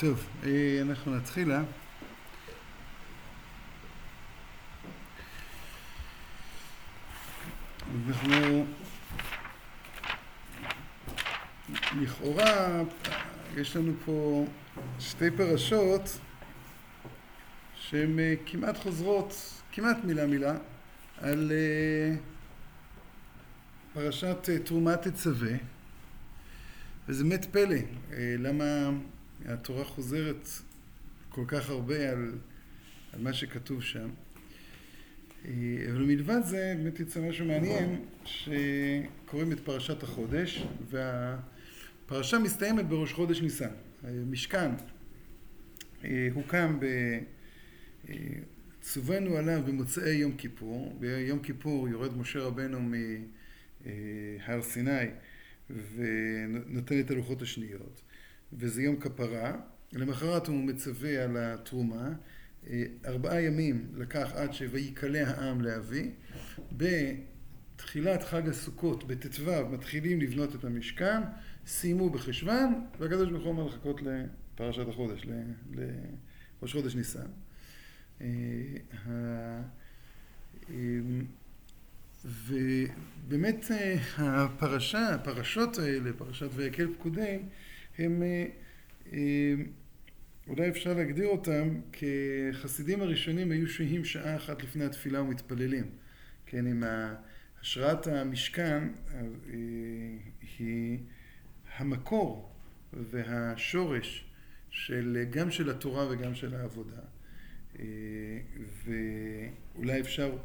טוב, 0.00 0.28
אה, 0.44 0.78
אנחנו 0.82 1.16
נתחיל, 1.16 1.52
אה? 1.52 1.62
אנחנו 8.08 8.66
לכאורה 12.00 12.82
יש 13.56 13.76
לנו 13.76 13.92
פה 14.04 14.46
שתי 15.00 15.30
פרשות 15.30 16.18
שהן 17.74 18.18
אה, 18.18 18.34
כמעט 18.46 18.76
חוזרות, 18.76 19.34
כמעט 19.72 19.96
מילה 20.04 20.26
מילה, 20.26 20.56
על 21.18 21.52
אה, 21.52 22.16
פרשת 23.92 24.50
תרומת 24.64 25.08
תצווה 25.08 25.56
וזה 27.08 27.24
באמת 27.24 27.44
פלא, 27.44 27.76
למה 28.18 28.90
התורה 29.44 29.84
חוזרת 29.84 30.48
כל 31.28 31.44
כך 31.48 31.70
הרבה 31.70 32.10
על, 32.10 32.38
על 33.12 33.20
מה 33.20 33.32
שכתוב 33.32 33.82
שם. 33.82 34.08
אה, 35.44 35.50
אבל 35.90 36.02
מלבד 36.02 36.40
זה, 36.44 36.74
באמת 36.76 37.00
יצא 37.00 37.20
משהו 37.20 37.46
מעניין, 37.46 38.04
שקוראים 38.24 39.52
את 39.52 39.60
פרשת 39.60 40.02
החודש, 40.02 40.66
והפרשה 40.90 42.38
מסתיימת 42.38 42.86
בראש 42.86 43.12
חודש 43.12 43.40
ניסן. 43.40 43.70
משכן 44.30 44.70
אה, 46.04 46.28
הוקם 46.34 46.80
ב... 46.80 46.84
אה, 48.08 48.14
צווינו 48.80 49.36
עליו 49.36 49.62
במוצאי 49.66 50.14
יום 50.14 50.36
כיפור. 50.36 50.96
ביום 51.00 51.38
כיפור 51.38 51.88
יורד 51.88 52.16
משה 52.16 52.38
רבנו 52.38 52.80
מהר 53.80 54.62
סיני 54.62 55.06
ונותן 55.70 57.00
את 57.00 57.10
הלוחות 57.10 57.42
השניות. 57.42 58.02
וזה 58.56 58.82
יום 58.82 58.96
כפרה. 58.96 59.56
למחרת 59.92 60.46
הוא 60.46 60.56
מצווה 60.56 61.24
על 61.24 61.36
התרומה. 61.36 62.12
אה, 62.70 62.82
ארבעה 63.06 63.42
ימים 63.42 63.86
לקח 63.94 64.32
עד 64.34 64.52
שויקלע 64.52 65.28
העם 65.28 65.60
לאבי. 65.60 66.10
בתחילת 66.72 68.22
חג 68.22 68.48
הסוכות, 68.48 69.06
בט"ו, 69.06 69.68
מתחילים 69.70 70.20
לבנות 70.20 70.54
את 70.54 70.64
המשכן, 70.64 71.20
סיימו 71.66 72.10
בחשוון, 72.10 72.86
והקדוש 72.98 73.30
ברוך 73.30 73.44
הוא 73.44 73.52
אומר 73.52 73.66
לחכות 73.66 74.00
לפרשת 74.02 74.88
החודש, 74.88 75.26
לראש 75.72 76.72
חודש 76.72 76.94
ניסן. 76.94 77.26
אה, 78.20 78.26
אמ, 80.70 81.24
ובאמת 82.24 83.70
אה, 83.70 83.96
הפרשה, 84.16 85.14
הפרשות 85.14 85.78
האלה, 85.78 86.10
פרשת 86.18 86.48
ויקל 86.54 86.94
פקודי, 86.94 87.38
הם, 87.98 88.22
אה, 88.22 88.46
אה, 89.12 89.54
אולי 90.48 90.68
אפשר 90.68 90.94
להגדיר 90.94 91.26
אותם 91.26 91.80
כחסידים 91.92 93.02
הראשונים 93.02 93.50
היו 93.50 93.68
שוהים 93.68 94.04
שעה 94.04 94.36
אחת 94.36 94.62
לפני 94.62 94.84
התפילה 94.84 95.22
ומתפללים. 95.22 95.90
כן, 96.46 96.66
עם 96.66 96.84
השראת 97.62 98.06
המשכן 98.06 98.88
אה, 99.14 99.20
היא 100.58 100.98
המקור 101.76 102.52
והשורש 102.92 104.24
של, 104.70 105.24
גם 105.30 105.50
של 105.50 105.70
התורה 105.70 106.06
וגם 106.10 106.34
של 106.34 106.54
העבודה. 106.54 107.00
ואולי 108.84 110.00
אפשר 110.00 110.36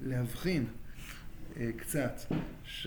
להבחין 0.00 0.66
קצת 1.76 2.20
ש... 2.64 2.86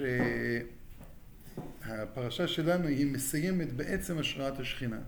הפרשה 1.84 2.48
שלנו 2.48 2.88
היא 2.88 3.12
מסיימת 3.12 3.74
בעצם 3.74 4.18
השראת 4.18 4.60
השכינה. 4.60 5.00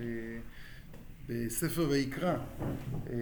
אה, 0.00 0.04
בספר 1.28 1.88
ויקרא, 1.90 2.36
אה, 3.10 3.16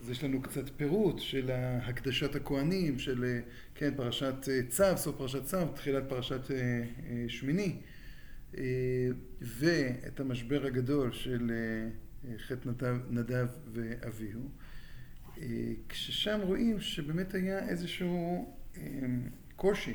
אז 0.00 0.10
יש 0.10 0.24
לנו 0.24 0.42
קצת 0.42 0.68
פירוט 0.76 1.18
של 1.18 1.50
הקדשת 1.82 2.34
הכוהנים, 2.34 2.98
של 2.98 3.24
אה, 3.24 3.40
כן, 3.74 3.94
פרשת 3.96 4.34
צו, 4.68 4.84
סוף 4.96 5.16
פרשת 5.16 5.44
צו, 5.44 5.68
תחילת 5.74 6.02
פרשת 6.08 6.40
שמיני, 7.28 7.76
ואת 9.40 10.20
המשבר 10.20 10.66
הגדול 10.66 11.12
של 11.12 11.52
חטא 12.38 12.68
נדב, 12.68 12.96
נדב 13.10 13.46
ואביהו, 13.72 14.48
כששם 15.88 16.40
רואים 16.42 16.80
שבאמת 16.80 17.34
היה 17.34 17.68
איזשהו 17.68 18.54
קושי 19.56 19.94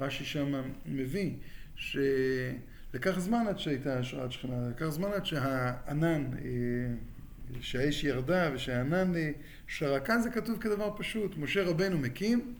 רש"י 0.00 0.24
שם 0.24 0.62
מביא 0.86 1.32
שלקח 1.76 3.18
זמן 3.18 3.44
עד 3.48 3.58
שהייתה 3.58 3.98
השראת 3.98 4.32
שכינה, 4.32 4.68
לקח 4.68 4.88
זמן 4.88 5.08
עד 5.12 5.26
שהענן, 5.26 6.30
אה, 6.44 7.60
שהאש 7.60 8.04
ירדה 8.04 8.50
ושהענן 8.54 9.16
אה, 9.16 9.30
שרה. 9.66 10.00
כאן 10.00 10.20
זה 10.20 10.30
כתוב 10.30 10.58
כדבר 10.58 10.96
פשוט, 10.98 11.36
משה 11.36 11.62
רבנו 11.64 11.98
מקים, 11.98 12.54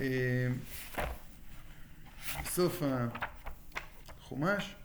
אה, 0.00 0.48
בסוף 2.44 2.82
החומש, 4.18 4.76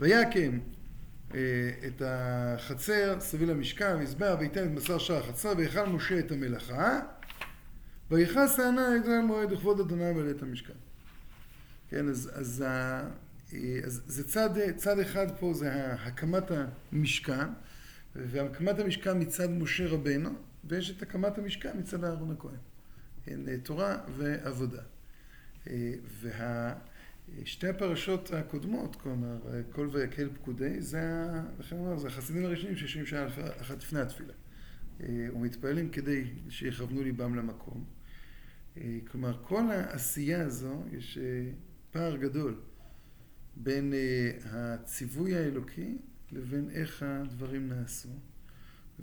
ויקם 0.00 0.58
את 1.30 2.02
החצר 2.04 3.20
סביב 3.20 3.50
המשכן, 3.50 3.98
מזבח, 3.98 4.36
וייתן 4.38 4.64
את 4.64 4.70
מסר 4.70 4.98
שער 4.98 5.16
החצר, 5.16 5.52
ויכל 5.56 5.86
משה 5.86 6.18
את 6.18 6.32
המלאכה, 6.32 7.00
ויכעס 8.10 8.60
הענה 8.60 8.96
יגדל 8.96 9.20
מועד 9.20 9.52
וכבוד 9.52 9.80
אדוני 9.80 10.12
מלא 10.12 10.30
את 10.30 10.42
המשכן. 10.42 10.72
כן, 11.88 12.08
אז, 12.08 12.30
אז, 12.34 12.64
אה, 12.66 13.80
אז 13.84 14.02
זה 14.06 14.28
צד, 14.28 14.50
צד 14.76 14.98
אחד 14.98 15.26
פה 15.40 15.54
זה 15.54 15.92
הקמת 15.92 16.50
המשכן, 16.92 17.46
והקמת 18.16 18.78
המשכן 18.78 19.20
מצד 19.20 19.50
משה 19.50 19.86
רבנו, 19.88 20.30
ויש 20.64 20.90
את 20.90 21.02
הקמת 21.02 21.38
המשכן 21.38 21.78
מצד 21.78 22.04
אהרון 22.04 22.30
הכהן. 22.30 22.56
כן, 23.24 23.58
תורה 23.62 23.96
ועבודה. 24.16 24.82
אה, 25.70 25.92
וה... 26.22 26.74
שתי 27.44 27.68
הפרשות 27.68 28.30
הקודמות, 28.32 28.96
כלומר, 28.96 29.38
כל 29.72 29.88
ויקל 29.92 30.28
פקודי, 30.34 30.80
זה, 30.80 31.26
לכן 31.58 31.76
אומר, 31.76 31.98
זה 31.98 32.08
החסידים 32.08 32.44
הראשונים 32.44 32.76
שיושבים 32.76 33.06
שעה 33.06 33.26
אחת 33.60 33.82
לפני 33.82 34.00
התפילה. 34.00 34.32
אה, 35.00 35.26
ומתפללים 35.34 35.90
כדי 35.90 36.24
שיכוונו 36.48 37.02
ליבם 37.02 37.34
למקום. 37.34 37.84
אה, 38.76 38.98
כלומר, 39.10 39.42
כל 39.42 39.70
העשייה 39.70 40.42
הזו, 40.42 40.82
יש 40.92 41.18
אה, 41.18 41.50
פער 41.90 42.16
גדול 42.16 42.60
בין 43.56 43.92
הציווי 44.44 45.36
האלוקי 45.36 45.98
לבין 46.32 46.70
איך 46.70 47.02
הדברים 47.02 47.68
נעשו. 47.68 48.08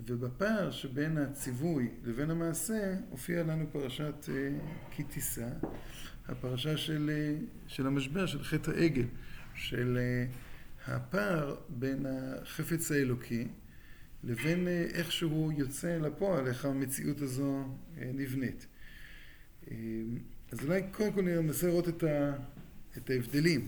ובפער 0.06 0.70
שבין 0.70 1.18
הציווי 1.18 1.88
לבין 2.04 2.30
המעשה 2.30 2.94
הופיעה 3.10 3.42
לנו 3.42 3.66
פרשת 3.72 4.14
כי 4.90 5.02
תישא, 5.02 5.48
הפרשה 6.28 6.76
של, 6.76 7.10
של 7.66 7.86
המשבר, 7.86 8.26
של 8.26 8.44
חטא 8.44 8.70
העגל, 8.70 9.06
של 9.54 9.98
הפער 10.86 11.56
בין 11.68 12.06
החפץ 12.06 12.92
האלוקי 12.92 13.48
לבין 14.24 14.68
איך 14.68 15.12
שהוא 15.12 15.52
יוצא 15.52 15.98
לפועל, 15.98 16.46
איך 16.46 16.64
המציאות 16.64 17.20
הזו 17.20 17.64
נבנית. 17.96 18.66
אז 20.52 20.64
אולי 20.64 20.82
קודם 20.92 21.12
כל 21.12 21.22
ננסה 21.22 21.66
לראות 21.66 21.88
את, 21.88 22.02
ה, 22.02 22.32
את 22.96 23.10
ההבדלים. 23.10 23.66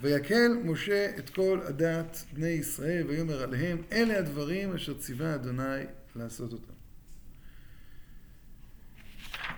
ויקל 0.00 0.48
משה 0.64 1.18
את 1.18 1.30
כל 1.30 1.60
הדת 1.64 2.24
בני 2.32 2.48
ישראל 2.48 3.06
ויאמר 3.06 3.42
עליהם 3.42 3.82
אלה 3.92 4.18
הדברים 4.18 4.72
אשר 4.72 4.98
ציווה 4.98 5.34
אדוני 5.34 5.84
לעשות 6.16 6.52
אותם. 6.52 6.72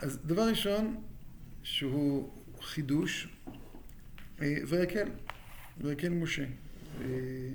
אז 0.00 0.18
דבר 0.26 0.48
ראשון 0.48 1.02
שהוא 1.62 2.32
חידוש 2.60 3.28
אה, 4.42 4.54
ויקל, 4.68 5.08
ויקל 5.78 6.08
משה. 6.08 6.44
אה, 7.00 7.52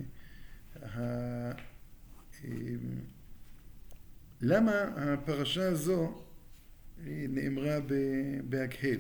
למה 4.42 4.82
הפרשה 4.82 5.70
הזו 5.70 6.24
אה, 7.00 7.26
נאמרה 7.30 7.78
בהקהל? 8.44 9.00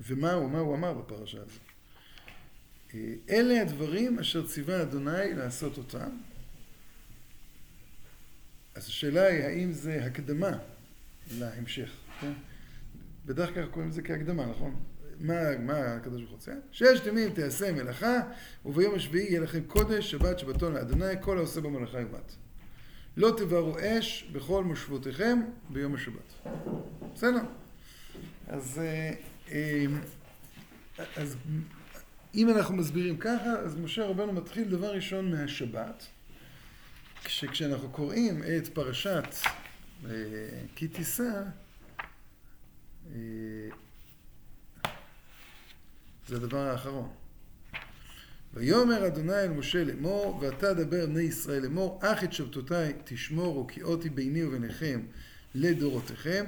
ומה 0.00 0.32
הוא, 0.32 0.50
מה 0.50 0.58
הוא 0.58 0.74
אמר 0.74 0.94
בפרשה 0.94 1.38
הזו? 1.42 1.60
אלה 3.30 3.62
הדברים 3.62 4.18
אשר 4.18 4.46
ציווה 4.46 4.82
אדוני 4.82 5.34
לעשות 5.34 5.78
אותם. 5.78 6.18
אז 8.76 8.86
השאלה 8.86 9.26
היא, 9.26 9.44
האם 9.44 9.72
זה 9.72 10.04
הקדמה 10.04 10.58
להמשך, 11.38 11.90
כן? 12.20 12.32
בדרך 13.26 13.54
כלל 13.54 13.66
קוראים 13.66 13.90
לזה 13.90 14.02
כהקדמה, 14.02 14.46
נכון? 14.46 14.76
מה, 15.20 15.58
מה 15.58 15.78
הקדוש 15.78 16.20
ברוך 16.20 16.30
הוא 16.30 16.36
רוצה? 16.36 16.52
ששת 16.72 17.06
ימים 17.06 17.30
תעשה 17.30 17.72
מלאכה, 17.72 18.20
וביום 18.64 18.94
השביעי 18.94 19.26
יהיה 19.26 19.40
לכם 19.40 19.62
קודש, 19.66 20.10
שבת 20.10 20.38
שבתון 20.38 20.74
לאדוני, 20.74 21.14
כל 21.20 21.38
העושה 21.38 21.60
במלאכה 21.60 22.00
יומת. 22.00 22.32
לא 23.16 23.34
תבערו 23.36 23.76
אש 23.80 24.28
בכל 24.32 24.64
מושבותיכם 24.64 25.40
ביום 25.70 25.94
השבת. 25.94 26.48
בסדר? 27.14 27.40
אז, 28.48 28.78
אה, 28.78 29.12
אה, 29.52 29.86
אז 31.16 31.36
אם 32.34 32.50
אנחנו 32.50 32.76
מסבירים 32.76 33.16
ככה, 33.16 33.50
אז 33.50 33.76
משה 33.76 34.06
רבנו 34.06 34.32
מתחיל 34.32 34.68
דבר 34.68 34.94
ראשון 34.94 35.30
מהשבת, 35.30 36.06
כשאנחנו 37.26 37.90
קוראים 37.90 38.42
את 38.42 38.68
פרשת 38.68 39.34
אה, 40.04 40.10
כי 40.76 40.88
תישא, 40.88 41.42
זה 46.28 46.36
הדבר 46.36 46.58
האחרון. 46.58 47.12
ויאמר 48.54 49.06
אדוני 49.06 49.32
אל 49.32 49.48
משה 49.48 49.84
לאמור, 49.84 50.38
ואתה 50.42 50.74
דבר 50.74 51.06
בני 51.06 51.22
ישראל 51.22 51.62
לאמור, 51.62 52.00
אך 52.02 52.24
את 52.24 52.32
שבתותיי 52.32 52.92
תשמורו, 53.04 53.66
כי 53.66 53.82
אותי 53.82 54.10
ביני 54.10 54.44
וביניכם 54.44 55.00
לדורותיכם. 55.54 56.44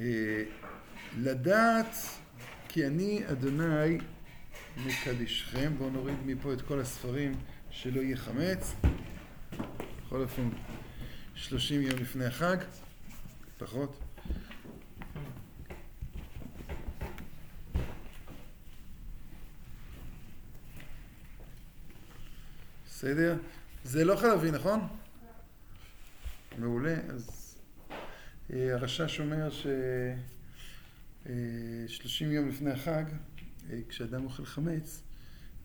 אה, 0.00 0.42
לדעת 1.18 1.94
כי 2.68 2.86
אני 2.86 3.22
אדוני 3.30 3.98
מקדישכם. 4.76 5.72
בואו 5.78 5.90
נוריד 5.90 6.16
מפה 6.26 6.52
את 6.52 6.62
כל 6.62 6.80
הספרים 6.80 7.32
שלא 7.70 8.00
יהיה 8.00 8.16
חמץ. 8.16 8.74
בכל 10.06 10.22
אופן, 10.22 10.48
שלושים 11.34 11.82
יום 11.82 11.98
לפני 11.98 12.24
החג, 12.24 12.56
פחות. 13.58 14.00
בסדר? 22.86 23.36
זה 23.84 24.04
לא 24.04 24.16
חלבי, 24.16 24.50
נכון? 24.50 24.80
מעולה. 26.58 26.96
אז 27.08 27.56
אה, 28.52 28.74
הרשש 28.74 29.20
אומר 29.20 29.50
ש-30 29.50 29.66
אה, 31.28 32.32
יום 32.32 32.48
לפני 32.48 32.70
החג, 32.70 33.04
כשאדם 33.88 34.24
אוכל 34.24 34.44
חמץ, 34.44 35.02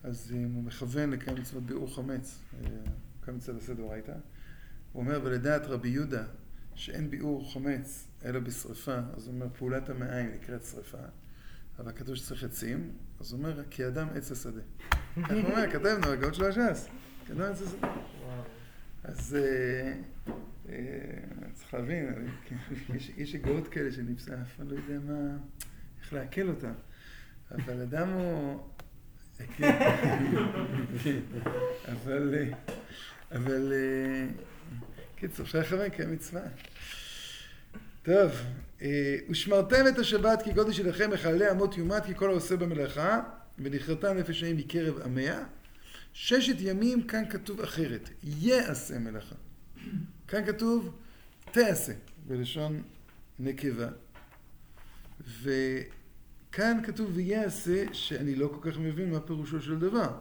אז 0.02 0.32
אם 0.36 0.52
הוא 0.52 0.64
מכוון 0.64 1.10
לקיים 1.10 1.36
מצוות 1.36 1.62
ביעור 1.62 1.94
חמץ, 1.94 2.38
כאן 3.22 3.34
מצד 3.34 3.56
הסדר 3.56 3.82
הוא 3.82 5.02
אומר, 5.02 5.20
ולדעת 5.24 5.62
רבי 5.66 5.88
יהודה, 5.88 6.24
שאין 6.74 7.10
ביעור 7.10 7.52
חמץ 7.52 8.08
אלא 8.24 8.40
בשרפה, 8.40 8.98
אז 9.16 9.26
הוא 9.26 9.34
אומר, 9.34 9.46
פעולת 9.58 9.88
המעיים 9.88 10.30
נקראת 10.34 10.64
שרפה, 10.64 10.98
אבל 11.78 11.92
כתוב 11.92 12.14
שצריך 12.14 12.44
עצים, 12.44 12.92
אז 13.20 13.32
הוא 13.32 13.38
אומר, 13.38 13.62
כי 13.70 13.86
אדם 13.86 14.08
עץ 14.14 14.32
השדה. 14.32 14.60
איך 15.16 15.30
הוא 15.30 15.50
אומר, 15.50 15.70
כתבנו, 15.70 16.06
הגאות 16.06 16.34
של 16.34 16.44
הש"ס. 16.44 16.88
כן, 17.26 17.34
לא, 17.36 17.44
אז 19.04 19.36
אה, 19.36 19.94
אה, 20.68 20.74
צריך 21.54 21.74
להבין, 21.74 22.28
יש 23.16 23.34
אגרות 23.34 23.68
כאלה 23.68 23.92
שנמצא, 23.92 24.42
אף 24.42 24.56
אחד 24.56 24.66
לא 24.66 24.76
יודע 24.76 24.98
מה, 25.00 25.36
איך 26.00 26.12
לעכל 26.12 26.48
אותם. 26.48 26.72
אבל 27.50 27.82
אדם 27.82 28.08
הוא... 28.08 28.60
אבל... 31.88 32.34
אבל... 33.32 33.72
קיצור, 35.16 35.46
אפשר 35.46 35.60
לכוון 35.60 35.90
כמצווה. 35.90 36.42
טוב, 38.02 38.32
אה, 38.82 39.16
ושמרתם 39.30 39.84
את 39.88 39.98
השבת 39.98 40.42
כי 40.42 40.52
גודל 40.52 40.72
שלכם 40.72 41.10
מחללי 41.10 41.50
אמות 41.50 41.76
יומת 41.76 42.04
כי 42.04 42.14
כל 42.14 42.30
העושה 42.30 42.56
במלאכה 42.56 43.20
ונכרתה 43.58 44.12
נפש 44.12 44.42
האם 44.42 44.56
מקרב 44.56 45.00
עמיה 45.04 45.44
ששת 46.12 46.56
ימים 46.58 47.02
כאן 47.02 47.22
כתוב 47.30 47.60
אחרת, 47.60 48.10
יעשה 48.22 48.98
מלאכה. 48.98 49.34
כאן 50.28 50.46
כתוב 50.46 50.96
תעשה, 51.52 51.92
בלשון 52.26 52.82
נקבה. 53.38 53.88
וכאן 56.56 56.78
כתוב 56.82 57.10
ויעשה, 57.14 57.94
שאני 57.94 58.34
לא 58.34 58.48
כל 58.48 58.70
כך 58.70 58.78
מבין 58.78 59.10
מה 59.10 59.20
פירושו 59.20 59.60
של 59.60 59.78
דבר. 59.78 60.18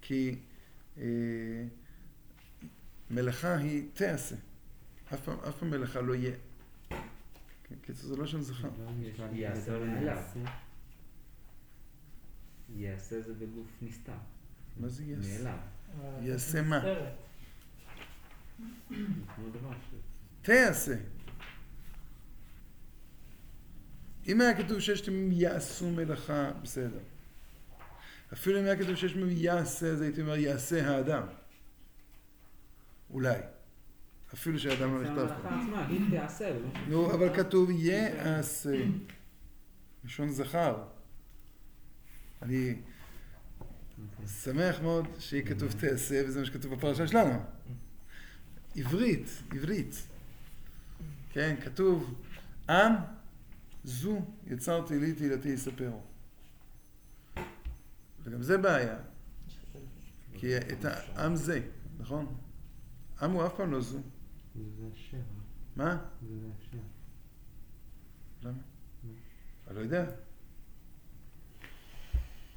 כי 0.00 0.38
אה, 0.98 1.02
מלאכה 3.10 3.56
היא 3.56 3.88
תעשה. 3.94 4.36
אף 5.14 5.20
פעם, 5.24 5.38
אף 5.48 5.58
פעם 5.58 5.70
מלאכה 5.70 6.00
לא 6.00 6.14
יהיה. 6.14 6.36
קיצור, 7.82 8.10
זה 8.10 8.16
לא 8.16 8.26
שם 8.26 8.40
זכר. 8.40 8.68
יעשה 12.76 13.20
זה 13.20 13.34
בגוף 13.34 13.66
נסתר. 13.82 14.12
מה 14.76 14.88
זה 14.88 15.04
יעשה? 15.04 15.56
יעשה 16.20 16.62
מה? 16.62 16.84
תעשה. 20.42 20.94
אם 24.28 24.40
היה 24.40 24.54
כתוב 24.62 24.80
ששת 24.80 25.08
ימים 25.08 25.32
יעשו 25.32 25.90
מלאכה, 25.90 26.50
בסדר. 26.62 26.98
אפילו 28.32 28.60
אם 28.60 28.64
היה 28.64 28.76
כתוב 28.76 28.94
ששת 28.94 29.16
ימים 29.16 29.36
יעשה, 29.36 29.86
אז 29.86 30.00
הייתי 30.00 30.20
אומר 30.20 30.36
יעשה 30.36 30.90
האדם. 30.90 31.22
אולי. 33.10 33.38
אפילו 34.34 34.58
שהאדם 34.58 34.94
לא 34.94 35.02
נכתב 35.02 35.34
פה. 35.42 35.48
נו, 36.88 37.14
אבל 37.14 37.36
כתוב 37.36 37.70
יעשה. 37.70 38.84
לשון 40.04 40.30
זכר. 40.30 40.82
אני 42.42 42.74
שמח 44.44 44.80
מאוד 44.80 45.06
שיהיה 45.18 45.46
כתוב 45.46 45.72
תעשה, 45.72 46.22
וזה 46.26 46.40
מה 46.40 46.46
שכתוב 46.46 46.74
בפרשה 46.74 47.06
שלנו. 47.06 47.42
עברית, 48.76 49.42
עברית. 49.50 50.08
כן, 51.30 51.56
כתוב, 51.64 52.14
עם 52.68 52.92
זו 53.88 54.22
יצרתי 54.46 54.98
לי 54.98 55.12
תהילתי 55.12 55.48
יספרו. 55.48 56.00
וגם 58.22 58.42
זה 58.42 58.58
בעיה. 58.58 58.98
כי 60.32 60.56
את 60.56 60.84
העם 60.84 61.36
זה, 61.36 61.60
נכון? 61.98 62.36
עם 63.22 63.30
הוא 63.30 63.46
אף 63.46 63.56
פעם 63.56 63.72
לא 63.72 63.80
זו. 63.80 63.98
זה 64.54 64.84
אשר. 64.94 65.16
מה? 65.76 65.98
זה 66.22 66.34
אשר. 66.60 66.78
למה? 68.42 68.58
אני 69.66 69.76
לא 69.76 69.80
יודע. 69.80 70.10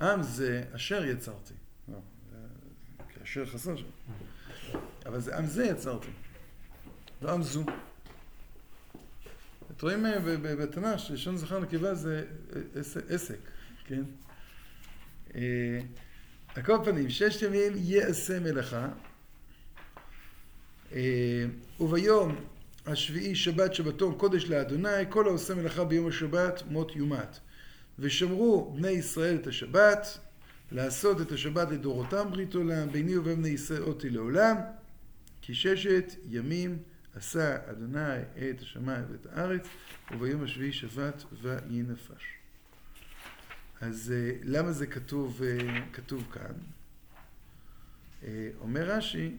עם 0.01 0.23
זה 0.23 0.63
אשר 0.75 1.05
יצרתי. 1.05 1.53
לא, 1.87 1.99
כאשר 3.09 3.45
חסר 3.45 3.75
שם. 3.77 3.87
אבל 5.05 5.19
זה 5.19 5.37
עם 5.37 5.45
זה 5.45 5.65
יצרתי. 5.65 6.11
לא 7.21 7.33
עם 7.33 7.43
זו. 7.43 7.63
אתם 9.77 9.85
רואים 9.87 10.05
בתנ"ך 10.41 10.99
שלשון 10.99 11.37
זכר 11.37 11.59
נקבה 11.59 11.93
זה 11.93 12.23
עסק, 13.09 13.39
כן? 13.85 14.01
אה, 15.35 15.79
על 16.55 16.63
כל 16.63 16.77
פנים, 16.85 17.09
ששת 17.09 17.41
ימים 17.41 17.73
יעשה 17.75 18.39
מלאכה, 18.39 18.89
אה, 20.91 21.45
וביום 21.79 22.35
השביעי 22.85 23.35
שבת 23.35 23.75
שבתון 23.75 24.17
קודש 24.17 24.45
לאדוני, 24.45 24.89
כל 25.09 25.27
העושה 25.27 25.55
מלאכה 25.55 25.83
ביום 25.83 26.07
השבת 26.07 26.63
מות 26.69 26.95
יומת. 26.95 27.39
ושמרו 27.99 28.73
בני 28.75 28.89
ישראל 28.89 29.35
את 29.35 29.47
השבת, 29.47 30.17
לעשות 30.71 31.21
את 31.21 31.31
השבת 31.31 31.71
לדורותם 31.71 32.31
ברית 32.31 32.55
עולם, 32.55 32.91
ביני 32.91 33.17
ובין 33.17 33.35
בני 33.35 33.49
ישראל 33.49 33.83
אותי 33.83 34.09
לעולם, 34.09 34.55
כי 35.41 35.53
ששת 35.53 36.15
ימים 36.29 36.77
עשה 37.15 37.71
אדוני 37.71 38.21
את 38.49 38.61
השמיים 38.61 39.03
ואת 39.11 39.25
הארץ, 39.25 39.67
וביום 40.11 40.43
השביעי 40.43 40.73
שבת 40.73 41.23
ויהי 41.41 41.81
נפש. 41.81 42.23
אז 43.81 44.13
אה, 44.15 44.31
למה 44.43 44.71
זה 44.71 44.87
כתוב, 44.87 45.41
אה, 45.43 45.81
כתוב 45.93 46.27
כאן? 46.31 46.53
אה, 48.23 48.49
אומר 48.59 48.83
רש"י, 48.83 49.35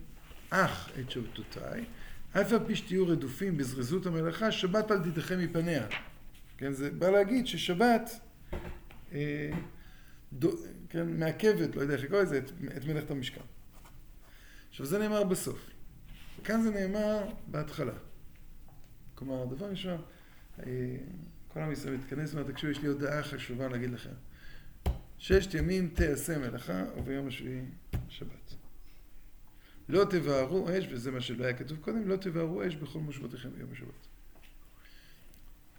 אך 0.51 0.91
את 1.01 1.11
שבתותיי, 1.11 1.85
אף 2.33 2.53
על 2.53 2.59
פי 2.67 2.77
שתהיו 2.77 3.07
רדופים 3.07 3.57
בזריזות 3.57 4.07
המלאכה, 4.07 4.53
שבת 4.53 4.91
אל 4.91 5.03
תיתכם 5.03 5.39
מפניה. 5.39 5.87
כן, 6.57 6.73
זה 6.73 6.91
בא 6.91 7.11
להגיד 7.11 7.47
ששבת 7.47 8.11
אה, 9.13 9.51
כן, 10.89 11.19
מעכבת, 11.19 11.77
לא 11.77 11.81
יודע 11.81 11.95
איך 11.95 12.05
לקרוא 12.05 12.21
לזה, 12.21 12.39
את, 12.39 12.51
את 12.77 12.85
מלאכת 12.85 13.11
המשכן. 13.11 13.41
עכשיו 14.71 14.87
זה 14.87 14.99
נאמר 14.99 15.25
בסוף. 15.25 15.72
כאן 16.45 16.63
זה 16.63 16.71
נאמר 16.71 17.33
בהתחלה. 17.47 17.93
כלומר, 19.15 19.45
דבר 19.45 19.67
ראשון, 19.71 20.03
אה, 20.59 20.97
כל 21.49 21.61
עם 21.61 21.73
ישראל 21.73 21.97
מתכנס 21.97 22.35
ואומר, 22.35 22.51
תקשיבו, 22.53 22.73
יש 22.73 22.79
לי 22.79 22.89
הודעה 22.89 23.23
חשובה 23.23 23.69
להגיד 23.69 23.91
לכם. 23.91 24.11
ששת 25.19 25.55
ימים 25.55 25.89
תעשה 25.89 26.39
מלאכה, 26.39 26.85
וביום 26.97 27.29
השביעי 27.29 27.63
שבת. 28.09 28.55
לא 29.89 30.05
תבערו 30.05 30.69
אש, 30.71 30.87
וזה 30.91 31.11
מה 31.11 31.21
שלא 31.21 31.45
היה 31.45 31.55
כתוב 31.55 31.79
קודם, 31.79 32.09
לא 32.09 32.17
תבערו 32.17 32.67
אש 32.67 32.77
בכל 32.77 32.99
מושבותיכם 32.99 33.49
ביום 33.51 33.73
השבת. 33.73 34.07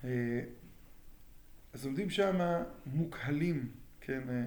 אה, 0.04 0.42
אז 1.74 1.86
עומדים 1.86 2.10
שם 2.10 2.36
מוקהלים, 2.86 3.72
כן, 4.02 4.22
אה, 4.30 4.46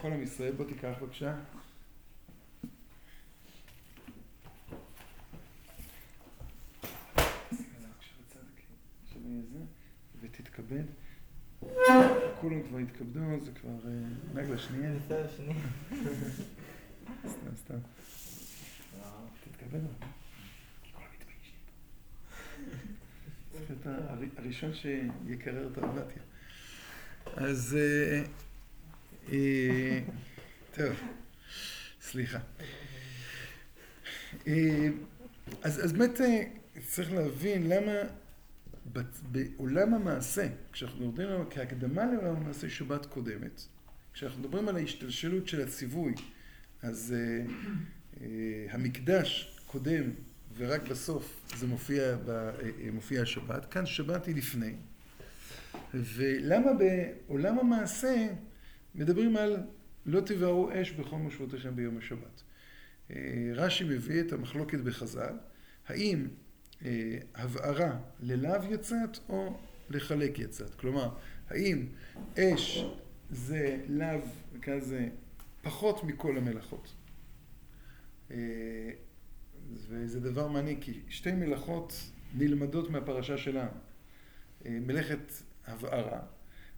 כל 0.00 0.12
עם 0.12 0.22
ישראל, 0.22 0.52
בוא 0.52 0.64
תיקח 0.64 0.92
בבקשה, 1.00 1.34
להתכבד. 10.38 10.84
כולם 12.40 12.62
כבר 12.68 12.78
התכבדו, 12.78 13.20
זה 13.44 13.50
כבר 13.60 13.70
אה, 13.70 13.90
נגלה 14.42 14.58
שנייה. 14.58 14.92
בסדר, 14.94 15.26
שני. 15.36 15.54
סתם, 17.32 17.56
סתם. 17.56 17.78
תתכבד. 19.50 19.80
צריך 23.52 23.70
להיות 23.70 23.86
הר- 23.86 24.24
הראשון 24.36 24.70
שיקרר 24.74 25.68
את 25.72 25.78
האמבטיה. 25.78 26.22
אז... 27.36 27.76
אה, 27.80 28.22
אה, 29.32 30.00
טוב, 30.74 30.94
סליחה. 32.00 32.38
אז, 35.62 35.92
באמת 35.92 36.20
צריך 36.88 37.12
להבין 37.12 37.68
למה 37.68 37.92
בעולם 39.32 39.94
המעשה, 39.94 40.48
כשאנחנו 40.72 41.08
מדברים 41.08 41.28
עליו 41.28 41.44
כהקדמה 41.50 42.06
לעולם 42.06 42.36
המעשה 42.36 42.68
שבת 42.68 43.06
קודמת, 43.06 43.62
כשאנחנו 44.12 44.40
מדברים 44.40 44.68
על 44.68 44.76
ההשתלשלות 44.76 45.48
של 45.48 45.60
הציווי, 45.60 46.14
אז 46.82 47.14
אה, 47.16 47.44
אה, 48.20 48.66
המקדש 48.70 49.58
קודם 49.66 50.10
ורק 50.56 50.88
בסוף 50.88 51.40
זה 51.56 51.66
מופיע, 51.66 52.16
ב, 52.16 52.30
אה, 52.30 52.70
מופיע 52.92 53.22
השבת, 53.22 53.64
כאן 53.64 53.86
שבת 53.86 54.26
היא 54.26 54.36
לפני. 54.36 54.74
ולמה 55.94 56.70
בעולם 56.72 57.58
המעשה 57.58 58.28
מדברים 58.94 59.36
על 59.36 59.56
לא 60.06 60.20
תבערו 60.20 60.70
אש 60.72 60.92
בכל 60.92 61.16
מושבותיכם 61.16 61.76
ביום 61.76 61.98
השבת. 61.98 62.42
אה, 63.10 63.16
רש"י 63.54 63.84
מביא 63.84 64.20
את 64.20 64.32
המחלוקת 64.32 64.78
בחז"ל, 64.78 65.34
האם 65.86 66.28
הבערה 67.34 67.98
ללאו 68.20 68.72
יצאת 68.72 69.18
או 69.28 69.56
לחלק 69.90 70.38
יצאת. 70.38 70.74
כלומר, 70.74 71.08
האם 71.48 71.86
אש 72.38 72.84
זה 73.30 73.80
לאו, 73.88 74.20
כזה, 74.62 75.08
פחות 75.62 76.04
מכל 76.04 76.38
המלאכות. 76.38 76.94
אה, 78.30 78.36
וזה 79.88 80.20
דבר 80.20 80.48
מעניין, 80.48 80.80
כי 80.80 81.00
שתי 81.08 81.32
מלאכות 81.32 81.92
נלמדות 82.34 82.90
מהפרשה 82.90 83.38
שלנו. 83.38 83.70
אה, 84.66 84.78
מלאכת 84.80 85.32
הבערה. 85.66 86.20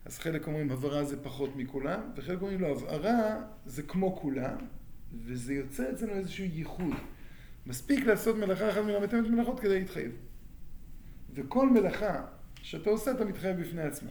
אז 0.05 0.19
חלק 0.19 0.47
אומרים 0.47 0.71
הבערה 0.71 1.05
זה 1.05 1.23
פחות 1.23 1.57
מכולם, 1.57 2.01
וחלק 2.17 2.41
אומרים 2.41 2.61
לא, 2.61 2.67
הבערה 2.67 3.43
זה 3.67 3.83
כמו 3.83 4.17
כולם, 4.17 4.57
וזה 5.25 5.55
יוצא 5.55 5.91
אצלנו 5.93 6.13
איזשהו 6.13 6.45
ייחוד. 6.45 6.95
מספיק 7.67 8.07
לעשות 8.07 8.37
מלאכה 8.37 8.71
אחת 8.71 8.81
מן 8.81 8.95
המתאמת 8.95 9.31
מלאכות 9.31 9.61
כדי 9.61 9.79
להתחייב. 9.79 10.13
וכל 11.35 11.71
מלאכה 11.71 12.25
שאתה 12.63 12.91
עושה, 12.91 13.11
אתה 13.11 13.25
מתחייב 13.25 13.61
בפני 13.61 13.83
עצמה. 13.83 14.11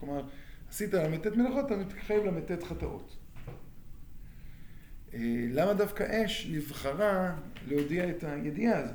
כלומר, 0.00 0.22
עשית 0.68 0.94
ל"ט 0.94 1.26
מלאכות, 1.26 1.66
אתה 1.66 1.76
מתחייב 1.76 2.24
ל"ט 2.24 2.64
חטאות. 2.64 3.16
אה, 5.14 5.46
למה 5.50 5.74
דווקא 5.74 6.24
אש 6.24 6.46
נבחרה 6.52 7.36
להודיע 7.68 8.10
את 8.10 8.24
הידיעה 8.24 8.78
הזו? 8.78 8.94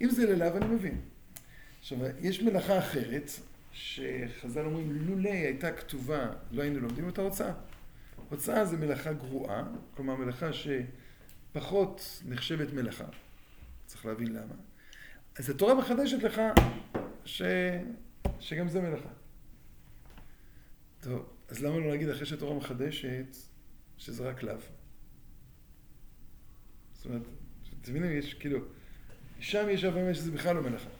אם 0.00 0.10
זה 0.10 0.34
ללאו, 0.34 0.56
אני 0.56 0.66
מבין. 0.66 1.00
עכשיו, 1.80 1.98
יש 2.20 2.42
מלאכה 2.42 2.78
אחרת, 2.78 3.30
שחז"ל 3.72 4.64
אומרים, 4.64 4.92
לולא 4.92 5.28
הייתה 5.28 5.72
כתובה, 5.72 6.30
לא 6.50 6.62
היינו 6.62 6.80
לומדים 6.80 7.06
אותה 7.06 7.22
הוצאה. 7.22 7.52
הוצאה 8.28 8.64
זה 8.64 8.76
מלאכה 8.76 9.12
גרועה, 9.12 9.64
כלומר 9.94 10.16
מלאכה 10.16 10.52
שפחות 11.56 12.22
נחשבת 12.24 12.72
מלאכה. 12.72 13.04
צריך 13.86 14.06
להבין 14.06 14.32
למה. 14.32 14.54
אז 15.36 15.50
התורה 15.50 15.74
מחדשת 15.74 16.22
לך 16.22 16.40
ש... 17.24 17.42
שגם 18.40 18.68
זה 18.68 18.80
מלאכה. 18.80 19.08
טוב, 21.00 21.28
אז 21.48 21.62
למה 21.62 21.78
לא 21.78 21.88
להגיד 21.88 22.08
אחרי 22.08 22.26
שהתורה 22.26 22.54
מחדשת 22.54 23.36
שזה 23.98 24.28
רק 24.28 24.42
לאו? 24.42 24.54
זאת 26.94 27.06
אומרת, 27.06 27.22
אתם 27.82 27.90
מבינים, 27.90 28.18
יש 28.18 28.34
כאילו, 28.34 28.58
שם 29.40 29.66
יש 29.70 29.84
הבנה 29.84 30.14
שזה 30.14 30.30
בכלל 30.30 30.56
לא 30.56 30.62
מלאכה. 30.62 30.90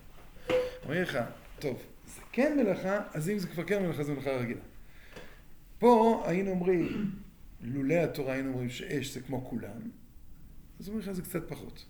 אומר 0.84 1.02
לך, 1.02 1.18
טוב, 1.58 1.82
זה 2.06 2.20
כן 2.32 2.58
מלאכה, 2.62 3.00
אז 3.14 3.30
אם 3.30 3.38
זה 3.38 3.48
כבר 3.48 3.64
כן 3.64 3.82
מלאכה, 3.82 4.04
זה 4.04 4.12
מלאכה 4.12 4.30
רגילה. 4.30 4.60
פה 5.78 6.24
היינו 6.26 6.50
אומרים, 6.50 7.10
לולא 7.60 7.94
התורה 7.94 8.32
היינו 8.32 8.48
אומרים 8.48 8.70
שאש 8.70 9.14
זה 9.14 9.20
כמו 9.20 9.44
כולם, 9.44 9.80
אז 10.80 10.88
אומרים 10.88 11.08
לך 11.08 11.12
זה 11.12 11.22
קצת 11.22 11.48
פחות. 11.48 11.86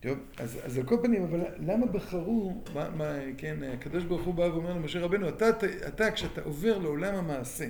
טוב, 0.00 0.18
אז, 0.36 0.58
אז 0.64 0.78
על 0.78 0.86
כל 0.86 0.96
פנים, 1.02 1.22
אבל 1.22 1.40
למה 1.58 1.86
בחרו, 1.86 2.64
מה, 2.74 2.90
מה, 2.90 3.18
כן, 3.38 3.62
הקדוש 3.62 4.04
ברוך 4.04 4.22
הוא 4.22 4.34
בא 4.34 4.42
ואומר 4.42 4.72
למשה 4.76 5.00
רבנו, 5.00 5.28
אתה, 5.28 5.48
אתה 5.88 6.10
כשאתה 6.10 6.42
עובר 6.42 6.78
לעולם 6.78 7.14
המעשה, 7.14 7.68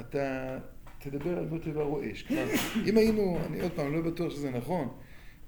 אתה 0.00 0.58
תדבר 0.98 1.38
על 1.38 1.46
בוא 1.46 1.58
תבערו 1.58 2.00
אש. 2.12 2.22
כלומר, 2.22 2.46
אם 2.88 2.96
היינו, 2.96 3.38
אני 3.46 3.60
עוד 3.60 3.72
פעם 3.72 3.92
לא 3.92 4.00
בטוח 4.00 4.32
שזה 4.32 4.50
נכון, 4.50 4.98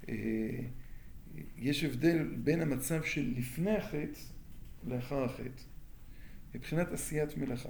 אה, 0.09 0.15
יש 1.57 1.85
הבדל 1.85 2.35
בין 2.37 2.63
המצב 2.63 3.03
של 3.03 3.35
לפני 3.37 3.77
החטא 3.77 4.21
לאחר 4.87 5.25
החטא, 5.25 5.63
מבחינת 6.55 6.93
עשיית 6.93 7.37
מלאכה. 7.37 7.69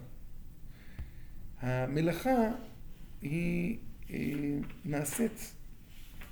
המלאכה 1.61 2.51
היא 3.21 3.79
נעשית, 4.85 5.55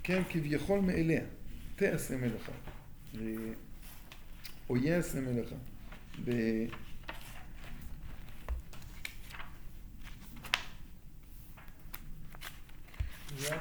כן, 0.03 0.23
כביכול 0.31 0.81
מאליה. 0.81 1.23
תעשה 1.77 2.17
מלאכה. 2.17 2.53
או 4.69 4.77
יעשה 4.77 5.21
מלאכה. 5.21 5.57
ב... 6.25 6.31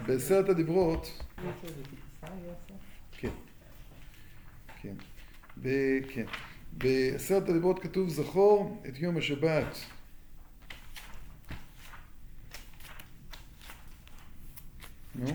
בעשרת 0.06 0.50
הדיברות, 0.50 1.24
כן, 3.18 3.30
כן. 4.82 4.96
כן. 6.14 6.26
בעשרת 6.74 7.50
הדיברות 7.50 7.80
כתוב 7.80 8.10
זכור 8.10 8.84
את 8.90 9.00
יום 9.00 9.18
השבת. 9.18 9.78
נו, 15.16 15.28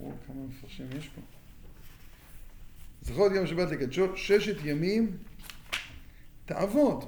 או, 0.00 0.12
כמה 0.26 0.46
מפרשים 0.48 0.86
יש 0.98 1.08
פה. 1.08 1.20
זכור 3.02 3.26
את 3.26 3.32
יום 3.32 3.44
השבת 3.44 3.70
לקדשו, 3.70 4.16
ששת 4.16 4.56
ימים 4.64 5.16
תעבוד, 6.44 7.04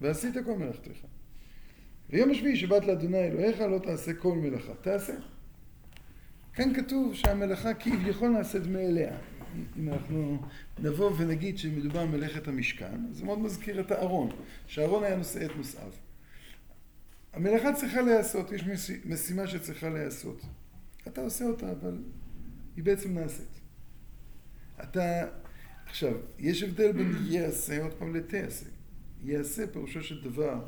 ועשית 0.00 0.34
כל 0.44 0.58
מלאכתך. 0.58 1.06
ויום 2.10 2.30
השביעי 2.30 2.56
שבת 2.56 2.84
לאדוני 2.84 3.18
אלוהיך 3.18 3.60
לא 3.60 3.78
תעשה 3.78 4.14
כל 4.14 4.34
מלאכה, 4.34 4.74
תעשה. 4.74 5.14
כאן 6.54 6.74
כתוב 6.74 7.14
שהמלאכה 7.14 7.74
כביכול 7.74 8.28
נעשית 8.28 8.62
מאליה. 8.66 9.16
אם 9.78 9.88
אנחנו 9.88 10.42
נבוא 10.78 11.10
ונגיד 11.18 11.58
שמדובר 11.58 12.06
במלאכת 12.06 12.48
המשכן, 12.48 13.12
זה 13.12 13.24
מאוד 13.24 13.38
מזכיר 13.38 13.80
את 13.80 13.90
הארון, 13.90 14.30
שהארון 14.66 15.04
היה 15.04 15.16
נושא 15.16 15.44
את 15.44 15.56
נושאיו. 15.56 15.92
המלאכה 17.32 17.72
צריכה 17.72 18.00
להיעשות, 18.00 18.52
יש 18.52 18.64
משימה 19.04 19.46
שצריכה 19.46 19.88
להיעשות. 19.88 20.42
אתה 21.08 21.20
עושה 21.20 21.44
אותה, 21.44 21.72
אבל 21.72 21.98
היא 22.76 22.84
בעצם 22.84 23.18
נעשית. 23.18 23.60
אתה, 24.82 25.28
עכשיו, 25.86 26.14
יש 26.38 26.62
הבדל 26.62 26.92
בין 26.92 27.12
יעשה 27.24 27.82
עוד 27.82 27.92
פעם 27.92 28.16
לתעשה. 28.16 28.66
יעשה 29.24 29.66
פירושו 29.66 30.02
של 30.02 30.24
דבר, 30.24 30.66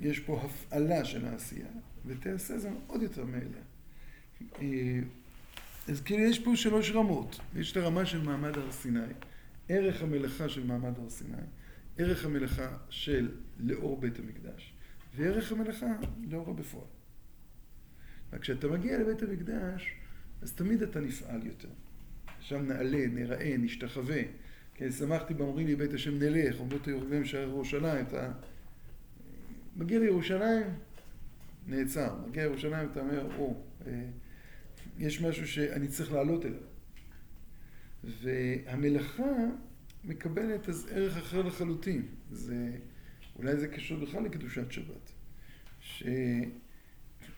יש 0.00 0.20
פה 0.20 0.42
הפעלה 0.42 1.04
של 1.04 1.26
העשייה, 1.26 1.70
ותעשה 2.06 2.58
זה 2.58 2.70
עוד 2.86 3.02
יותר 3.02 3.24
מאליה. 3.24 3.62
אז 5.88 6.00
כאילו 6.00 6.22
יש 6.22 6.38
פה 6.38 6.56
שלוש 6.56 6.90
רמות. 6.90 7.40
יש 7.56 7.72
את 7.72 7.76
הרמה 7.76 8.06
של 8.06 8.22
מעמד 8.22 8.58
הר 8.58 8.72
סיני, 8.72 9.00
ערך 9.68 10.02
המלאכה 10.02 10.48
של 10.48 10.66
מעמד 10.66 10.98
הר 10.98 11.10
סיני, 11.10 11.36
ערך 11.98 12.24
המלאכה 12.24 12.76
של 12.90 13.30
לאור 13.58 14.00
בית 14.00 14.18
המקדש, 14.18 14.71
וערך 15.14 15.52
המלאכה 15.52 15.96
לאור 16.30 16.54
בפועל. 16.54 16.86
וכשאתה 18.32 18.68
מגיע 18.68 18.98
לבית 18.98 19.22
המקדש, 19.22 19.94
אז 20.42 20.52
תמיד 20.52 20.82
אתה 20.82 21.00
נפעל 21.00 21.46
יותר. 21.46 21.68
שם 22.40 22.66
נעלה, 22.66 23.06
נראה, 23.06 23.56
נשתחווה. 23.58 24.22
כן, 24.74 24.92
שמחתי 24.92 25.34
באומרים 25.34 25.66
לי 25.66 25.76
בית 25.76 25.94
השם 25.94 26.18
נלך, 26.18 26.60
אומרות 26.60 26.86
הירושלים 26.86 27.24
שער 27.24 27.48
ירושלים, 27.48 28.06
אתה 28.06 28.32
מגיע 29.76 29.98
לירושלים, 29.98 30.66
נעצר. 31.66 32.16
מגיע 32.28 32.42
לירושלים, 32.42 32.88
אתה 32.92 33.00
אומר, 33.00 33.28
או, 33.38 33.62
יש 34.98 35.22
משהו 35.22 35.48
שאני 35.48 35.88
צריך 35.88 36.12
לעלות 36.12 36.46
אליו. 36.46 36.60
והמלאכה 38.04 39.32
מקבלת 40.04 40.68
אז 40.68 40.88
ערך 40.90 41.16
אחר 41.16 41.42
לחלוטין. 41.42 42.06
זה, 42.30 42.70
אולי 43.36 43.56
זה 43.56 43.68
קשור 43.68 43.98
בכלל 43.98 44.22
לקדושת 44.24 44.72
שבת. 44.72 45.12
ש... 45.80 46.02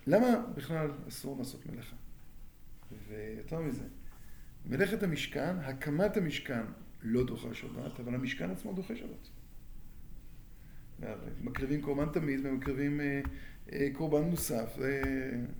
למה 0.06 0.46
בכלל 0.54 0.90
אסור 1.08 1.38
לעשות 1.38 1.66
מלאכה? 1.66 1.96
ויותר 3.08 3.60
מזה, 3.60 3.84
מלאכת 4.66 5.02
המשכן, 5.02 5.56
הקמת 5.58 6.16
המשכן 6.16 6.62
לא 7.02 7.26
דוחה 7.26 7.54
שבת, 7.54 8.00
אבל 8.00 8.14
המשכן 8.14 8.50
עצמו 8.50 8.72
דוחה 8.72 8.94
שבת. 8.96 9.28
מקריבים 11.40 11.82
קורבן 11.82 12.12
תמיד 12.12 12.40
ומקריבים 12.46 13.00
אה, 13.00 13.20
אה, 13.72 13.88
קורבן 13.92 14.22
מוסף 14.22 14.78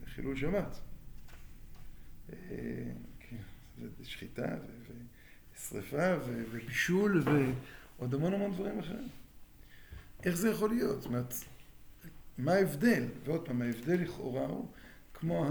וחילול 0.03 0.37
שבת. 0.37 0.81
אה, 2.33 2.37
כן, 3.21 3.37
שחיטה 4.03 4.57
ושרפה 5.55 6.15
ובישול 6.27 7.23
ועוד 7.99 8.15
המון 8.15 8.35
המון 8.35 8.53
דברים 8.53 8.79
אחרים. 8.79 9.09
איך 10.25 10.37
זה 10.37 10.51
יכול 10.51 10.71
להיות? 10.71 11.03
זאת 11.03 11.07
אומרת, 11.07 11.35
מה 12.39 12.53
ההבדל? 12.53 13.05
ועוד 13.25 13.47
פעם, 13.47 13.63
ההבדל 13.63 14.03
לכאורה 14.03 14.47
הוא 14.47 14.69
כמו 15.15 15.47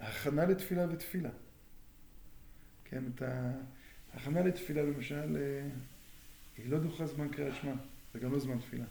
ההכנה 0.00 0.44
לתפילה 0.46 0.86
ותפילה. 0.92 1.30
כן, 2.84 3.04
את 3.14 3.22
ההכנה 4.12 4.42
לתפילה 4.42 4.82
למשל, 4.82 5.36
היא 6.58 6.70
לא 6.70 6.78
דוחה 6.78 7.06
זמן 7.06 7.28
קריאת 7.28 7.54
שמע, 7.54 7.72
זה 8.14 8.18
גם 8.18 8.32
לא 8.32 8.38
זמן 8.38 8.58
תפילה. 8.58 8.84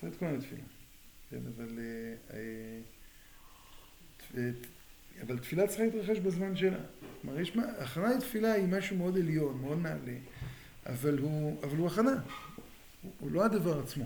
זה 0.00 0.08
את 0.08 0.16
כל 0.16 0.26
התפילה. 0.26 0.62
כן, 1.30 1.40
אבל, 1.56 1.78
אה, 1.78 2.40
אה, 4.36 4.50
אבל 5.22 5.38
תפילה 5.38 5.66
צריכה 5.66 5.84
להתרחש 5.84 6.18
בזמן 6.18 6.56
שלה. 6.56 6.78
כלומר, 7.22 7.40
יש, 7.40 7.56
הכנה 7.78 8.14
לתפילה 8.16 8.52
היא 8.52 8.66
משהו 8.68 8.96
מאוד 8.96 9.16
עליון, 9.16 9.60
מאוד 9.60 9.78
נעלה, 9.78 10.16
אבל 10.86 11.18
הוא, 11.18 11.62
אבל 11.62 11.76
הוא 11.76 11.86
הכנה, 11.86 12.22
הוא, 13.18 13.30
לא 13.30 13.44
הדבר 13.44 13.80
עצמו. 13.80 14.04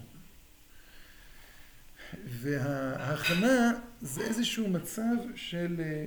וההכנה 2.25 3.73
זה 4.01 4.21
איזשהו 4.21 4.69
מצב 4.69 5.17
של 5.35 5.81
אה, 5.81 6.07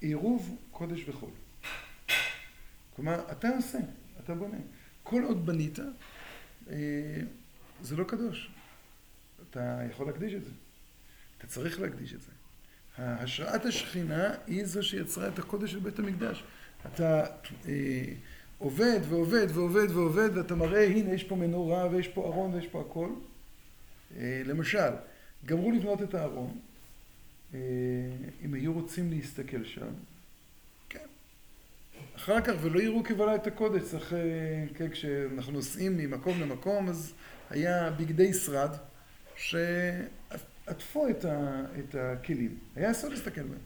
עירוב 0.00 0.56
קודש 0.70 1.08
וחול. 1.08 1.30
כלומר, 2.96 3.32
אתה 3.32 3.48
עושה, 3.48 3.78
אתה 4.24 4.34
בונה. 4.34 4.56
כל 5.02 5.22
עוד 5.22 5.46
בנית, 5.46 5.78
זה 7.82 7.96
לא 7.96 8.04
קדוש. 8.04 8.50
אתה 9.50 9.80
יכול 9.90 10.06
להקדיש 10.06 10.34
את 10.34 10.44
זה. 10.44 10.50
אתה 11.38 11.46
צריך 11.46 11.80
להקדיש 11.80 12.12
את 12.14 12.22
זה. 12.22 12.30
השראת 12.98 13.64
השכינה 13.64 14.34
היא 14.46 14.64
זו 14.64 14.82
שיצרה 14.82 15.28
את 15.28 15.38
הקודש 15.38 15.72
של 15.72 15.78
בית 15.78 15.98
המקדש. 15.98 16.44
אתה 16.86 17.24
אה, 17.68 18.04
עובד 18.58 19.00
ועובד 19.08 19.46
ועובד 19.54 19.90
ועובד 19.90 20.36
ואתה 20.36 20.54
מראה 20.54 20.86
הנה 20.86 21.14
יש 21.14 21.24
פה 21.24 21.36
מנורה 21.36 21.88
ויש 21.90 22.08
פה 22.08 22.24
ארון 22.26 22.54
ויש 22.54 22.66
פה 22.66 22.80
הכל. 22.80 23.08
אה, 24.16 24.42
למשל, 24.44 24.90
גמרו 25.46 25.70
לבנות 25.70 26.02
את 26.02 26.14
הארון, 26.14 26.58
אה, 27.54 27.60
אם 28.44 28.54
היו 28.54 28.72
רוצים 28.72 29.10
להסתכל 29.10 29.64
שם, 29.64 29.88
כן. 30.88 31.06
אחר 32.16 32.40
כך, 32.40 32.54
ולא 32.62 32.80
יראו 32.80 33.04
כבלה 33.04 33.34
את 33.34 33.46
הקודש, 33.46 33.82
צריך, 33.82 34.12
אה, 34.12 34.18
כן, 34.74 34.90
כשאנחנו 34.90 35.52
נוסעים 35.52 35.96
ממקום 35.96 36.40
למקום, 36.40 36.88
אז 36.88 37.12
היה 37.50 37.90
בגדי 37.90 38.34
שרד. 38.34 38.70
שעטפו 39.38 41.08
את, 41.08 41.24
ה, 41.24 41.60
את 41.78 41.94
הכלים. 41.94 42.58
היה 42.76 42.90
אסור 42.90 43.10
להסתכל 43.10 43.42
בהם. 43.42 43.58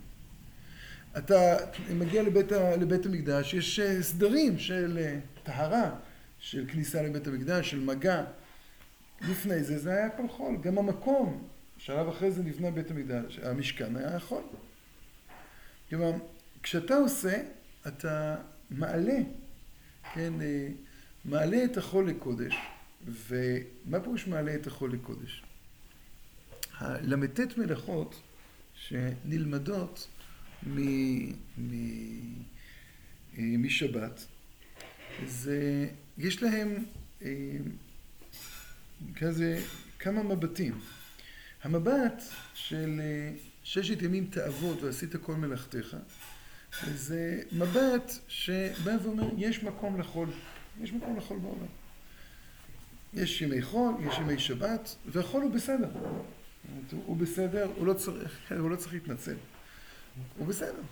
אתה 1.18 1.56
מגיע 1.94 2.22
לבית, 2.22 2.52
ה, 2.52 2.76
לבית 2.76 3.06
המקדש, 3.06 3.54
יש 3.54 3.80
אה, 3.80 4.02
סדרים 4.02 4.58
של 4.58 4.98
אה, 5.02 5.18
טהרה, 5.42 5.90
של 6.38 6.64
כניסה 6.68 7.02
לבית 7.02 7.26
המקדש, 7.26 7.70
של 7.70 7.80
מגע. 7.80 8.24
לפני 9.20 9.64
זה 9.64 9.78
זה 9.78 9.90
היה 9.90 10.06
הכל 10.06 10.28
חול. 10.28 10.56
גם 10.60 10.78
המקום, 10.78 11.48
שלב 11.78 12.08
אחרי 12.08 12.30
זה 12.30 12.42
נבנה 12.42 12.70
בית 12.70 12.90
המקדש, 12.90 13.38
המשכן 13.38 13.96
היה 13.96 14.20
חול. 14.20 14.42
כלומר, 15.88 16.12
כשאתה 16.62 16.94
עושה, 16.94 17.42
אתה 17.86 18.36
מעלה, 18.70 19.18
כן, 20.14 20.32
אה, 20.40 20.68
מעלה 21.24 21.64
את 21.64 21.76
החול 21.76 22.08
לקודש. 22.08 22.56
ומה 23.06 24.00
פירוש 24.00 24.26
מעלה 24.26 24.54
את 24.54 24.66
החול 24.66 24.92
לקודש? 24.92 25.42
הל"ט 26.78 27.58
מלאכות 27.58 28.20
שנלמדות 28.74 30.08
משבת, 33.38 34.26
זה, 35.26 35.88
יש 36.18 36.42
להם 36.42 36.84
אה, 37.22 37.28
כזה 39.16 39.60
כמה 39.98 40.22
מבטים. 40.22 40.80
המבט 41.62 42.22
של 42.54 43.00
אה, 43.00 43.32
ששת 43.64 44.02
ימים 44.02 44.26
תעבוד 44.26 44.84
ועשית 44.84 45.16
כל 45.16 45.34
מלאכתך, 45.34 45.96
זה 46.94 47.42
מבט 47.52 48.12
שבא 48.28 48.92
ואומר, 49.02 49.28
יש 49.36 49.62
מקום 49.62 50.00
לחול, 50.00 50.28
יש 50.82 50.92
מקום 50.92 51.16
לחול 51.16 51.38
בעולם. 51.38 51.66
יש 53.14 53.42
ימי 53.42 53.62
חול, 53.62 53.94
יש 54.06 54.18
ימי 54.18 54.38
שבת, 54.38 54.96
והחול 55.06 55.42
הוא 55.42 55.50
בסדר. 55.50 55.88
הוא 56.90 57.16
בסדר, 57.16 57.70
הוא 57.76 57.86
לא 57.86 57.94
צריך, 57.94 58.52
הוא 58.60 58.70
לא 58.70 58.76
צריך 58.76 58.92
להתנצל. 58.92 59.34
הוא 60.38 60.46
בסדר. 60.46 60.82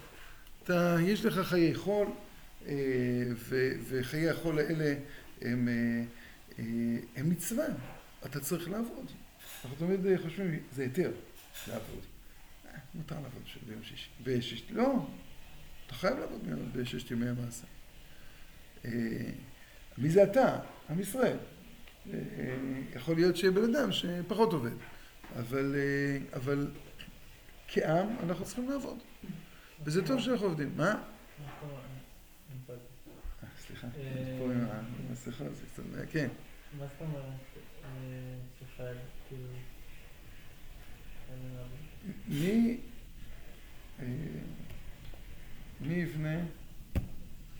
אתה, 0.65 0.97
יש 1.03 1.25
לך 1.25 1.49
חיי 1.49 1.75
חול, 1.75 2.09
אה, 2.67 2.75
וחיי 3.89 4.31
החול 4.31 4.59
האלה 4.59 4.95
הם, 5.41 5.69
אה, 5.69 6.05
אה, 6.59 6.65
הם 7.17 7.31
מצווה. 7.31 7.65
אתה 8.27 8.41
צריך 8.41 8.71
לעבוד. 8.71 9.07
אנחנו 9.65 9.87
תמיד 9.87 10.17
חושבים, 10.23 10.59
זה 10.73 10.83
היתר 10.83 11.13
לעבוד. 11.69 12.01
מותר 12.95 13.15
לעבוד 13.15 13.43
ביום 13.67 13.83
שישי. 13.83 14.09
בששת, 14.23 14.71
לא, 14.71 15.07
אתה 15.87 15.95
חייב 15.95 16.19
לעבוד 16.19 16.41
בששת 16.73 17.11
ימי 17.11 17.27
המעשה. 17.29 17.67
מי 19.99 20.11
זה 20.11 20.23
אתה? 20.23 20.59
עם 20.91 21.01
ישראל. 21.01 21.37
יכול 22.95 23.15
להיות 23.15 23.37
שיהיה 23.37 23.53
בן 23.53 23.75
אדם 23.75 23.93
שפחות 23.93 24.53
עובד. 24.53 24.71
אבל, 25.39 25.75
אבל 26.33 26.71
כעם 27.73 28.17
אנחנו 28.23 28.45
צריכים 28.45 28.71
לעבוד. 28.71 28.99
וזה 29.85 30.07
טוב 30.07 30.21
שאנחנו 30.21 30.47
עובדים. 30.47 30.73
מה? 30.77 31.03
אה, 32.69 32.75
סליחה, 33.59 33.87
אה, 33.87 34.37
פה 34.39 34.45
עם 34.45 34.67
המסכה, 35.09 35.45
זה 35.51 35.67
קצת, 35.73 35.83
כן. 36.13 36.29
מה 36.79 36.87
זאת 36.87 37.01
אומרת? 37.01 37.25
שחייב, 38.59 38.97
כאילו... 39.29 39.49
מי... 42.29 42.81
מי 45.81 45.95
יבנה? 45.95 46.39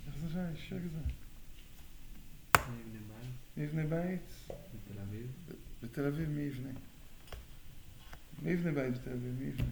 איך 0.07 0.17
זה 0.21 0.29
שם? 0.33 0.57
שקט 0.57 0.91
זה. 0.93 1.01
מי 3.57 3.65
יבנה 3.65 3.87
בית? 3.87 4.21
בתל 4.47 5.01
אביב. 5.01 5.27
בתל 5.83 6.07
אביב 6.07 6.29
מי 6.29 6.43
יבנה? 6.43 6.71
מי 8.43 8.51
יבנה 8.51 8.73
בית 8.73 8.95
בתל 8.95 9.11
אביב? 9.11 9.39
מי 9.39 9.47
יבנה? 9.47 9.71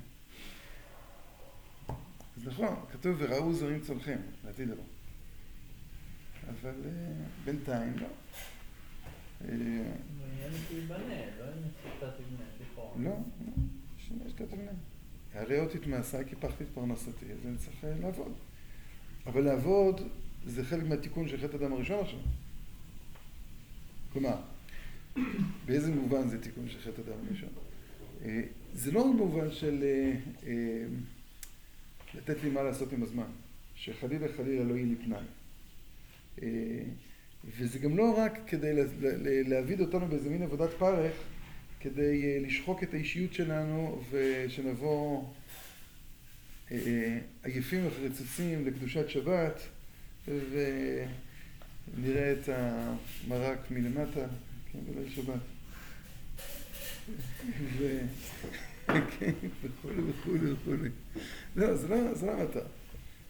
אז 2.38 2.48
נכון, 2.48 2.74
כתוב 2.92 3.16
וראו 3.18 3.52
זרים 3.52 3.80
צולחים, 3.80 4.18
לעתיד 4.44 4.68
לבוא. 4.68 4.84
אבל 6.48 6.74
אה, 6.84 6.90
בינתיים 7.44 7.98
לא. 7.98 8.06
אה, 9.44 9.48
לא. 10.88 10.96
לא, 12.96 13.10
לא, 13.10 13.16
שאתה 14.28 14.46
תבנה. 14.46 14.70
הרי 15.34 15.60
אותי 15.60 15.78
את 15.78 15.86
מעשיי 15.86 16.24
כי 16.24 16.36
פחתי 16.36 16.64
את 16.64 16.68
פרנסתי, 16.74 17.32
אז 17.32 17.46
אני 17.46 17.56
צריך 17.56 17.84
אה, 17.84 17.94
לעבוד. 18.00 18.32
אבל 19.26 19.44
לעבוד 19.44 20.00
זה 20.46 20.64
חלק 20.64 20.84
מהתיקון 20.84 21.28
של 21.28 21.48
חטא 21.48 21.56
אדם 21.56 21.72
הראשון 21.72 22.00
עכשיו. 22.00 22.20
כלומר, 24.12 24.36
באיזה 25.66 25.94
מובן 25.94 26.28
זה 26.28 26.42
תיקון 26.42 26.68
של 26.68 26.78
חטא 26.80 27.00
אדם 27.00 27.18
הראשון? 27.28 27.48
זה 28.72 28.92
לא 28.92 29.02
במובן 29.02 29.50
של 29.50 29.84
לתת 32.14 32.36
לי 32.44 32.50
מה 32.50 32.62
לעשות 32.62 32.92
עם 32.92 33.02
הזמן, 33.02 33.30
שחלילה 33.74 34.26
חלילה 34.36 34.64
לא 34.64 34.74
יהיה 34.74 34.86
לי 34.86 34.94
פנאי. 35.04 35.24
וזה 37.44 37.78
גם 37.78 37.96
לא 37.96 38.18
רק 38.18 38.38
כדי 38.46 38.72
להעביד 39.22 39.80
אותנו 39.80 40.06
באיזה 40.06 40.30
מין 40.30 40.42
עבודת 40.42 40.70
פרך, 40.78 41.12
כדי 41.80 42.40
לשחוק 42.40 42.82
את 42.82 42.94
האישיות 42.94 43.32
שלנו 43.32 44.02
ושנבוא 44.10 45.24
עייפים 47.42 47.86
וחרצוצים 47.86 48.66
לקדושת 48.66 49.08
שבת 49.08 49.60
ונראה 50.28 52.32
את 52.32 52.48
המרק 52.48 53.70
מלמטה, 53.70 54.26
כן, 54.72 54.78
בליל 54.88 55.10
שבת. 55.10 55.40
וכולי 59.62 60.00
וכולי 60.10 60.52
וכולי. 60.52 60.88
לא, 61.56 61.74
זה 61.76 61.88
לא, 61.88 62.14
זה 62.14 62.26
לא 62.26 62.32
המטרה. 62.32 62.62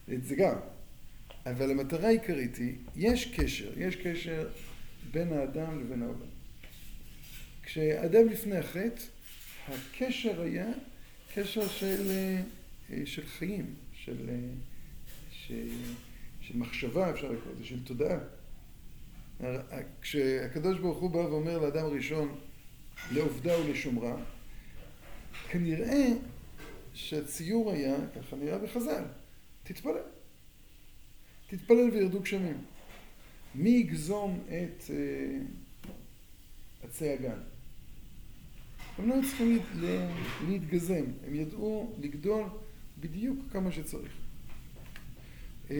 זה 0.08 0.36
גם. 0.36 0.54
אבל 1.46 1.70
המטרה 1.70 2.06
העיקרית 2.08 2.56
היא, 2.56 2.74
יש 2.96 3.34
קשר, 3.36 3.70
יש 3.76 3.96
קשר 3.96 4.48
בין 5.10 5.32
האדם 5.32 5.80
לבין 5.80 6.02
העולם. 6.02 6.28
כשאדם 7.62 8.28
לפני 8.28 8.56
החטא, 8.56 9.02
הקשר 9.68 10.40
היה 10.40 10.66
קשר 11.34 11.68
של, 11.68 12.10
של 13.04 13.26
חיים, 13.26 13.74
של, 13.92 14.30
ש... 15.30 15.52
של 16.40 16.56
מחשבה, 16.56 17.10
אפשר 17.10 17.32
לקרוא 17.32 17.52
לזה, 17.54 17.64
של 17.64 17.84
תודעה. 17.84 18.18
כשהקדוש 20.02 20.78
ברוך 20.78 20.98
הוא 20.98 21.10
בא 21.10 21.18
ואומר 21.18 21.58
לאדם 21.58 21.84
הראשון, 21.84 22.38
לעובדה 23.12 23.60
ולשומרה, 23.60 24.16
כנראה 25.48 26.06
שהציור 26.94 27.72
היה, 27.72 27.96
ככה 28.16 28.36
נראה 28.36 28.58
בחז"ל, 28.58 29.04
תתפלל. 29.62 30.02
תתפלל 31.46 31.90
וירדו 31.92 32.20
גשמים. 32.20 32.64
מי 33.54 33.70
יגזום 33.70 34.44
את 34.46 34.82
uh, 34.82 34.90
עצי 36.84 37.08
הגן? 37.08 37.40
הם 38.98 39.08
לא 39.08 39.14
צריכים 39.22 39.58
לה, 39.74 40.14
להתגזם, 40.48 41.04
הם 41.26 41.34
ידעו 41.34 41.96
לגדול 42.00 42.44
בדיוק 43.00 43.38
כמה 43.52 43.72
שצריך. 43.72 44.12
Um, 45.68 45.70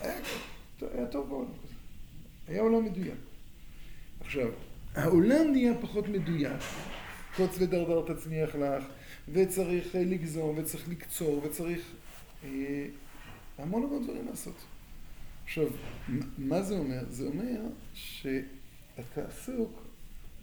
היה, 0.00 0.20
טוב 1.10 1.46
כזה. 1.62 1.74
היה 2.46 2.60
עולם 2.60 2.84
מדויק. 2.84 3.18
עכשיו, 4.20 4.48
העולם 4.98 5.52
נהיה 5.52 5.72
פחות 5.80 6.08
מדויק. 6.08 6.60
קוץ 7.36 7.56
ודרדר 7.58 8.14
תצמיח 8.14 8.54
לך, 8.54 8.84
וצריך 9.32 9.96
אה, 9.96 10.04
לגזום, 10.04 10.58
וצריך 10.58 10.88
לקצור, 10.88 11.44
וצריך 11.44 11.92
אה, 12.44 12.86
המון 13.58 13.82
המון 13.82 14.04
דברים 14.04 14.26
לעשות. 14.26 14.54
עכשיו, 15.44 15.66
מה 16.38 16.62
זה 16.62 16.74
אומר? 16.74 17.04
זה 17.10 17.26
אומר 17.26 17.60
שאתה 17.94 19.26
עסוק 19.28 19.82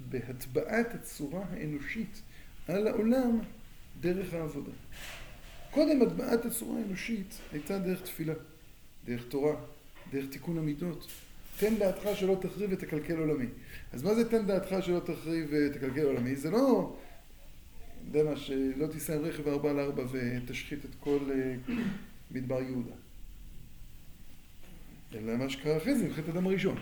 בהטבעת 0.09 0.93
הצורה 0.93 1.45
האנושית 1.51 2.21
על 2.67 2.87
העולם 2.87 3.39
דרך 4.01 4.33
העבודה. 4.33 4.71
קודם 5.71 6.01
הטבעת 6.01 6.45
הצורה 6.45 6.79
האנושית 6.79 7.39
הייתה 7.51 7.79
דרך 7.79 8.01
תפילה, 8.01 8.33
דרך 9.05 9.25
תורה, 9.29 9.55
דרך 10.11 10.25
תיקון 10.29 10.57
המידות. 10.57 11.07
תן 11.59 11.75
דעתך 11.75 12.09
שלא 12.15 12.37
תחריב 12.41 12.69
ותקלקל 12.73 13.17
עולמי. 13.17 13.45
אז 13.93 14.03
מה 14.03 14.15
זה 14.15 14.29
תן 14.29 14.45
דעתך 14.45 14.75
שלא 14.81 14.99
תחריב 14.99 15.47
ותקלקל 15.51 16.05
עולמי? 16.05 16.35
זה 16.35 16.51
לא, 16.51 16.95
יודע 18.07 18.29
מה, 18.29 18.35
שלא 18.35 18.87
תיסע 18.87 19.15
עם 19.15 19.25
רכב 19.25 19.47
ארבע 19.47 19.69
על 19.69 19.79
ארבע 19.79 20.03
ותשחית 20.11 20.85
את 20.85 20.95
כל 20.99 21.19
אה, 21.31 21.55
מדבר 22.31 22.61
יהודה. 22.61 22.95
אלא 25.15 25.37
מה 25.37 25.49
שקרה 25.49 25.77
אחרי 25.77 25.95
זה, 25.95 26.07
חטא 26.13 26.31
הדם 26.31 26.47
הראשון. 26.47 26.75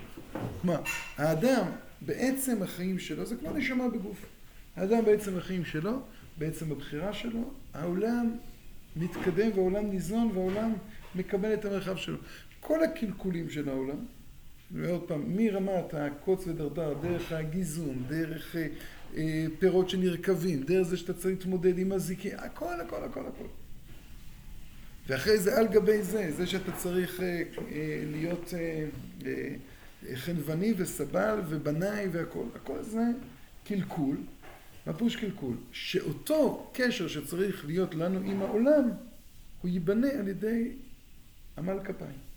כלומר, 0.62 0.82
האדם, 1.18 1.66
בעצם 2.02 2.64
החיים 2.64 3.00
שלו, 3.00 3.26
זה 3.26 3.36
כמו 3.36 3.54
נשמה 3.54 3.90
בגוף. 3.90 4.26
האדם 4.76 5.06
בעצם 5.06 5.38
החיים 5.38 5.66
שלו, 5.66 6.00
בעצם 6.38 6.72
הבחירה 6.72 7.14
שלו, 7.14 7.52
העולם 7.74 8.36
מתקדם 8.96 9.50
והעולם 9.56 9.90
ניזון 9.90 10.32
והעולם 10.34 10.74
מקבל 11.16 11.54
את 11.54 11.66
המרחב 11.66 11.96
שלו. 11.96 12.18
כל 12.60 12.84
הקלקולים 12.84 13.50
של 13.50 13.70
העולם, 13.70 14.06
ועוד 14.74 15.08
פעם, 15.08 15.24
מרמת 15.36 15.94
הקוץ 15.94 16.48
ודרדר, 16.48 16.94
דרך 17.02 17.32
הגיזום, 17.32 18.04
דרך 18.08 18.56
אה, 18.56 18.68
אה, 19.16 19.46
פירות 19.60 19.90
שנרקבים, 19.90 20.64
דרך 20.64 20.88
זה 20.88 20.98
שאתה 20.98 21.14
צריך 21.14 21.26
להתמודד 21.26 21.78
עם 21.78 21.92
הזיקי, 21.92 22.34
הכל, 22.34 22.82
הכל, 22.82 23.04
הכל, 23.04 23.26
הכל. 23.26 23.46
ואחרי 25.08 25.38
זה 25.38 25.58
על 25.60 25.68
גבי 25.68 26.04
זה, 26.04 26.32
זה 26.32 26.48
שאתה 26.48 26.72
צריך 26.72 27.22
אה, 27.22 27.44
אה, 27.72 28.04
להיות 28.12 28.54
אה, 28.54 28.86
אה, 29.26 29.56
חנווני 30.16 30.74
וסבל 30.78 31.42
ובנאי 31.50 32.08
והכל, 32.12 32.46
הכל 32.56 32.82
זה 32.82 33.04
קלקול, 33.66 34.18
מה 34.86 34.94
פירוש 34.94 35.16
קלקול? 35.16 35.56
שאותו 35.72 36.72
קשר 36.74 37.08
שצריך 37.08 37.66
להיות 37.66 37.96
לנו 37.96 38.20
עם 38.20 38.42
העולם, 38.42 38.90
הוא 39.62 39.72
ייבנה 39.72 40.08
על 40.20 40.28
ידי 40.28 40.72
עמל 41.58 41.80
כפיים. 41.84 42.33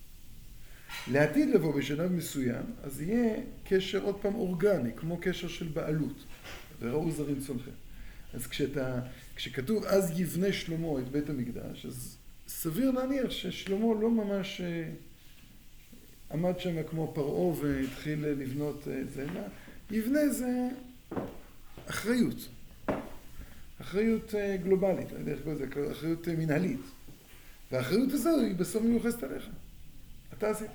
לעתיד 1.11 1.49
לבוא 1.49 1.75
בשלב 1.75 2.13
מסוים, 2.13 2.65
אז 2.83 3.01
יהיה 3.03 3.37
קשר 3.65 4.05
עוד 4.05 4.17
פעם 4.23 4.35
אורגני, 4.35 4.91
כמו 4.97 5.19
קשר 5.21 5.49
של 5.49 5.69
בעלות, 5.69 6.25
וראו 6.81 7.11
זרים 7.11 7.41
צולחים. 7.41 7.73
אז 8.35 8.47
כשאתה, 8.47 9.01
כשכתוב 9.37 9.85
אז 9.85 10.21
יבנה 10.21 10.53
שלמה 10.53 10.99
את 10.99 11.09
בית 11.09 11.31
המקדש, 11.31 11.87
אז 11.87 12.17
סביר 12.49 12.91
להניח 12.91 13.31
ששלמה 13.31 14.01
לא 14.01 14.11
ממש 14.11 14.61
אה, 14.61 14.89
עמד 16.33 16.61
שם 16.61 16.83
כמו 16.83 17.13
פרעה 17.15 17.61
והתחיל 17.61 18.27
לבנות 18.27 18.89
את 19.01 19.11
זה, 19.11 19.23
אלא 19.23 19.41
יבנה 19.91 20.29
זה 20.29 20.69
אחריות. 21.87 22.49
אחריות 23.81 24.35
אה, 24.35 24.57
גלובלית, 24.57 25.13
לא 25.13 25.19
יודע 25.19 25.33
איך 25.33 25.41
קוראים 25.43 25.61
לזה, 25.63 25.93
אחריות 25.93 26.29
אה, 26.29 26.35
מנהלית. 26.35 26.81
והאחריות 27.73 28.13
הזו 28.13 28.41
היא 28.41 28.55
בסוף 28.55 28.83
מיוחסת 28.83 29.23
עליך. 29.23 29.49
אתה 30.39 30.51
עשית. 30.51 30.71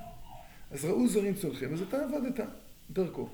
אז 0.71 0.85
ראו 0.85 1.07
זרים 1.07 1.33
צולחים, 1.33 1.73
אז 1.73 1.81
אתה 1.81 1.97
עבדת 2.03 2.45
דרכו. 2.91 3.29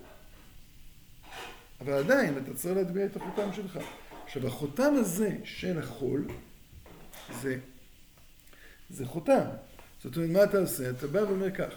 אבל 1.82 1.94
עדיין 1.94 2.38
אתה 2.38 2.54
צריך 2.54 2.78
להטביע 2.78 3.06
את 3.06 3.16
החותם 3.16 3.54
שלך. 3.54 3.80
עכשיו 4.26 4.48
החותם 4.48 4.94
הזה 4.98 5.38
של 5.44 5.80
החול 5.80 6.28
זה, 7.42 7.58
זה 8.90 9.06
חותם. 9.06 9.46
זאת 10.04 10.18
אומרת, 10.18 10.30
מה 10.30 10.44
אתה 10.44 10.60
עושה? 10.60 10.90
אתה 10.90 11.08
בא 11.08 11.20
ואומר 11.20 11.52
כך, 11.52 11.74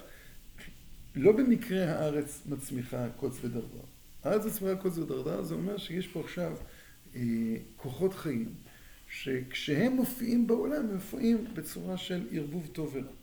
לא 1.14 1.32
במקרה 1.32 1.84
הארץ 1.84 2.42
מצמיחה 2.46 3.06
קוץ 3.16 3.36
ודרדר. 3.42 3.84
הארץ 4.24 4.46
מצמיחה 4.46 4.76
קוץ 4.82 4.98
ודרדר, 4.98 5.42
זה 5.42 5.54
אומר 5.54 5.78
שיש 5.78 6.06
פה 6.06 6.20
עכשיו 6.20 6.56
אה, 7.14 7.20
כוחות 7.76 8.14
חיים, 8.14 8.54
שכשהם 9.08 9.92
מופיעים 9.92 10.46
בעולם, 10.46 10.86
הם 10.86 10.94
מופיעים 10.94 11.44
בצורה 11.54 11.96
של 11.96 12.26
ערבוב 12.32 12.68
טוב 12.72 12.90
ורע. 12.94 13.19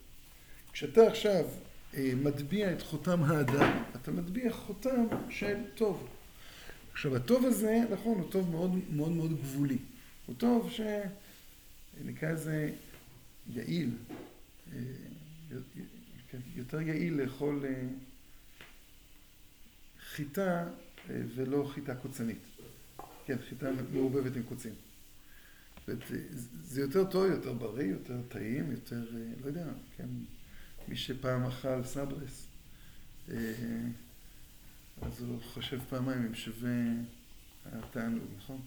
כשאתה 0.78 1.08
עכשיו 1.08 1.46
אה, 1.94 2.12
מטביע 2.24 2.74
את 2.74 2.82
חותם 2.82 3.24
האדם, 3.24 3.84
אתה 3.96 4.12
מטביע 4.12 4.54
חותם 4.54 5.06
של 5.30 5.58
טוב. 5.76 6.08
עכשיו 6.92 7.16
הטוב 7.16 7.46
הזה, 7.46 7.80
נכון, 7.92 8.20
הוא 8.20 8.32
טוב 8.32 8.50
מאוד 8.50 8.72
מאוד 8.96 9.12
מאוד 9.12 9.32
גבולי. 9.32 9.78
הוא 10.26 10.36
טוב 10.36 10.72
שנקרא 10.72 12.32
לזה 12.32 12.72
יעיל, 13.50 13.90
אה, 14.74 14.80
יותר 16.56 16.82
יעיל 16.82 17.22
לאכול 17.22 17.66
אה, 17.66 17.88
חיטה 20.00 20.68
ולא 21.08 21.70
חיטה 21.74 21.96
קוצנית. 21.96 22.42
כן, 23.26 23.38
חיטה 23.50 23.70
מעורבבת 23.94 24.36
עם 24.36 24.44
קוצים. 24.44 24.74
זה 26.63 26.82
יותר 26.82 27.12
טוב, 27.12 27.26
יותר 27.26 27.54
בריא, 27.54 27.86
יותר 27.86 28.22
טעים, 28.30 28.72
יותר, 28.72 29.06
לא 29.42 29.48
יודע, 29.48 29.66
כן, 29.98 30.08
מי 30.88 30.95
שפעם 30.95 31.45
אכל 31.45 31.84
סברס, 31.84 32.47
אה, 33.32 33.38
אז 35.02 35.21
הוא 35.21 35.41
חושב 35.41 35.80
פעמיים 35.89 36.26
אם 36.26 36.36
שווה 36.36 36.69
התענוג, 37.65 38.23
נכון? 38.38 38.62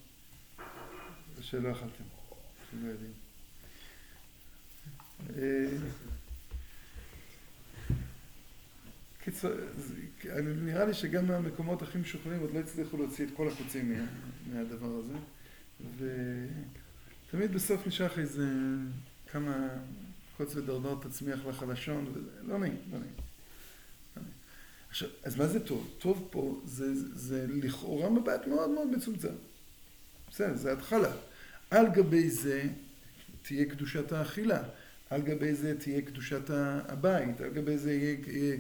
זה 1.36 1.42
שלא 1.42 1.72
אכלתם, 1.72 2.04
אתם 2.68 2.86
לא 2.86 2.88
יודעים. 2.88 3.12
אה, 5.36 5.76
קיצור, 9.24 9.50
נראה 10.44 10.84
לי 10.84 10.94
שגם 10.94 11.26
מהמקומות 11.26 11.82
הכי 11.82 11.98
משוכנעים 11.98 12.40
עוד 12.40 12.54
לא 12.54 12.58
הצליחו 12.58 12.96
להוציא 12.96 13.26
את 13.26 13.30
כל 13.36 13.48
החוצים 13.48 14.06
מהדבר 14.52 14.98
הזה, 14.98 15.14
ותמיד 15.98 17.52
בסוף 17.52 17.86
נשאר 17.86 18.18
איזה 18.18 18.46
כמה 19.32 19.68
קוץ 20.40 20.56
ודרדר 20.56 20.94
תצמיח 21.00 21.46
לך 21.46 21.64
לשון, 21.68 22.06
וזה 22.14 22.30
לא 22.42 22.58
נעים, 22.58 22.76
לא 22.92 22.98
נעים. 22.98 23.12
עכשיו, 24.90 25.08
אז 25.24 25.36
מה 25.36 25.46
זה 25.46 25.66
טוב? 25.66 25.94
טוב 25.98 26.28
פה 26.30 26.60
זה, 26.64 26.94
זה, 26.94 27.46
לכאורה 27.48 28.10
מבט 28.10 28.46
מאוד 28.46 28.70
מאוד 28.70 28.86
מצומצם. 28.86 29.34
בסדר, 30.30 30.56
זה 30.56 30.72
התחלה. 30.72 31.12
על 31.70 31.86
גבי 31.88 32.30
זה 32.30 32.62
תהיה 33.42 33.64
קדושת 33.64 34.12
האכילה, 34.12 34.62
על 35.10 35.22
גבי 35.22 35.54
זה 35.54 35.78
תהיה 35.78 36.02
קדושת 36.02 36.50
הבית, 36.88 37.40
על 37.40 37.50
גבי 37.50 37.78
זה 37.78 37.92
יהיה, 37.92 38.56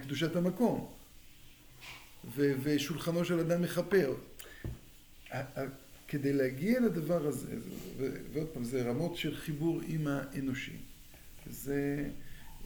קדושת 0.00 0.36
המקום. 0.36 0.92
ושולחנו 2.36 3.24
של 3.24 3.40
אדם 3.40 3.62
מכפר. 3.62 4.14
כדי 6.08 6.32
להגיע 6.32 6.80
לדבר 6.80 7.26
הזה, 7.26 7.56
ועוד 8.32 8.46
פעם, 8.48 8.64
זה 8.64 8.82
רמות 8.82 9.16
של 9.16 9.36
חיבור 9.36 9.80
עם 9.88 10.06
האנושי. 10.06 10.76
זה, 11.50 12.08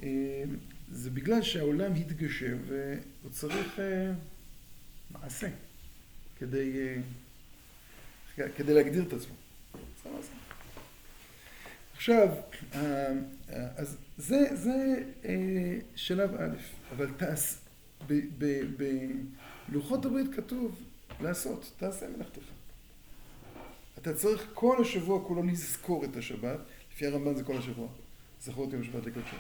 אה, 0.03 0.45
זה 0.91 1.11
בגלל 1.11 1.43
שהעולם 1.43 1.95
התגשם 1.95 2.57
והוא 2.67 3.31
צריך 3.33 3.81
אה, 3.81 4.13
מעשה 5.11 5.49
כדי, 6.39 6.89
אה, 8.39 8.49
כדי 8.57 8.75
להגדיר 8.75 9.03
את 9.03 9.13
עצמו. 9.13 9.35
עכשיו, 11.95 12.29
אז 13.77 13.97
זה, 14.19 14.57
זה 14.57 15.03
שלב 15.95 16.35
א', 16.35 16.57
אבל 16.91 17.11
תעש, 17.17 17.55
בלוחות 19.69 20.05
הברית 20.05 20.35
כתוב 20.35 20.83
לעשות, 21.21 21.73
תעשה 21.79 22.07
מלאכתך. 22.17 22.52
אתה 24.03 24.15
צריך 24.15 24.51
כל 24.55 24.77
השבוע 24.81 25.25
כולו 25.25 25.43
לזכור 25.43 26.05
את 26.05 26.17
השבת, 26.17 26.59
לפי 26.93 27.07
הרמב"ן 27.07 27.35
זה 27.35 27.45
כל 27.45 27.57
השבוע. 27.57 27.89
זכרו 28.41 28.69
את 28.69 28.73
יום 28.73 28.83
השבת 28.83 29.07
לקודשו. 29.07 29.37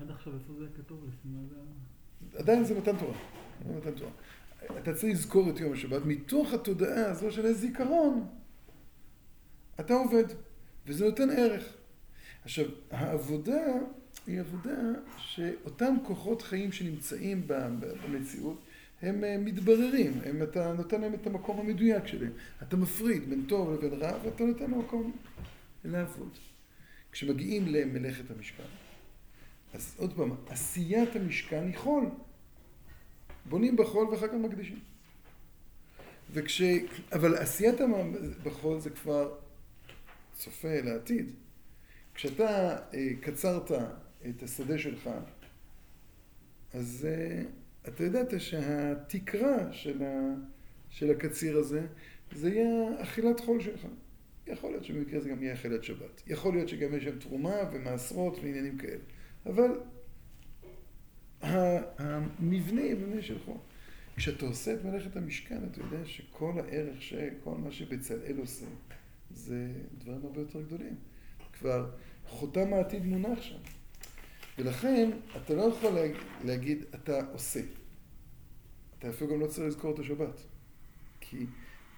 עד 0.00 0.10
עכשיו 0.10 0.32
איפה 0.34 0.52
זה 0.58 0.66
כתוב? 0.76 1.04
לפי 1.08 1.28
מה 1.28 1.40
זה... 1.48 2.38
עדיין 2.38 2.64
זה 2.64 2.78
מתן 2.78 2.96
תורה. 2.96 3.18
זה 3.66 3.76
מתן 3.76 3.90
תורה. 3.90 4.10
אתה 4.78 4.94
צריך 4.94 5.12
לזכור 5.12 5.50
את 5.50 5.60
יום 5.60 5.72
השבת 5.72 6.02
מתוך 6.04 6.52
התודעה 6.52 7.10
הזו 7.10 7.30
של 7.30 7.46
הזיכרון. 7.46 8.26
אתה 9.80 9.94
עובד, 9.94 10.24
וזה 10.86 11.04
נותן 11.04 11.30
ערך. 11.30 11.76
עכשיו, 12.44 12.64
העבודה 12.90 13.62
היא 14.26 14.40
עבודה 14.40 14.80
שאותם 15.18 15.96
כוחות 16.06 16.42
חיים 16.42 16.72
שנמצאים 16.72 17.46
במציאות, 17.46 18.60
הם 19.02 19.24
אה, 19.24 19.38
מתבררים, 19.38 20.20
הם, 20.24 20.42
אתה 20.42 20.72
נותן 20.72 21.00
להם 21.00 21.14
את 21.14 21.26
המקום 21.26 21.60
המדויק 21.60 22.06
שלהם. 22.06 22.32
אתה 22.62 22.76
מפריד 22.76 23.30
בין 23.30 23.44
טוב 23.48 23.72
לבין 23.72 24.02
רע, 24.02 24.18
ואתה 24.24 24.44
נותן 24.44 24.70
מקום 24.70 25.12
לעבוד. 25.84 26.30
כשמגיעים 27.12 27.66
למלאכת 27.68 28.30
המשכן, 28.30 28.62
אז 29.74 29.94
עוד 29.98 30.12
פעם, 30.16 30.30
עשיית 30.48 31.16
המשכן 31.16 31.66
היא 31.66 31.76
חול. 31.76 32.06
בונים 33.44 33.76
בחול 33.76 34.06
ואחר 34.06 34.28
כך 34.28 34.34
מקדישים. 34.34 34.78
וכש... 36.32 36.62
אבל 37.12 37.36
עשיית 37.36 37.76
בחול 38.42 38.80
זה 38.80 38.90
כבר 38.90 39.34
צופה 40.34 40.80
לעתיד. 40.80 41.30
כשאתה 42.14 42.76
אה, 42.94 43.08
קצרת 43.20 43.72
את 44.28 44.42
השדה 44.42 44.78
שלך, 44.78 45.10
אז 46.74 47.08
אה, 47.10 47.42
אתה 47.88 48.04
ידעת 48.04 48.40
שהתקרה 48.40 49.72
של, 49.72 50.02
ה, 50.02 50.34
של 50.90 51.10
הקציר 51.10 51.56
הזה, 51.58 51.86
זה 52.32 52.50
יהיה 52.50 53.02
אכילת 53.02 53.40
חול 53.40 53.60
שלך. 53.60 53.86
יכול 54.46 54.70
להיות 54.70 54.84
שבמקרה 54.84 55.20
זה 55.20 55.28
גם 55.28 55.42
יהיה 55.42 55.54
אכילת 55.54 55.84
שבת. 55.84 56.22
יכול 56.26 56.54
להיות 56.54 56.68
שגם 56.68 56.94
יש 56.94 57.04
שם 57.04 57.18
תרומה 57.18 57.56
ומעשרות 57.72 58.38
ועניינים 58.38 58.78
כאלה. 58.78 59.02
אבל 59.46 59.80
המבנה 61.42 62.80
יבנה 62.80 63.22
של 63.22 63.38
חול. 63.38 63.56
כשאתה 64.16 64.46
עושה 64.46 64.74
את 64.74 64.84
מלאכת 64.84 65.16
המשכן, 65.16 65.60
אתה 65.70 65.80
יודע 65.80 66.06
שכל 66.06 66.52
הערך, 66.58 67.12
כל 67.44 67.54
מה 67.54 67.72
שבצלאל 67.72 68.36
עושה, 68.38 68.66
זה 69.30 69.68
דברים 69.98 70.20
הרבה 70.24 70.40
יותר 70.40 70.62
גדולים. 70.62 70.94
כבר 71.52 71.90
חותם 72.26 72.72
העתיד 72.72 73.06
מונח 73.06 73.42
שם. 73.42 73.58
ולכן, 74.58 75.10
אתה 75.36 75.54
לא 75.54 75.62
יכול 75.62 75.92
להגיד, 76.44 76.84
אתה 76.94 77.18
עושה. 77.32 77.60
אתה 78.98 79.08
אפילו 79.08 79.30
גם 79.30 79.40
לא 79.40 79.46
צריך 79.46 79.66
לזכור 79.66 79.94
את 79.94 79.98
השבת. 79.98 80.40
כי 81.20 81.46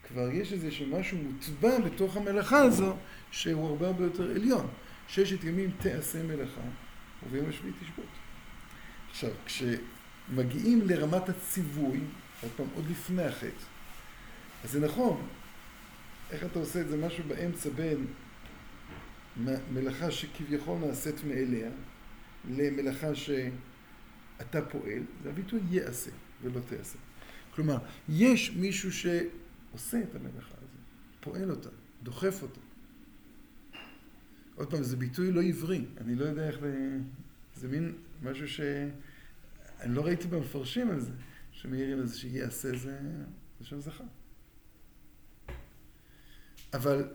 כבר 0.09 0.31
יש 0.31 0.53
איזה 0.53 0.69
משהו 0.91 1.19
מוטבע 1.19 1.81
בתוך 1.81 2.17
המלאכה 2.17 2.59
הזו, 2.59 2.97
שהוא 3.31 3.69
הרבה 3.69 3.87
הרבה 3.87 4.05
יותר 4.05 4.31
עליון. 4.31 4.69
ששת 5.09 5.45
ימים 5.45 5.71
תעשה 5.79 6.23
מלאכה, 6.23 6.61
וביום 7.23 7.49
השביעי 7.49 7.73
תשבות. 7.81 8.07
עכשיו, 9.11 9.31
כשמגיעים 9.47 10.89
לרמת 10.89 11.29
הציווי, 11.29 12.01
עוד 12.43 12.53
פעם, 12.57 12.67
עוד 12.75 12.85
לפני 12.91 13.23
החטא, 13.23 13.65
אז 14.65 14.71
זה 14.71 14.81
נכון. 14.81 15.27
איך 16.31 16.45
אתה 16.45 16.59
עושה 16.59 16.81
את 16.81 16.89
זה? 16.89 16.97
משהו 16.97 17.25
באמצע 17.29 17.71
בין 17.71 18.07
מלאכה 19.73 20.11
שכביכול 20.11 20.79
נעשית 20.79 21.25
מאליה, 21.25 21.71
למלאכה 22.51 23.15
שאתה 23.15 24.63
פועל, 24.63 25.03
זה 25.23 25.31
הביטוי 25.31 25.61
יעשה 25.71 26.11
ולא 26.43 26.61
תעשה. 26.61 26.99
כלומר, 27.55 27.79
יש 28.09 28.51
מישהו 28.51 28.93
שעושה 28.93 30.03
את 30.03 30.15
המלאכה 30.15 30.55
הזאת, 30.57 30.81
פועל 31.21 31.51
אותה, 31.51 31.69
דוחף 32.03 32.43
אותה. 32.43 32.61
עוד 34.55 34.71
פעם, 34.71 34.83
זה 34.83 34.97
ביטוי 34.97 35.33
לא 35.33 35.43
עברי, 35.43 35.85
אני 36.01 36.15
לא 36.15 36.25
יודע 36.25 36.49
איך 36.49 36.63
ל... 36.63 36.67
זה 37.55 37.69
מין 37.69 37.95
משהו 38.23 38.49
ש... 38.49 38.61
אני 39.81 39.95
לא 39.95 40.05
ראיתי 40.05 40.29
במפרשים 40.29 40.91
על 40.91 41.01
זה, 41.01 41.13
שמעירים 41.51 41.99
על 41.99 42.07
זה 42.07 42.19
שיעשה 42.19 42.77
זה 42.77 42.99
לשון 43.61 43.81
זכר. 43.81 44.05
אבל, 46.75 47.09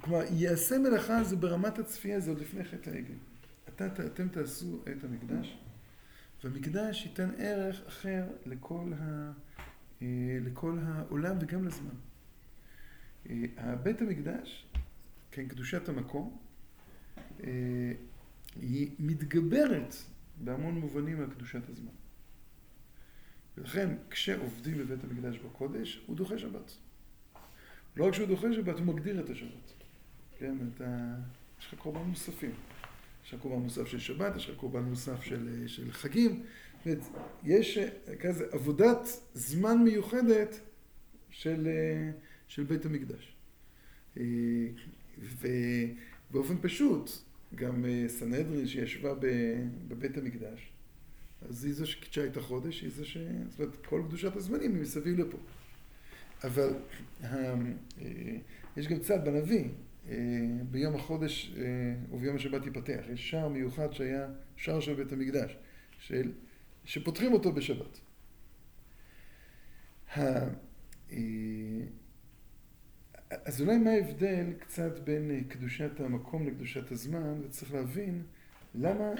כלומר, 0.00 0.20
יעשה 0.32 0.78
מלאכה 0.78 1.24
זה 1.24 1.36
ברמת 1.36 1.78
הצפייה, 1.78 2.20
זה 2.20 2.30
עוד 2.30 2.40
לפני 2.40 2.64
חטא 2.64 2.90
העגל. 2.90 3.14
אתה, 3.86 4.06
אתם 4.06 4.28
תעשו 4.28 4.82
את 4.92 5.04
המקדש, 5.04 5.58
והמקדש 6.44 7.06
ייתן 7.06 7.30
ערך 7.38 7.82
אחר 7.86 8.24
לכל, 8.46 8.92
ה, 8.98 9.32
אה, 10.02 10.38
לכל 10.40 10.78
העולם 10.82 11.36
וגם 11.40 11.64
לזמן. 11.64 11.94
אה, 13.30 13.76
בית 13.82 14.02
המקדש, 14.02 14.66
כן, 15.30 15.48
קדושת 15.48 15.88
המקום, 15.88 16.38
אה, 17.44 17.92
היא 18.56 18.90
מתגברת 18.98 19.94
בהמון 20.44 20.74
מובנים 20.74 21.20
על 21.20 21.30
קדושת 21.30 21.68
הזמן. 21.68 21.92
ולכן, 23.58 23.94
כשעובדים 24.10 24.78
בבית 24.78 25.04
המקדש 25.04 25.38
בקודש, 25.38 26.02
הוא 26.06 26.16
דוחה 26.16 26.38
שבת. 26.38 26.72
לא 27.96 28.08
רק 28.08 28.14
שהוא 28.14 28.28
דוחה 28.28 28.52
שבת, 28.52 28.78
הוא 28.78 28.86
מגדיר 28.86 29.20
את 29.20 29.30
השבת. 29.30 29.72
כן, 30.38 30.56
אתה... 30.74 31.14
יש 31.60 31.66
לך 31.66 31.74
קורבן 31.74 32.00
מוספים. 32.00 32.52
יש 33.30 33.34
לך 33.34 33.40
קורבן 33.40 33.62
מוסף 33.62 33.86
של 33.86 33.98
שבת, 33.98 34.36
יש 34.36 34.50
לך 34.50 34.56
קורבן 34.56 34.82
מוסף 34.82 35.22
של, 35.22 35.64
של 35.66 35.92
חגים. 35.92 36.42
זאת 36.84 36.98
יש 37.44 37.78
כזה 38.20 38.46
עבודת 38.52 39.08
זמן 39.34 39.78
מיוחדת 39.84 40.60
של, 41.30 41.68
של 42.48 42.64
בית 42.64 42.84
המקדש. 42.86 43.36
ובאופן 45.18 46.54
פשוט, 46.60 47.10
גם 47.54 47.84
סנהדרין 48.06 48.66
שישבה 48.66 49.14
בבית 49.88 50.18
המקדש, 50.18 50.72
אז 51.48 51.64
היא 51.64 51.74
זו 51.74 51.86
שקידשה 51.86 52.26
את 52.26 52.36
החודש, 52.36 52.80
היא 52.80 52.90
זו 52.90 53.04
ש... 53.04 53.16
זאת 53.48 53.60
אומרת, 53.60 53.86
כל 53.86 54.02
קדושת 54.08 54.36
הזמנים 54.36 54.74
היא 54.74 54.82
מסביב 54.82 55.18
לפה. 55.18 55.38
אבל 56.44 56.74
יש 58.76 58.88
גם 58.88 58.98
צד 58.98 59.24
בנביא, 59.24 59.64
אה, 59.64 59.68
ביום 60.70 60.96
החודש 60.96 61.54
אה, 61.56 61.64
וביום 62.10 62.36
השבת 62.36 62.66
ייפתח. 62.66 63.04
יש 63.12 63.30
שער 63.30 63.48
מיוחד 63.48 63.92
שהיה 63.92 64.26
שער 64.56 64.80
של 64.80 64.94
בית 64.94 65.12
המקדש, 65.12 65.56
של, 65.98 66.32
שפותחים 66.84 67.32
אותו 67.32 67.52
בשבת. 67.52 68.00
אה, 70.16 70.48
אז 73.30 73.60
אולי 73.60 73.78
מה 73.78 73.90
ההבדל 73.90 74.52
קצת 74.58 74.98
בין 74.98 75.44
קדושת 75.48 76.00
המקום 76.00 76.46
לקדושת 76.46 76.92
הזמן, 76.92 77.40
וצריך 77.44 77.74
להבין 77.74 78.22
למה, 78.74 79.10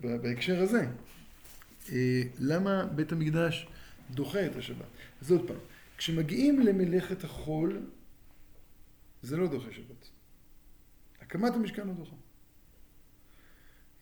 בהקשר 0.00 0.62
הזה, 0.62 0.86
למה 2.38 2.86
בית 2.86 3.12
המקדש 3.12 3.68
דוחה 4.10 4.46
את 4.46 4.56
השבת. 4.56 4.86
אז 5.22 5.32
עוד 5.32 5.48
פעם, 5.48 5.56
כשמגיעים 5.98 6.60
למלאכת 6.60 7.24
החול, 7.24 7.80
זה 9.22 9.36
לא 9.36 9.48
דוחה 9.48 9.72
שבת. 9.72 10.08
הקמת 11.20 11.54
המשכן 11.54 11.86
לא 11.86 11.92
דוחה. 11.92 12.16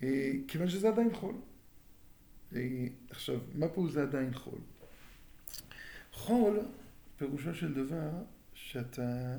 אה, 0.03 0.33
כיוון 0.49 0.69
שזה 0.69 0.89
עדיין 0.89 1.15
חול. 1.15 1.35
אה, 2.55 2.87
עכשיו, 3.11 3.41
מה 3.55 3.69
פה 3.69 3.87
זה 3.91 4.03
עדיין 4.03 4.35
חול? 4.35 4.59
חול, 6.13 6.61
פירושו 7.17 7.55
של 7.55 7.75
דבר, 7.75 8.11
שאתה 8.55 9.37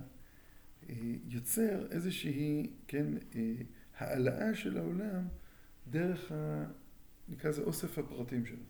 אה, 0.89 0.95
יוצר 1.27 1.91
איזושהי, 1.91 2.71
כן, 2.87 3.13
העלאה 3.97 4.55
של 4.55 4.77
העולם 4.77 5.27
דרך 5.87 6.31
ה... 6.31 6.65
נקרא 7.29 7.49
לזה 7.49 7.61
אוסף 7.61 7.97
הפרטים 7.97 8.45
שלו. 8.45 8.63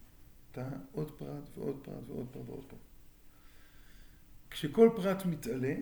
אתה 0.51 0.69
עוד 0.91 1.11
פרט 1.11 1.49
ועוד 1.55 1.79
פרט 1.83 2.03
ועוד 2.07 2.27
פרט 2.31 2.45
ועוד 2.47 2.65
פרט. 2.65 2.79
כשכל 4.49 4.89
פרט 4.95 5.25
מתעלה, 5.25 5.75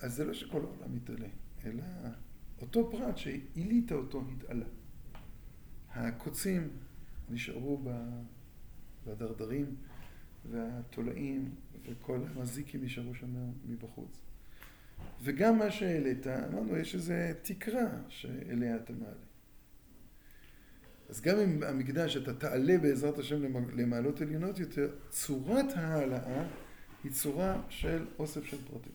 אז 0.00 0.14
זה 0.14 0.24
לא 0.24 0.34
שכל 0.34 0.60
העולם 0.60 0.96
מתעלה, 0.96 1.28
אלא 1.64 1.82
אותו 2.60 2.90
פרט 2.90 3.18
שהעילית 3.18 3.92
אותו 3.92 4.24
התעלה. 4.36 4.66
הקוצים 5.90 6.68
נשארו 7.30 7.84
בדרדרים, 9.06 9.76
והתולעים 10.50 11.54
וכל 11.84 12.20
המזיקים 12.34 12.84
נשארו 12.84 13.14
שם 13.14 13.52
מבחוץ. 13.66 14.20
וגם 15.22 15.58
מה 15.58 15.70
שהעלית, 15.70 16.26
אמרנו, 16.26 16.76
יש 16.76 16.94
איזו 16.94 17.14
תקרה 17.42 17.86
שאליה 18.08 18.76
אתה 18.76 18.92
מעלה. 18.92 19.24
אז 21.08 21.20
גם 21.20 21.38
אם 21.38 21.62
המקדש, 21.62 22.16
אתה 22.16 22.34
תעלה 22.34 22.78
בעזרת 22.78 23.18
השם 23.18 23.42
למעלות 23.76 24.20
עליונות 24.20 24.58
יותר, 24.58 24.94
צורת 25.10 25.72
ההעלאה 25.76 26.44
היא 27.04 27.12
צורה 27.12 27.62
של 27.68 28.06
אוסף 28.18 28.44
של 28.44 28.56
פרטים. 28.70 28.92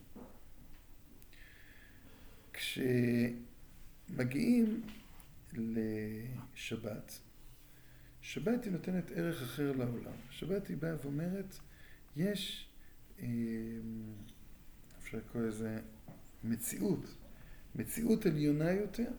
כשמגיעים 4.10 4.82
לשבת, 5.54 7.20
שבת 8.22 8.64
היא 8.64 8.72
נותנת 8.72 9.12
ערך 9.12 9.42
אחר 9.42 9.72
לעולם. 9.72 10.14
שבת 10.30 10.68
היא 10.68 10.78
באה 10.78 10.96
ואומרת, 11.04 11.56
יש, 12.18 12.70
אה, 13.22 13.28
אפשר 15.00 15.18
לקרוא 15.18 15.42
לזה 15.42 15.80
מציאות 16.44 17.16
מציאות 17.76 18.26
עליונה 18.26 18.72
יותר, 18.72 19.12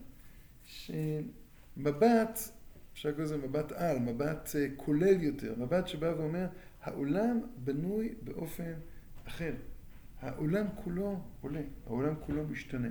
שמבט, 0.64 2.38
אפשר 2.92 3.08
לקרוא 3.08 3.24
לזה 3.24 3.36
מבט 3.36 3.72
על, 3.72 3.98
מבט 3.98 4.50
אה, 4.54 4.66
כולל 4.76 5.22
יותר, 5.22 5.54
מבט 5.58 5.88
שבא 5.88 6.06
ואומר, 6.06 6.46
העולם 6.82 7.40
בנוי 7.64 8.14
באופן 8.22 8.72
אחר. 9.28 9.54
העולם 10.20 10.66
כולו 10.74 11.20
עולה, 11.40 11.60
העולם 11.86 12.14
כולו 12.20 12.46
משתנה. 12.46 12.88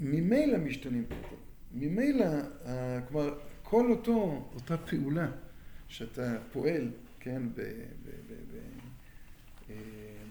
ממילא 0.00 0.58
משתנים 0.58 1.04
פרטים. 1.08 1.38
ממילא, 1.72 2.26
כלומר, 3.08 3.38
כל 3.62 3.90
אותו, 3.90 4.48
אותה 4.54 4.76
פעולה 4.76 5.30
שאתה 5.88 6.38
פועל, 6.52 6.90
כן, 7.20 7.42
ב, 7.54 7.60
ב, 7.60 8.10
ב, 8.28 8.32
ב, 8.32 8.58
אה, 9.70 9.74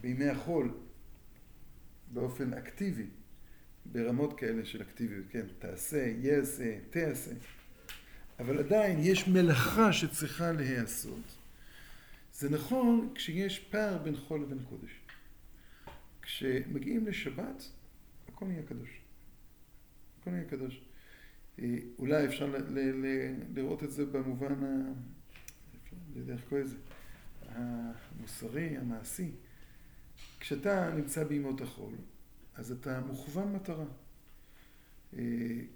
בימי 0.01 0.29
החול, 0.29 0.73
באופן 2.13 2.53
אקטיבי, 2.53 3.05
ברמות 3.85 4.39
כאלה 4.39 4.65
של 4.65 4.81
אקטיביות, 4.81 5.25
כן, 5.29 5.45
תעשה, 5.59 6.13
יעשה, 6.21 6.77
תעשה, 6.89 7.31
אבל 8.39 8.59
עדיין 8.59 8.97
יש 9.01 9.27
מלאכה 9.27 9.93
שצריכה 9.93 10.51
להיעשות. 10.51 11.35
זה 12.33 12.49
נכון 12.49 13.09
כשיש 13.15 13.59
פער 13.59 13.97
בין 13.97 14.15
חול 14.15 14.41
לבין 14.41 14.59
קודש. 14.69 14.91
כשמגיעים 16.21 17.07
לשבת, 17.07 17.63
הכל 18.27 18.45
נהיה 18.45 18.63
קדוש. 18.63 19.04
הכל 20.25 20.31
נהיה 20.31 20.45
קדוש. 20.45 20.81
אה, 21.59 21.77
אולי 21.99 22.25
אפשר 22.25 22.53
לראות 23.53 23.83
את 23.83 23.91
זה 23.91 24.05
במובן, 24.05 24.63
ה... 24.63 24.93
לא 26.15 26.19
יודע 26.19 26.33
איך 26.33 26.53
המוסרי, 27.47 28.77
המעשי. 28.77 29.31
כשאתה 30.39 30.93
נמצא 30.95 31.23
בימות 31.23 31.61
החול, 31.61 31.93
אז 32.55 32.71
אתה 32.71 33.01
מוכוון 33.01 33.53
מטרה. 33.53 33.85
אה, 35.13 35.21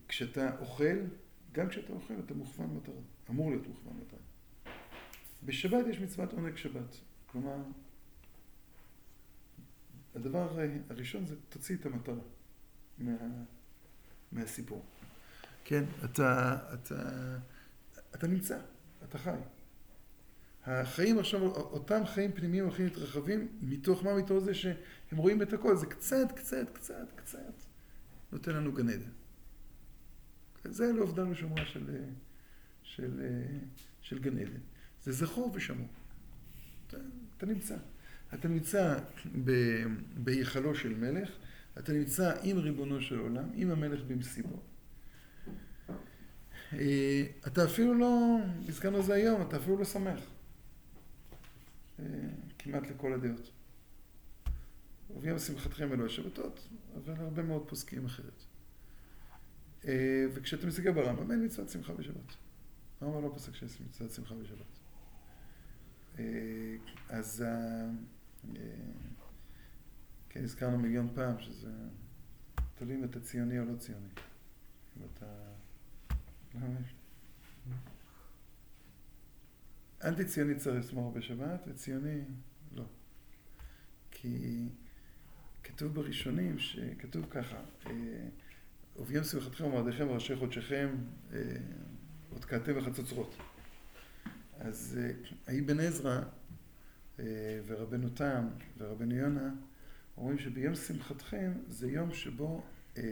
כשאתה 0.07 0.59
אוכל, 0.59 0.97
גם 1.51 1.69
כשאתה 1.69 1.93
אוכל 1.93 2.13
אתה 2.25 2.33
מוכוון 2.33 2.75
מטרה. 2.75 3.01
אמור 3.29 3.49
להיות 3.49 3.67
מוכוון 3.67 3.93
מטרה. 3.97 4.19
בשבת 5.43 5.85
יש 5.89 5.99
מצוות 5.99 6.33
עונג 6.33 6.55
שבת. 6.55 6.95
כלומר, 7.25 7.57
הדבר 10.15 10.59
הראשון 10.89 11.25
זה 11.25 11.35
תוציא 11.49 11.75
את 11.75 11.85
המטרה 11.85 12.21
מה, 12.99 13.17
מהסיפור. 14.31 14.85
כן, 15.65 15.83
אתה, 16.05 16.57
אתה, 16.73 16.95
אתה 18.15 18.27
נמצא, 18.27 18.59
אתה 19.03 19.17
חי. 19.17 19.37
החיים 20.65 21.19
עכשיו, 21.19 21.41
אותם 21.41 22.05
חיים 22.05 22.31
פנימיים 22.31 22.63
הולכים 22.63 22.85
להתרחבים, 22.85 23.47
מתוך 23.61 24.03
מה? 24.03 24.15
מתוך 24.15 24.39
זה 24.39 24.53
שהם 24.53 25.17
רואים 25.17 25.41
את 25.41 25.53
הכל, 25.53 25.75
זה 25.75 25.85
קצת, 25.85 26.27
קצת, 26.35 26.69
קצת, 26.73 27.11
קצת 27.15 27.53
נותן 28.31 28.51
לנו 28.51 28.73
גן 28.73 28.89
עדן. 28.89 29.09
זה 30.63 30.93
לאובדן 30.93 31.31
ושומרה 31.31 31.65
של, 31.65 31.85
של, 32.83 33.21
של 34.01 34.19
גן 34.19 34.37
עדן. 34.37 34.59
זה 35.03 35.11
זכור 35.11 35.51
ושמור. 35.53 35.87
אתה, 36.87 36.97
אתה 37.37 37.45
נמצא. 37.45 37.75
אתה 38.33 38.47
נמצא 38.47 38.99
בהיכלו 40.13 40.75
של 40.75 40.95
מלך, 40.95 41.29
אתה 41.79 41.93
נמצא 41.93 42.33
עם 42.43 42.57
ריבונו 42.57 43.01
של 43.01 43.19
עולם, 43.19 43.49
עם 43.53 43.71
המלך 43.71 44.03
במסיבו. 44.03 44.59
אה, 46.73 47.25
אתה 47.47 47.65
אפילו 47.65 47.93
לא, 47.93 48.37
הזכרנו 48.67 48.99
את 48.99 49.05
זה 49.05 49.13
היום, 49.13 49.41
אתה 49.41 49.57
אפילו 49.57 49.77
לא 49.77 49.85
שמח. 49.85 50.19
אה, 51.99 52.05
כמעט 52.59 52.83
לכל 52.87 53.13
הדעות. 53.13 53.51
וביום 55.09 55.39
שמחתכם 55.39 55.93
אלו 55.93 56.05
השבתות, 56.05 56.67
אבל 56.95 57.13
הרבה 57.13 57.43
מאוד 57.43 57.69
פוסקים 57.69 58.05
אחרת. 58.05 58.43
אה, 59.87 60.25
וכשאתה 60.33 60.67
מסתכל 60.67 60.91
ברמב"ם, 60.91 61.31
אין 61.31 61.45
מצוות 61.45 61.69
שמחה 61.69 61.93
בשבת. 61.93 62.35
הרמב"ם 63.01 63.23
לא 63.23 63.29
פוסק 63.33 63.55
שיש 63.55 63.81
מצוות 63.81 64.11
שמחה 64.11 64.35
בשבת. 64.35 64.79
אז 67.09 67.43
כן, 70.29 70.43
הזכרנו 70.43 70.77
מיליון 70.77 71.09
פעם 71.15 71.39
שזה 71.39 71.71
תלוי 72.75 72.95
אם 72.95 73.03
אתה 73.03 73.19
ציוני 73.19 73.59
או 73.59 73.65
לא 73.65 73.75
ציוני. 73.75 74.09
אם 74.97 75.03
אתה... 75.13 75.25
אנטי 80.03 80.25
ציוני 80.25 80.55
צריך 80.55 80.85
לשמור 80.85 81.11
בשבת, 81.11 81.63
וציוני 81.67 82.21
לא. 82.71 82.83
כי 84.11 84.67
כתוב 85.63 85.93
בראשונים, 85.93 86.59
שכתוב 86.59 87.25
ככה, 87.29 87.61
וביום 88.95 89.23
שמחתכם 89.23 89.65
ומועדיכם 89.65 90.07
וראשי 90.07 90.35
חודשיכם 90.35 90.95
עוד 92.29 92.45
קעתם 92.45 92.71
וחצוצרות. 92.77 93.35
אז 94.59 94.99
האבן 95.47 95.79
עזרא 95.79 96.21
ורבנו 97.65 98.09
תם 98.09 98.47
ורבנו 98.77 99.15
יונה 99.15 99.53
אומרים 100.19 100.39
שביום 100.39 100.75
שמחתכם 100.75 101.51
זה 101.67 101.91
יום 101.91 102.13
שבו 102.13 102.63
אה, 102.97 103.03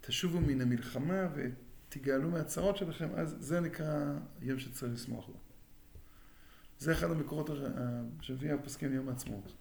תשובו 0.00 0.40
מן 0.40 0.60
המלחמה 0.60 1.28
ותגאלו 1.34 2.30
מהצרות 2.30 2.76
שלכם, 2.76 3.08
אז 3.14 3.36
זה 3.40 3.60
נקרא 3.60 4.18
יום 4.42 4.58
שצריך 4.58 4.92
לשמוח 4.92 5.26
בו. 5.26 5.38
זה 6.78 6.92
אחד 6.92 7.10
המקורות 7.10 7.50
שמביא 8.20 8.52
הפוסקים 8.52 8.90
ליום 8.90 9.08
העצמאות. 9.08 9.52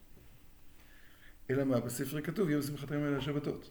אלא 1.49 1.63
מה? 1.63 1.79
בספר 1.79 2.21
כתוב 2.21 2.49
יום 2.49 2.61
שמחתכם 2.61 2.95
אלה 2.95 3.17
השבתות. 3.17 3.69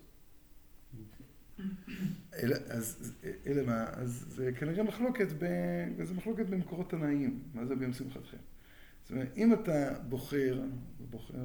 אלא, 2.43 2.57
אז, 2.69 3.13
אלא 3.47 3.67
מה? 3.67 3.85
אז 3.91 4.25
זה 4.29 4.51
כנראה 4.53 4.83
מחלוקת, 4.83 5.29
ב, 5.39 5.45
זה 6.05 6.15
מחלוקת 6.15 6.47
במקורות 6.47 6.91
תנאיים. 6.91 7.43
מה 7.55 7.67
זה 7.67 7.77
ביום 7.77 7.93
שמחתכם? 7.93 8.37
זאת 9.03 9.11
אומרת, 9.11 9.33
אם 9.37 9.55
אתה 9.55 9.99
בוחר, 10.09 10.63
בוחר, 11.11 11.45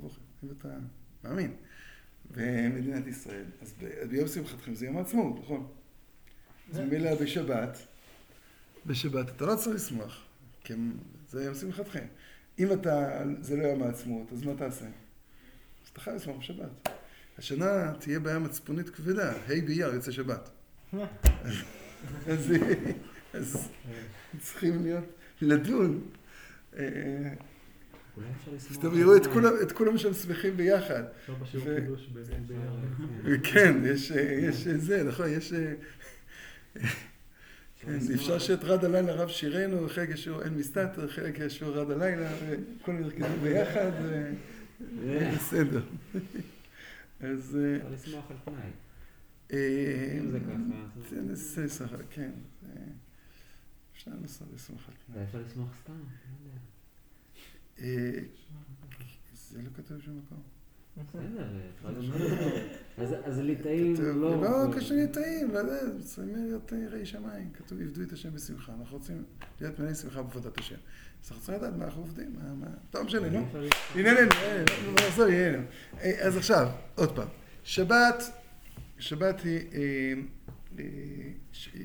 בוחר, 0.00 0.20
אם 0.44 0.48
אתה 0.58 0.68
מאמין 1.24 1.54
במדינת 2.30 3.06
ישראל, 3.06 3.44
אז 3.62 3.74
ביום 4.10 4.28
שמחתכם 4.28 4.74
זה 4.74 4.86
יום 4.86 4.96
העצמאות, 4.96 5.40
נכון? 5.42 5.66
אז 6.72 6.80
ממילא 6.80 7.14
בשבת, 7.14 7.78
בשבת 8.86 9.28
אתה 9.28 9.46
לא 9.46 9.56
צריך 9.56 9.76
לשמוח, 9.76 10.24
כי 10.64 10.74
זה 11.28 11.44
יום 11.44 11.54
שמחתכם. 11.54 12.04
אם 12.58 12.72
אתה, 12.72 13.22
זה 13.40 13.56
לא 13.56 13.62
יום 13.62 13.82
העצמאות, 13.82 14.32
אז 14.32 14.42
מה 14.42 14.54
תעשה? 14.54 14.84
אז 14.84 15.88
אתה 15.92 16.00
חייב 16.00 16.16
לשמוח 16.16 16.36
בשבת. 16.38 16.88
השנה 17.38 17.92
תהיה 17.98 18.20
בעיה 18.20 18.38
מצפונית 18.38 18.88
כבדה, 18.88 19.32
ה' 19.32 19.60
באייר 19.66 19.94
יוצא 19.94 20.10
שבת. 20.10 20.50
אז, 22.26 22.52
אז 23.32 23.68
צריכים 24.40 24.82
להיות, 24.82 25.04
לדון. 25.40 26.00
אולי 28.16 28.28
אפשר 28.36 28.50
לשמוח. 28.54 28.70
אז 28.70 28.76
אתם 28.76 28.98
יראו 28.98 29.16
את 29.62 29.72
כולם 29.72 29.98
שם 29.98 30.14
שמחים 30.14 30.56
ביחד. 30.56 31.02
אפשר 31.20 31.34
בשיעור 31.34 31.66
קידוש 31.80 32.08
ביום. 32.08 33.40
כן, 33.42 33.76
יש 33.84 34.12
זה, 34.76 35.04
נכון, 35.04 35.26
יש... 35.28 35.52
אפשר 38.14 38.38
שאת 38.38 38.64
רד 38.64 38.84
הלילה 38.84 39.12
רב 39.12 39.28
שירנו, 39.28 39.88
חלק 39.88 40.08
ישור 40.08 40.42
אין 40.42 40.54
מסתתר, 40.54 41.08
חלק 41.08 41.38
ישור 41.38 41.70
רד 41.70 41.90
הלילה, 41.90 42.30
וכולם 42.40 43.00
ירקדו 43.00 43.40
ביחד, 43.42 43.90
בסדר. 45.34 45.82
אז... 47.20 47.58
אפשר 47.76 47.90
לשמוח 47.92 48.30
על 48.30 48.36
תנאי. 48.44 48.70
אם 50.18 50.30
זה 50.30 50.40
ככה. 50.40 51.20
נעשה 51.20 51.68
שכר, 51.68 51.96
כן. 52.10 52.30
אפשר 53.94 54.10
לנסות 54.20 54.48
לשמוח 54.54 54.88
על 54.88 54.94
תנאי. 55.06 55.24
אפשר 55.24 55.38
לשמוח 55.46 55.68
סתם, 55.82 55.92
לא 55.92 55.98
יודע. 55.98 56.58
זה 57.76 59.62
לא 59.62 59.68
כתוב 59.74 59.98
בשום 59.98 60.18
מקום. 60.18 60.42
לשמוח. 61.98 62.18
אז 63.24 63.38
ליטאים 63.40 63.94
לא... 64.00 64.42
לא 64.42 64.74
קשור 64.76 64.96
ליטאים, 64.96 65.50
לא 65.50 65.58
יודע, 65.58 66.04
צריכים 66.04 66.34
להיות 66.34 66.72
יראי 66.72 67.06
שמיים. 67.06 67.50
כתוב, 67.52 67.80
עבדו 67.80 68.02
את 68.02 68.12
השם 68.12 68.30
בשמחה. 68.34 68.72
אנחנו 68.80 68.96
רוצים 68.96 69.24
להיות 69.60 69.78
מלאי 69.78 69.94
שמחה 69.94 70.22
בעבודת 70.22 70.58
השם. 70.58 70.74
אז 70.74 71.30
אנחנו 71.30 71.44
צריכים 71.44 71.54
לדעת 71.54 71.76
מה 71.76 71.84
אנחנו 71.84 72.00
עובדים, 72.00 72.36
מה... 72.60 72.66
טוב, 72.90 73.02
משנה, 73.02 73.28
נו. 73.28 73.46
ענייננו, 73.94 74.30
נחזור 74.94 75.24
לענייננו. 75.24 75.66
אה, 76.00 76.26
אז 76.26 76.36
עכשיו, 76.36 76.68
עוד 76.94 77.16
פעם. 77.16 77.28
שבת, 77.64 78.22
שבת 78.98 79.40
היא... 79.40 79.60
אה, 79.74 80.14
אה, 80.78 80.84
אה, 81.76 81.82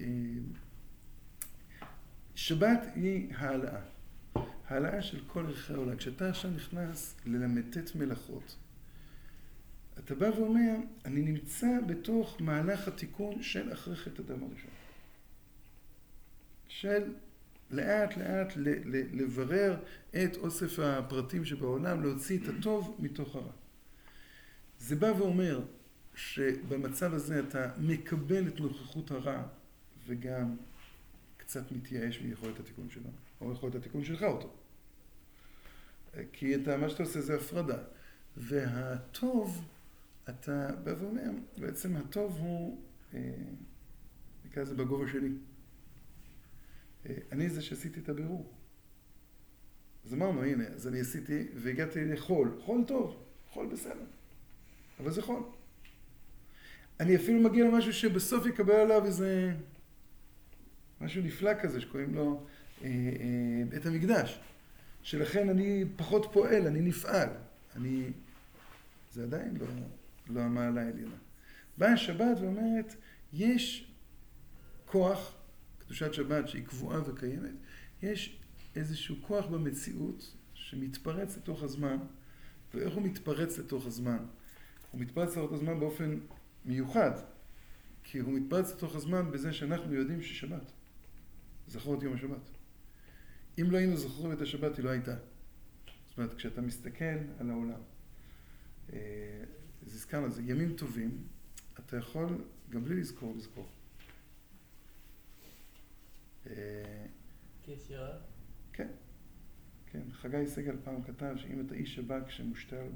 שבת 2.36 2.86
היא 2.96 3.28
העלאה. 3.36 3.91
העלאה 4.72 5.01
של 5.01 5.19
כל 5.28 5.45
ערכי 5.45 5.74
העולם. 5.74 5.95
כשאתה 5.97 6.30
עכשיו 6.30 6.51
נכנס 6.51 7.15
לל"ט 7.26 7.95
מלאכות, 7.95 8.55
אתה 9.99 10.15
בא 10.15 10.26
ואומר, 10.26 10.76
אני 11.05 11.22
נמצא 11.22 11.67
בתוך 11.88 12.38
מהלך 12.39 12.88
התיקון 12.88 13.41
של 13.43 13.74
אחרי 13.74 13.95
חטא 13.95 14.22
הדם 14.22 14.43
הראשון. 14.43 14.72
של 16.67 17.13
לאט 17.72 18.17
לאט 18.17 18.57
ל- 18.57 18.95
ל- 18.95 19.22
לברר 19.22 19.80
את 20.09 20.38
אוסף 20.38 20.80
הפרטים 20.80 21.45
שבעולם, 21.45 22.01
להוציא 22.03 22.39
את 22.39 22.47
הטוב 22.47 22.97
מתוך 22.99 23.36
הרע. 23.36 23.51
זה 24.80 24.95
בא 24.95 25.13
ואומר 25.17 25.61
שבמצב 26.15 27.13
הזה 27.13 27.39
אתה 27.39 27.72
מקבל 27.78 28.47
את 28.47 28.59
נוכחות 28.59 29.11
הרע 29.11 29.43
וגם 30.07 30.55
קצת 31.38 31.72
מתייאש 31.72 32.22
מיכולת 32.22 32.59
התיקון 32.59 32.89
שלו, 32.89 33.09
או 33.41 33.51
יכולת 33.51 33.76
התיקון 33.76 34.03
שלך 34.03 34.24
אותו. 34.24 34.61
כי 36.34 36.55
אתה, 36.55 36.78
מה 36.78 36.89
שאתה 36.89 37.03
עושה 37.03 37.22
זה 37.22 37.36
הפרדה. 37.36 37.78
והטוב, 38.38 39.66
אתה 40.30 40.70
בא 40.84 40.93
ואומר, 40.99 41.32
בעצם 41.57 41.95
הטוב 41.95 42.38
הוא, 42.39 42.82
אה, 43.14 43.20
נקרא 44.45 44.64
לזה 44.64 44.76
בגובה 44.76 45.07
שלי. 45.12 45.30
אה, 47.05 47.16
אני 47.32 47.49
זה 47.49 47.62
שעשיתי 47.62 47.99
את 47.99 48.09
הבירור. 48.09 48.51
אז 50.05 50.14
אמרנו, 50.14 50.43
הנה, 50.43 50.68
אז 50.68 50.88
אני 50.88 50.99
עשיתי 50.99 51.47
והגעתי 51.55 52.05
לחול. 52.05 52.57
חול 52.59 52.84
טוב, 52.88 53.24
חול 53.49 53.68
בסדר. 53.68 54.05
אבל 54.99 55.12
זה 55.12 55.22
חול. 55.22 55.43
אני 56.99 57.16
אפילו 57.16 57.39
מגיע 57.39 57.66
למשהו 57.66 57.93
שבסוף 57.93 58.45
יקבל 58.45 58.76
עליו 58.76 59.05
איזה 59.05 59.53
משהו 61.01 61.24
נפלא 61.24 61.51
כזה 61.62 61.82
שקוראים 61.82 62.16
לו 62.16 62.43
אה, 62.84 62.88
אה, 62.88 63.66
בית 63.70 63.86
המקדש. 63.86 64.39
שלכן 65.04 65.49
אני 65.49 65.86
פחות 65.95 66.30
פועל, 66.34 66.68
אני 66.68 66.82
נפעל. 66.82 67.30
אני... 67.76 68.12
זה 69.12 69.24
עדיין 69.24 69.58
לא, 69.58 69.68
לא 70.30 70.41
המעלה 70.41 70.82
העליונה. 70.82 71.16
באה 71.78 71.93
השבת 71.93 72.38
ואומרת, 72.41 72.95
יש 73.34 73.91
כוח, 74.86 75.36
קדושת 75.80 76.14
שבת 76.14 76.47
שהיא 76.47 76.66
קבועה 76.66 77.10
וקיימת, 77.10 77.56
יש 78.02 78.39
איזשהו 78.76 79.16
כוח 79.22 79.45
במציאות 79.45 80.36
שמתפרץ 80.54 81.38
לתוך 81.38 81.64
הזמן, 81.64 81.97
ואיך 82.74 82.93
הוא 82.93 83.04
מתפרץ 83.04 83.58
לתוך 83.58 83.86
הזמן? 83.86 84.26
הוא 84.91 85.02
מתפרץ 85.02 85.38
לתוך 85.38 85.54
הזמן 85.54 85.80
באופן 85.80 86.20
מיוחד, 86.66 87.12
כי 88.04 88.20
הוא 88.20 88.34
מתפרץ 88.34 88.72
לתוך 88.72 88.95
הזמן 88.95 89.32
בזה 89.32 89.54
שאנחנו 89.54 89.93
יודעים 89.93 90.22
ששבת. 90.22 90.72
זכור 91.68 91.97
את 91.97 92.04
יום 92.04 92.14
השבת. 92.14 92.49
אם 93.60 93.72
לא 93.72 93.78
היינו 93.78 93.97
זוכרים 93.97 94.32
את 94.32 94.41
השבת, 94.41 94.78
היא 94.78 94.86
לא 94.86 94.89
הייתה. 94.89 95.16
זאת 96.10 96.18
אומרת, 96.18 96.34
כשאתה 96.34 96.62
מסתכל 96.62 97.18
על 97.39 97.49
העולם, 97.49 97.82
אה, 98.93 99.43
אז 99.86 99.95
הזכרנו 99.95 100.26
את 100.26 100.34
זה, 100.34 100.41
ימים 100.41 100.74
טובים, 100.78 101.28
אתה 101.80 101.97
יכול 101.97 102.43
גם 102.70 102.84
בלי 102.84 102.95
לזכור, 102.95 103.36
לזכור. 103.38 103.68
אה? 106.47 107.06
כן, 108.74 108.88
כן. 109.91 110.02
חגי 110.12 110.47
סגל 110.47 110.76
פעם 110.84 111.04
כתב 111.04 111.34
שאם 111.38 111.66
אתה 111.66 111.76
איש 111.76 111.95
שבא 111.95 112.28
כשמושתל 112.28 112.88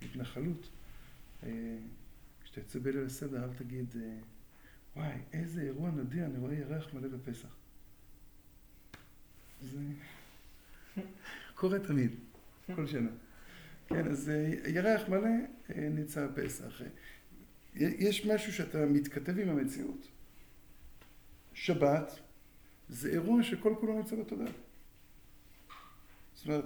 בהתנחלות, 0.00 0.70
אה, 1.42 1.78
כשאתה 2.44 2.60
יוצא 2.60 2.78
בליל 2.78 3.06
הסדר, 3.06 3.44
אל 3.44 3.54
תגיד, 3.54 3.94
וואי, 4.96 5.18
איזה 5.32 5.62
אירוע 5.62 5.90
נדיר, 5.90 6.26
אני 6.26 6.38
רואה 6.38 6.54
ירח 6.54 6.94
מלא 6.94 7.08
בפסח. 7.08 7.65
זה 9.62 9.78
קורה 11.54 11.78
תמיד, 11.78 12.10
כל 12.74 12.86
שנה. 12.86 13.10
כן, 13.88 14.08
אז 14.08 14.30
אה, 14.30 14.70
ירח 14.70 15.08
מלא 15.08 15.28
אה, 15.70 15.88
נמצא 15.88 16.26
פסח. 16.34 16.80
יש 17.74 18.26
משהו 18.26 18.52
שאתה 18.52 18.86
מתכתב 18.86 19.38
עם 19.38 19.48
המציאות. 19.48 20.08
שבת 21.54 22.18
זה 22.88 23.08
אירוע 23.08 23.42
שכל 23.42 23.74
כולו 23.80 23.98
נמצא 23.98 24.16
בתודעה. 24.16 24.52
זאת 26.34 26.46
אומרת, 26.46 26.64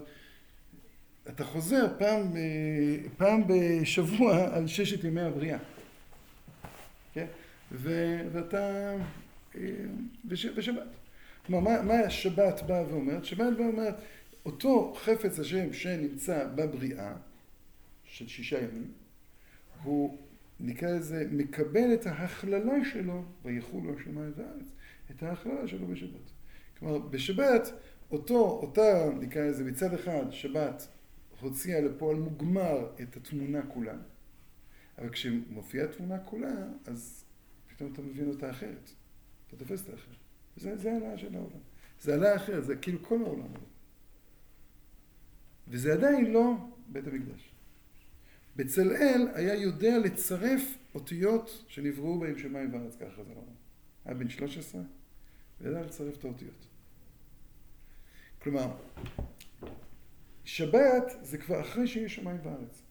אתה 1.28 1.44
חוזר 1.44 1.98
פעם, 1.98 2.36
אה, 2.36 2.96
פעם 3.16 3.42
בשבוע 3.46 4.56
על 4.56 4.66
ששת 4.66 5.04
ימי 5.04 5.20
הבריאה. 5.20 5.58
כן? 7.14 7.26
ואתה... 7.72 8.94
בשבת. 10.24 10.86
כלומר, 11.50 11.70
מה, 11.70 11.82
מה 11.82 12.00
השבת 12.00 12.62
באה 12.66 12.88
ואומרת? 12.88 13.24
שבת 13.24 13.56
באה 13.58 13.66
ואומרת, 13.66 13.94
אותו 14.44 14.94
חפץ 14.96 15.38
השם 15.38 15.72
שנמצא 15.72 16.48
בבריאה, 16.54 17.16
של 18.04 18.28
שישה 18.28 18.58
ימים, 18.58 18.92
הוא, 19.82 20.18
נקרא 20.60 20.90
לזה, 20.90 21.26
מקבל 21.30 21.94
את 21.94 22.06
ההכללה 22.06 22.84
שלו, 22.92 23.24
ויחולו 23.44 23.94
השמיים 23.98 24.32
והארץ, 24.36 24.66
את 25.10 25.22
ההכללה 25.22 25.68
שלו 25.68 25.86
בשבת. 25.86 26.30
כלומר, 26.78 26.98
בשבת, 26.98 27.72
אותו, 28.10 28.58
אותה, 28.62 29.10
נקרא 29.20 29.42
לזה, 29.42 29.64
מצד 29.64 29.94
אחד, 29.94 30.30
שבת 30.30 30.88
הוציאה 31.40 31.80
לפועל 31.80 32.16
מוגמר 32.16 32.90
את 33.02 33.16
התמונה 33.16 33.62
כולה, 33.62 33.96
אבל 34.98 35.08
כשמופיעה 35.08 35.84
התמונה 35.84 36.18
כולה, 36.18 36.54
אז 36.86 37.24
פתאום 37.68 37.92
אתה 37.92 38.02
מבין 38.02 38.28
אותה 38.28 38.50
אחרת. 38.50 38.90
אתה 39.48 39.56
תופס 39.56 39.80
אותה 39.80 39.94
אחרת. 39.94 40.19
זה, 40.60 40.76
זה 40.76 40.92
העלאה 40.92 41.18
של 41.18 41.34
העולם. 41.34 41.58
זה 42.00 42.12
העלאה 42.12 42.36
אחרת, 42.36 42.64
זה 42.64 42.76
כאילו 42.76 43.02
כל 43.02 43.22
העולם 43.24 43.54
הזה. 43.56 43.66
וזה 45.68 45.92
עדיין 45.92 46.32
לא 46.32 46.54
בית 46.88 47.06
המקדש. 47.06 47.52
בצלאל 48.56 49.28
היה 49.34 49.54
יודע 49.54 49.98
לצרף 49.98 50.62
אותיות 50.94 51.64
שנבראו 51.68 52.18
בהם 52.20 52.38
שמיים 52.38 52.74
וארץ, 52.74 52.96
ככה 52.96 53.24
זה 53.24 53.34
לא. 53.34 53.42
היה 54.04 54.14
בן 54.14 54.28
13, 54.28 54.82
וידע 55.60 55.82
לצרף 55.82 56.18
את 56.18 56.24
האותיות. 56.24 56.66
כלומר, 58.38 58.76
שבת 60.44 61.12
זה 61.22 61.38
כבר 61.38 61.60
אחרי 61.60 61.86
שיש 61.86 62.14
שמיים 62.14 62.38
וארץ. 62.42 62.82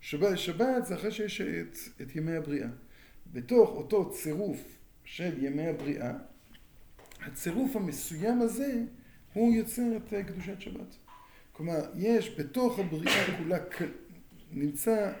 שבת, 0.00 0.38
שבת 0.38 0.86
זה 0.86 0.94
אחרי 0.94 1.10
שיש 1.10 1.40
את, 1.40 1.76
את 2.02 2.16
ימי 2.16 2.36
הבריאה. 2.36 2.68
בתוך 3.32 3.70
אותו 3.70 4.10
צירוף 4.10 4.78
של 5.04 5.44
ימי 5.44 5.66
הבריאה, 5.66 6.12
הצירוף 7.22 7.76
המסוים 7.76 8.40
הזה 8.42 8.84
הוא 9.32 9.54
יוצר 9.54 9.96
את 9.96 10.12
אה, 10.12 10.24
קדושת 10.24 10.60
שבת. 10.60 10.96
כלומר, 11.52 11.80
יש 11.94 12.34
בתוך 12.38 12.78
הבריאה 12.78 13.38
כולה, 13.38 13.58
נמצא, 14.52 15.12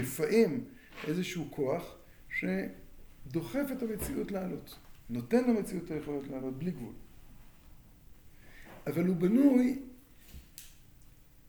מפעם 0.00 0.60
איזשהו 1.08 1.48
כוח 1.50 1.96
שדוחף 2.30 3.66
את 3.72 3.82
המציאות 3.82 4.32
לעלות. 4.32 4.78
נותן 5.10 5.50
למציאות 5.50 5.90
היכולת 5.90 6.28
לעלות 6.30 6.58
בלי 6.58 6.70
גבול. 6.70 6.92
אבל 8.86 9.06
הוא 9.06 9.16
בנוי 9.16 9.78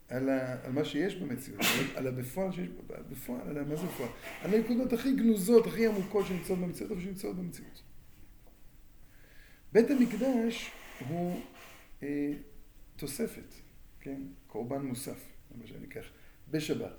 על, 0.09 0.29
ה, 0.29 0.65
על 0.65 0.71
מה 0.71 0.85
שיש 0.85 1.15
במציאות, 1.15 1.61
על, 1.61 1.85
על 1.95 2.07
הבפועל 2.07 2.51
שיש, 2.51 2.67
בפועל, 3.11 3.57
על 3.57 3.63
מה 3.63 3.75
זה 3.75 3.87
בפועל? 3.87 4.09
על 4.41 4.53
הנקודות 4.53 4.93
הכי 4.93 5.15
גנוזות, 5.15 5.67
הכי 5.67 5.87
עמוקות 5.87 6.25
שנמצאות 6.25 6.59
במציאות, 6.59 6.91
אבל 6.91 7.01
שנמצאות 7.01 7.35
במציאות. 7.35 7.81
בית 9.73 9.91
המקדש 9.91 10.71
הוא 11.09 11.39
אה, 12.03 12.33
תוספת, 12.95 13.53
כן? 13.99 14.21
קורבן 14.47 14.81
מוסף, 14.81 15.25
מה 15.55 15.67
שאני 15.67 15.85
אקח, 15.87 16.05
בשבת. 16.51 16.95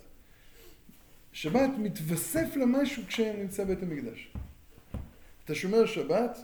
שבת 1.32 1.70
מתווסף 1.78 2.56
למשהו 2.56 3.02
כשנמצא 3.06 3.64
בית 3.64 3.82
המקדש. 3.82 4.32
אתה 5.44 5.54
שומר 5.54 5.86
שבת, 5.86 6.38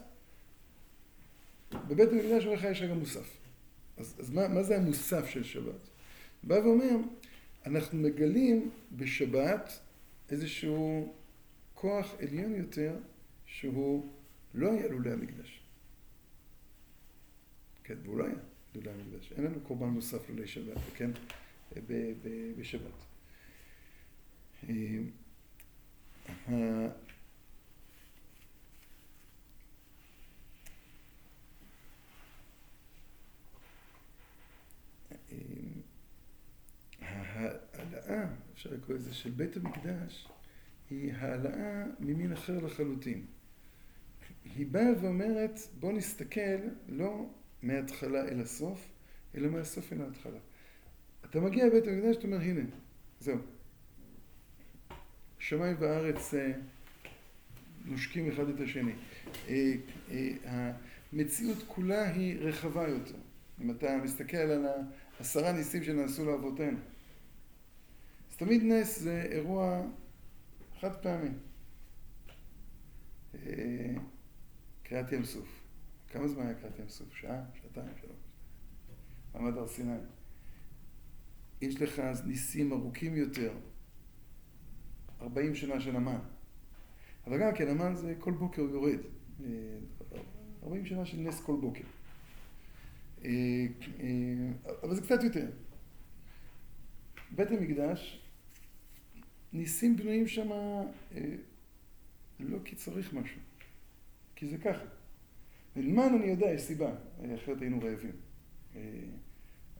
בבית 1.88 2.08
המקדש 2.12 2.46
אומר 2.46 2.66
יש 2.70 2.82
רגע 2.82 2.94
מוסף. 2.94 3.36
אז, 3.96 4.14
אז 4.18 4.30
מה, 4.30 4.48
מה 4.48 4.62
זה 4.62 4.76
המוסף 4.76 5.28
של 5.28 5.44
שבת? 5.44 5.88
בא 6.42 6.54
ואומר, 6.54 6.96
אנחנו 7.66 7.98
מגלים 7.98 8.70
בשבת 8.92 9.78
איזשהו 10.30 11.12
כוח 11.74 12.14
עליון 12.18 12.54
יותר 12.54 12.96
שהוא 13.46 14.06
לא 14.54 14.72
היה 14.72 14.88
לולי 14.88 15.12
המקדש. 15.12 15.59
כן, 17.90 17.96
והוא 18.02 18.18
לא 18.18 18.24
היה 18.24 18.34
לולי 18.74 18.90
המקדש. 18.90 19.32
אין 19.32 19.44
לנו 19.44 19.60
קורבן 19.60 19.86
נוסף 19.86 20.30
לולי 20.30 20.46
שבת, 20.46 20.76
כן? 20.94 21.10
בשבת. 22.58 23.04
אה, 24.68 24.74
ההעלאה, 37.00 38.24
אפשר 38.54 38.70
לקרוא 38.74 38.96
לזה, 38.96 39.14
של 39.14 39.30
בית 39.30 39.56
המקדש, 39.56 40.28
היא 40.90 41.12
העלאה 41.12 41.84
ממין 42.00 42.32
אחר 42.32 42.58
לחלוטין. 42.58 43.26
היא 44.44 44.66
באה 44.66 44.90
ואומרת, 45.02 45.60
בוא 45.80 45.92
נסתכל 45.92 46.56
לא 46.88 47.30
מההתחלה 47.62 48.28
אל 48.28 48.40
הסוף, 48.40 48.88
אלא 49.34 49.48
מהסוף 49.48 49.92
אל 49.92 50.00
ההתחלה. 50.02 50.38
אתה 51.24 51.40
מגיע 51.40 51.66
לבית 51.66 51.86
המקדש, 51.86 52.16
אתה 52.16 52.26
אומר, 52.26 52.40
הנה, 52.40 52.60
זהו. 53.20 53.38
שמיים 55.38 55.76
וארץ 55.78 56.34
אה, 56.34 56.52
נושקים 57.84 58.28
אחד 58.28 58.48
את 58.48 58.60
השני. 58.60 58.92
אה, 59.48 59.72
אה, 60.10 60.72
המציאות 61.12 61.64
כולה 61.66 62.10
היא 62.10 62.38
רחבה 62.38 62.88
יותר. 62.88 63.18
אם 63.60 63.70
אתה 63.70 63.96
מסתכל 64.04 64.36
על 64.36 64.66
העשרה 65.18 65.52
ניסים 65.52 65.84
שנעשו 65.84 66.24
לאבותינו, 66.24 66.78
אז 68.30 68.36
תמיד 68.36 68.62
נס 68.62 68.98
זה 68.98 69.22
אירוע 69.22 69.86
חד 70.80 71.02
פעמי. 71.02 71.30
קריעת 74.82 75.12
ים 75.12 75.24
סוף. 75.24 75.59
כמה 76.10 76.28
זמן 76.28 76.52
ים 76.78 76.88
סוף? 76.88 77.14
שעה? 77.14 77.42
שעתיים? 77.54 77.92
שלוש? 78.00 78.18
מעמד 79.34 79.56
הר 79.56 79.68
סיני. 79.68 79.96
יש 81.60 81.82
לך 81.82 82.02
ניסים 82.26 82.72
ארוכים 82.72 83.16
יותר, 83.16 83.52
40 85.20 85.54
שנה 85.54 85.80
של 85.80 85.96
המן. 85.96 86.18
אבל 87.26 87.40
גם 87.40 87.54
כן, 87.54 87.68
המן 87.68 87.94
זה 87.94 88.14
כל 88.18 88.32
בוקר 88.32 88.62
יורד. 88.62 88.98
40 90.62 90.86
שנה 90.86 91.06
של 91.06 91.16
נס 91.16 91.40
כל 91.40 91.56
בוקר. 91.60 91.84
אבל 94.82 94.94
זה 94.94 95.02
קצת 95.02 95.22
יותר. 95.24 95.50
בית 97.30 97.50
המקדש, 97.50 98.26
ניסים 99.52 99.96
בנויים 99.96 100.28
שם 100.28 100.48
לא 102.40 102.58
כי 102.64 102.76
צריך 102.76 103.12
משהו, 103.12 103.40
כי 104.34 104.48
זה 104.48 104.58
ככה. 104.58 104.84
ולמן 105.76 106.14
אני 106.14 106.26
יודע, 106.26 106.46
יש 106.46 106.62
סיבה, 106.62 106.92
אחרת 107.34 107.60
היינו 107.60 107.80
רעבים. 107.82 108.12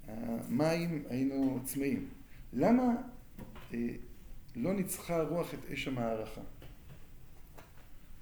המים 0.07 1.05
היינו 1.09 1.61
צמאים. 1.65 2.09
למה 2.53 2.95
לא 4.57 4.75
ניצחה 4.75 5.17
הרוח 5.17 5.55
את 5.55 5.59
אש 5.73 5.89
המערכה? 5.89 6.41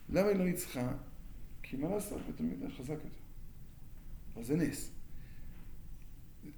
למה 0.09 0.29
היא 0.29 0.37
לא 0.37 0.45
ניצחה? 0.45 0.93
כי 1.63 1.77
מה 1.77 1.89
לעשות, 1.89 2.23
בית 2.27 2.41
המקדש 2.41 2.79
חזק 2.79 2.91
יותר. 2.91 3.09
אז 4.37 4.47
זה 4.47 4.57
נס. 4.57 4.91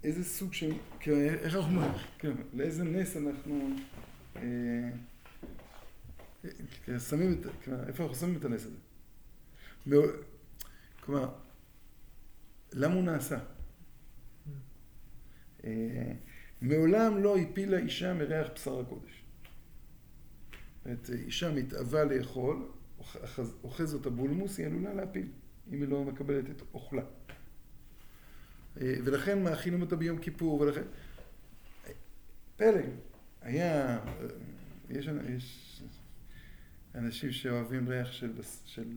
איזה 0.04 0.24
סוג 0.24 0.52
של... 0.52 0.72
איך 1.16 1.56
אנחנו... 1.56 1.80
כן, 2.18 2.32
לאיזה 2.54 2.84
נס 2.84 3.16
אנחנו... 3.16 3.68
אה, 4.36 4.90
שמים 6.98 7.32
את... 7.32 7.68
איפה 7.88 8.02
אנחנו 8.02 8.16
שמים 8.16 8.36
את 8.36 8.44
הנס 8.44 8.66
הזה? 8.66 8.76
כלומר, 11.00 11.28
למה 12.72 12.94
הוא 12.94 13.04
נעשה? 13.04 13.38
אה, 15.64 16.12
מעולם 16.60 17.22
לא 17.22 17.38
הפילה 17.38 17.78
אישה 17.78 18.14
מריח 18.14 18.48
בשר 18.54 18.80
הקודש. 18.80 19.22
זאת 20.84 21.10
אישה 21.10 21.52
מתאווה 21.52 22.04
לאכול, 22.04 22.68
אוחז 23.64 23.94
אותה 23.94 24.10
בולמוס, 24.10 24.58
היא 24.58 24.66
עלולה 24.66 24.94
להפיל, 24.94 25.28
אם 25.72 25.82
היא 25.82 25.88
לא 25.88 26.04
מקבלת 26.04 26.50
את 26.50 26.62
אוכלה. 26.74 27.02
אה, 28.80 28.94
ולכן 29.04 29.42
מאכילים 29.42 29.82
אותה 29.82 29.96
ביום 29.96 30.18
כיפור, 30.18 30.60
ולכן... 30.60 30.82
פלא, 32.56 32.80
היה... 33.42 34.00
יש, 34.90 35.06
יש 35.06 35.82
אנשים 36.94 37.32
שאוהבים 37.32 37.88
ריח 37.88 38.12
של, 38.12 38.32
של 38.64 38.88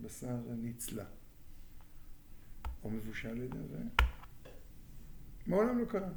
בשר 0.00 0.36
נצלה, 0.62 1.04
או 2.86 2.90
מבושל 2.90 3.28
על 3.28 3.42
ידי 3.42 3.58
זה. 3.70 3.78
מעולם 5.46 5.78
לא 5.78 5.84
קרה. 5.84 6.08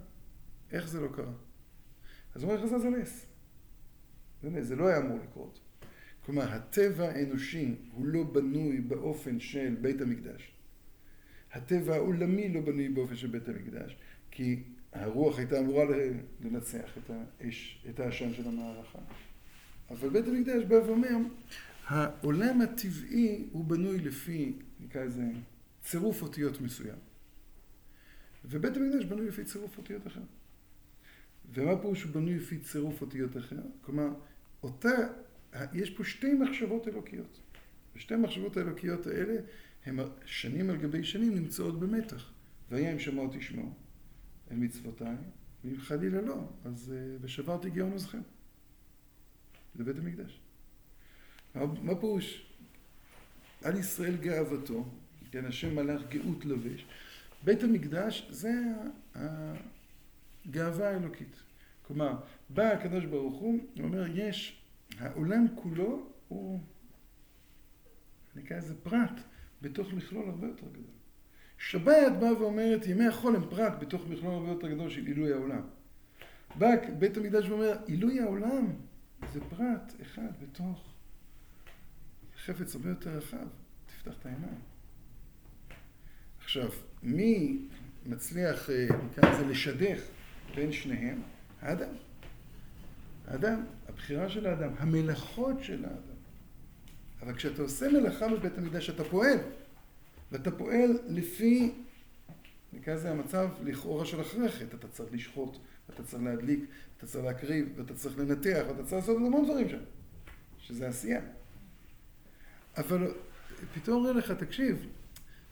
איך 0.72 0.88
זה 0.88 1.02
לא 1.02 1.08
קרה? 1.08 1.34
אז 2.36 2.44
אומרים 2.44 2.62
חז"ל 2.62 2.80
זה 2.80 2.90
נס. 2.90 3.26
זה 4.42 4.50
נס, 4.50 4.66
זה 4.66 4.76
לא 4.76 4.88
היה 4.88 4.98
אמור 4.98 5.20
לקרות. 5.24 5.60
כלומר, 6.26 6.54
הטבע 6.54 7.10
האנושי 7.10 7.76
הוא 7.92 8.06
לא 8.06 8.24
בנוי 8.24 8.82
באופן 8.82 9.40
של 9.40 9.76
בית 9.82 10.02
המקדש. 10.02 10.52
הטבע 11.52 11.96
העולמי 11.96 12.50
לא 12.50 12.62
בנוי 12.62 12.90
באופן 12.90 13.16
של 13.16 13.28
בית 13.28 13.50
המקדש, 13.50 13.98
כי 14.32 14.64
הרוח 14.94 15.38
הייתה 15.38 15.60
אמורה 15.60 15.86
לנצח 16.42 16.98
את 16.98 17.10
האש, 17.10 17.86
את 17.90 18.00
העשן 18.00 18.34
של 18.34 18.48
המערכה. 18.48 19.00
אבל 19.90 20.10
בית 20.10 20.28
המקדש 20.28 20.64
בא 20.64 20.76
ואומר, 20.76 21.16
העולם 21.88 22.62
הטבעי 22.62 23.48
הוא 23.52 23.66
בנוי 23.66 24.00
לפי, 24.00 24.54
נקרא 24.80 25.04
לזה, 25.04 25.24
צירוף 25.82 26.22
אותיות 26.22 26.62
מסוים. 26.62 26.98
ובית 28.46 28.78
המקדש 28.78 29.06
בנוי 29.06 29.28
לפי 29.28 29.44
צירוף 29.44 29.78
אותיות 29.78 30.08
אחר. 30.08 30.22
ומה 31.54 31.82
פירוש 31.82 32.06
בנוי 32.06 32.36
לפי 32.36 32.58
צירוף 32.60 33.02
אותיות 33.02 33.38
אחר? 33.38 33.62
כלומר, 33.82 34.08
אותה, 34.64 34.90
יש 35.74 35.90
פה 35.90 36.04
שתי 36.04 36.34
מחשבות 36.34 36.88
אלוקיות. 36.88 37.40
ושתי 37.96 38.14
המחשבות 38.14 38.58
האלוקיות 38.58 39.08
האלה 39.08 39.36
הן 39.86 40.00
שנים 40.26 40.70
על 40.70 40.78
גבי 40.78 41.04
שנים 41.04 41.36
נמצאות 41.36 41.80
במתח. 41.80 42.32
והיה 42.72 42.94
אם 42.94 43.00
שמוע 43.00 43.38
תשמעו 43.38 43.74
אל 44.52 44.56
מצוותיי, 44.56 45.16
ואם 45.64 45.78
חלילה 45.80 46.22
לא, 46.22 46.50
אז 46.66 46.94
אה, 46.96 47.18
ושברתי 47.22 47.70
גאון 47.70 47.92
עוזכם. 47.92 48.22
זה 49.76 49.84
בית 49.84 49.98
המקדש. 49.98 50.40
מה 51.56 51.96
פירוש? 52.00 52.46
על 53.64 53.78
ישראל 53.78 54.16
גאוותו, 54.16 54.92
כן, 55.32 55.46
השם 55.46 55.76
מלאך 55.76 56.02
גאות 56.10 56.46
לבש. 56.46 56.86
בית 57.44 57.64
המקדש 57.64 58.28
זה 58.30 58.54
הגאווה 59.16 60.90
האלוקית. 60.90 61.44
כלומר, 61.88 62.14
בא 62.50 62.64
הקדוש 62.64 63.06
ברוך 63.06 63.40
הוא, 63.40 63.60
הוא 63.76 63.84
אומר, 63.84 64.06
יש, 64.14 64.62
העולם 65.00 65.46
כולו 65.56 66.08
הוא, 66.28 66.60
נקרא 68.36 68.58
לזה 68.58 68.76
פרט, 68.84 69.22
בתוך 69.62 69.94
מכלול 69.94 70.30
הרבה 70.30 70.48
יותר 70.48 70.68
גדול. 70.68 70.84
שבת 71.58 72.12
באה 72.20 72.42
ואומרת, 72.42 72.88
ימי 72.88 73.08
החול 73.08 73.36
הם 73.36 73.50
פרט 73.50 73.74
בתוך 73.80 74.08
מכלול 74.08 74.34
הרבה 74.34 74.50
יותר 74.50 74.68
גדול 74.68 74.90
של 74.90 75.06
עילוי 75.06 75.34
העולם. 75.34 75.62
בא 76.56 76.68
בית 77.00 77.18
המקדש 77.18 77.50
ואומר, 77.50 77.78
עילוי 77.86 78.20
העולם 78.20 78.66
זה 79.34 79.40
פרט 79.50 79.94
אחד 80.02 80.32
בתוך 80.42 80.94
חפץ 82.46 82.76
הרבה 82.76 82.90
יותר 82.90 83.18
רחב. 83.18 83.48
תפתח 83.86 84.14
את 84.20 84.26
העיניים. 84.26 84.69
עכשיו, 86.50 86.70
מי 87.04 87.58
מצליח, 88.06 88.70
אה, 88.70 88.88
נקרא 89.06 89.32
לזה, 89.32 89.46
לשדך 89.46 90.02
בין 90.56 90.72
שניהם? 90.72 91.22
האדם. 91.62 91.90
האדם, 93.28 93.66
הבחירה 93.90 94.30
של 94.30 94.48
האדם, 94.48 94.72
המלאכות 94.78 95.64
של 95.64 95.86
האדם. 95.86 96.18
אבל 97.22 97.34
כשאתה 97.34 97.62
עושה 97.62 97.90
מלאכה 97.90 98.28
בבית 98.28 98.58
המקדש, 98.58 98.90
אתה 98.90 99.04
פועל. 99.04 99.38
ואתה 100.32 100.52
פועל 100.52 101.00
לפי, 101.08 101.72
נקרא 102.74 102.94
לזה 102.94 103.12
המצב 103.12 103.50
לכאורה 103.64 104.06
של 104.06 104.22
אחרי. 104.22 104.48
אתה 104.64 104.88
צריך 104.88 105.14
לשחוט, 105.14 105.58
אתה 105.90 106.04
צריך 106.04 106.24
להדליק, 106.24 106.60
אתה 106.98 107.08
צריך 107.08 107.26
להקריב, 107.26 107.74
ואתה 107.76 107.94
צריך 107.94 108.20
לנתח, 108.20 108.64
ואתה 108.68 108.84
צריך 108.84 108.94
לעשות 108.94 109.18
המון 109.18 109.46
דברים 109.46 109.70
שם. 109.70 109.82
שזה 110.60 110.88
עשייה. 110.88 111.22
אבל 112.78 113.14
פתאום 113.74 113.98
אומר 113.98 114.12
לך, 114.12 114.32
תקשיב, 114.32 114.88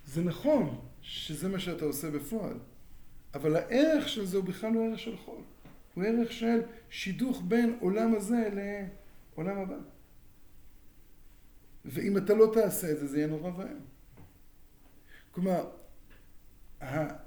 זה 0.08 0.24
נכון 0.24 0.80
שזה 1.02 1.50
מה 1.50 1.60
שאתה 1.60 1.86
עושה 1.86 2.12
בפועל, 2.12 2.58
אבל 3.34 3.56
הערך 3.56 4.10
של 4.10 4.26
זה 4.26 4.38
הוא 4.38 4.46
בכלל 4.46 4.74
לא 4.74 4.86
ערך 4.86 5.00
של 5.00 5.18
חול. 5.18 5.42
הוא 5.94 6.04
ערך 6.04 6.32
של 6.32 6.62
שידוך 6.90 7.44
בין 7.48 7.78
עולם 7.80 8.16
הזה 8.16 8.50
לעולם 8.54 9.58
הבא. 9.58 9.78
ואם 11.86 12.18
אתה 12.18 12.34
לא 12.34 12.52
תעשה 12.54 12.92
את 12.92 13.00
זה, 13.00 13.08
זה 13.08 13.18
יהיה 13.18 13.28
נורא 13.28 13.52
ואיום. 13.58 13.86
כלומר, 15.32 15.70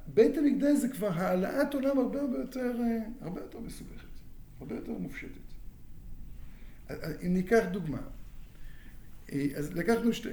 בית 0.07 0.39
המקדש 0.39 0.78
זה 0.78 0.89
כבר 0.89 1.09
העלאת 1.09 1.74
עולם 1.74 1.99
הרבה 1.99 2.20
הרבה 2.20 2.39
יותר, 2.39 2.72
הרבה 3.20 3.41
יותר 3.41 3.61
מסובכת, 3.61 4.09
הרבה 4.61 4.74
יותר 4.74 4.93
מופשטת. 4.93 5.51
אם 7.26 7.35
ניקח 7.35 7.64
דוגמה, 7.72 8.03
אז 9.57 9.72
לקחנו, 9.72 10.12
שת, 10.12 10.31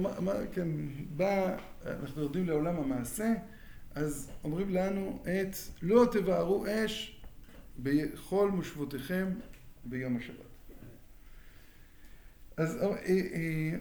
מה, 0.00 0.32
כן, 0.52 0.68
בא, 1.16 1.56
אנחנו 1.86 2.22
יורדים 2.22 2.46
לעולם 2.46 2.76
המעשה, 2.76 3.32
אז 3.94 4.30
אומרים 4.44 4.70
לנו 4.70 5.22
את 5.22 5.56
לא 5.82 6.06
תבערו 6.12 6.66
אש 6.66 7.20
בכל 7.78 8.50
מושבותיכם 8.50 9.28
ביום 9.84 10.16
השבת. 10.16 10.36
אז 12.56 12.76
אה, 12.82 12.88
אה, 13.06 13.76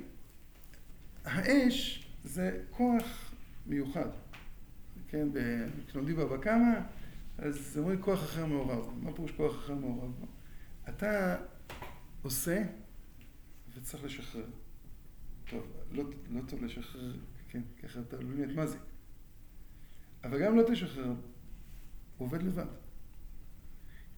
האש 1.25 2.07
זה 2.23 2.59
כוח 2.71 3.31
מיוחד, 3.65 4.09
כן, 5.07 5.27
כשלומדים 5.87 6.15
בבא 6.15 6.37
קמא, 6.37 6.79
אז 7.37 7.77
אומרים 7.77 8.01
כוח 8.01 8.23
אחר 8.23 8.45
מעורב. 8.45 8.89
מה 9.01 9.13
פירוש 9.13 9.31
כוח 9.31 9.55
אחר 9.55 9.75
מעורב? 9.75 10.11
אתה 10.89 11.37
עושה 12.21 12.63
וצריך 13.83 14.03
לשחרר. 14.03 14.45
טוב, 15.49 15.67
לא, 15.91 16.03
לא 16.29 16.41
טוב 16.47 16.63
לשחרר, 16.63 17.13
כן, 17.49 17.61
ככה 17.83 17.99
אתה 17.99 18.17
לא 18.17 18.45
מה 18.55 18.67
זה. 18.67 18.77
אבל 20.23 20.45
גם 20.45 20.55
לא 20.55 20.63
תשחרר, 20.71 21.05
הוא 21.05 21.15
עובד 22.17 22.43
לבד. 22.43 22.65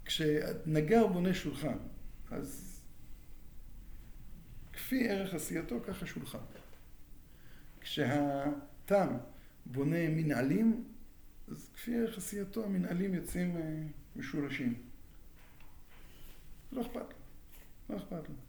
כשנגר 0.06 1.08
בונה 1.08 1.34
שולחן, 1.34 1.78
אז 2.32 2.82
כפי 4.74 5.10
ערך 5.10 5.34
עשייתו, 5.34 5.80
ככה 5.88 6.06
שולחן. 6.06 6.40
כשהתם 7.82 9.18
בונה 9.66 10.10
מנהלים, 10.10 10.88
אז 11.48 11.70
כפי 11.74 11.96
ערך 11.96 12.18
עשייתו 12.18 12.66
המנהלים 12.66 13.14
יוצאים 13.14 13.58
אה, 13.58 13.84
משולשים. 14.16 14.74
לא 16.72 16.82
אכפת 16.82 16.96
לו, 16.96 17.16
לא 17.90 17.98
אכפת 17.98 18.30
לו. 18.30 18.45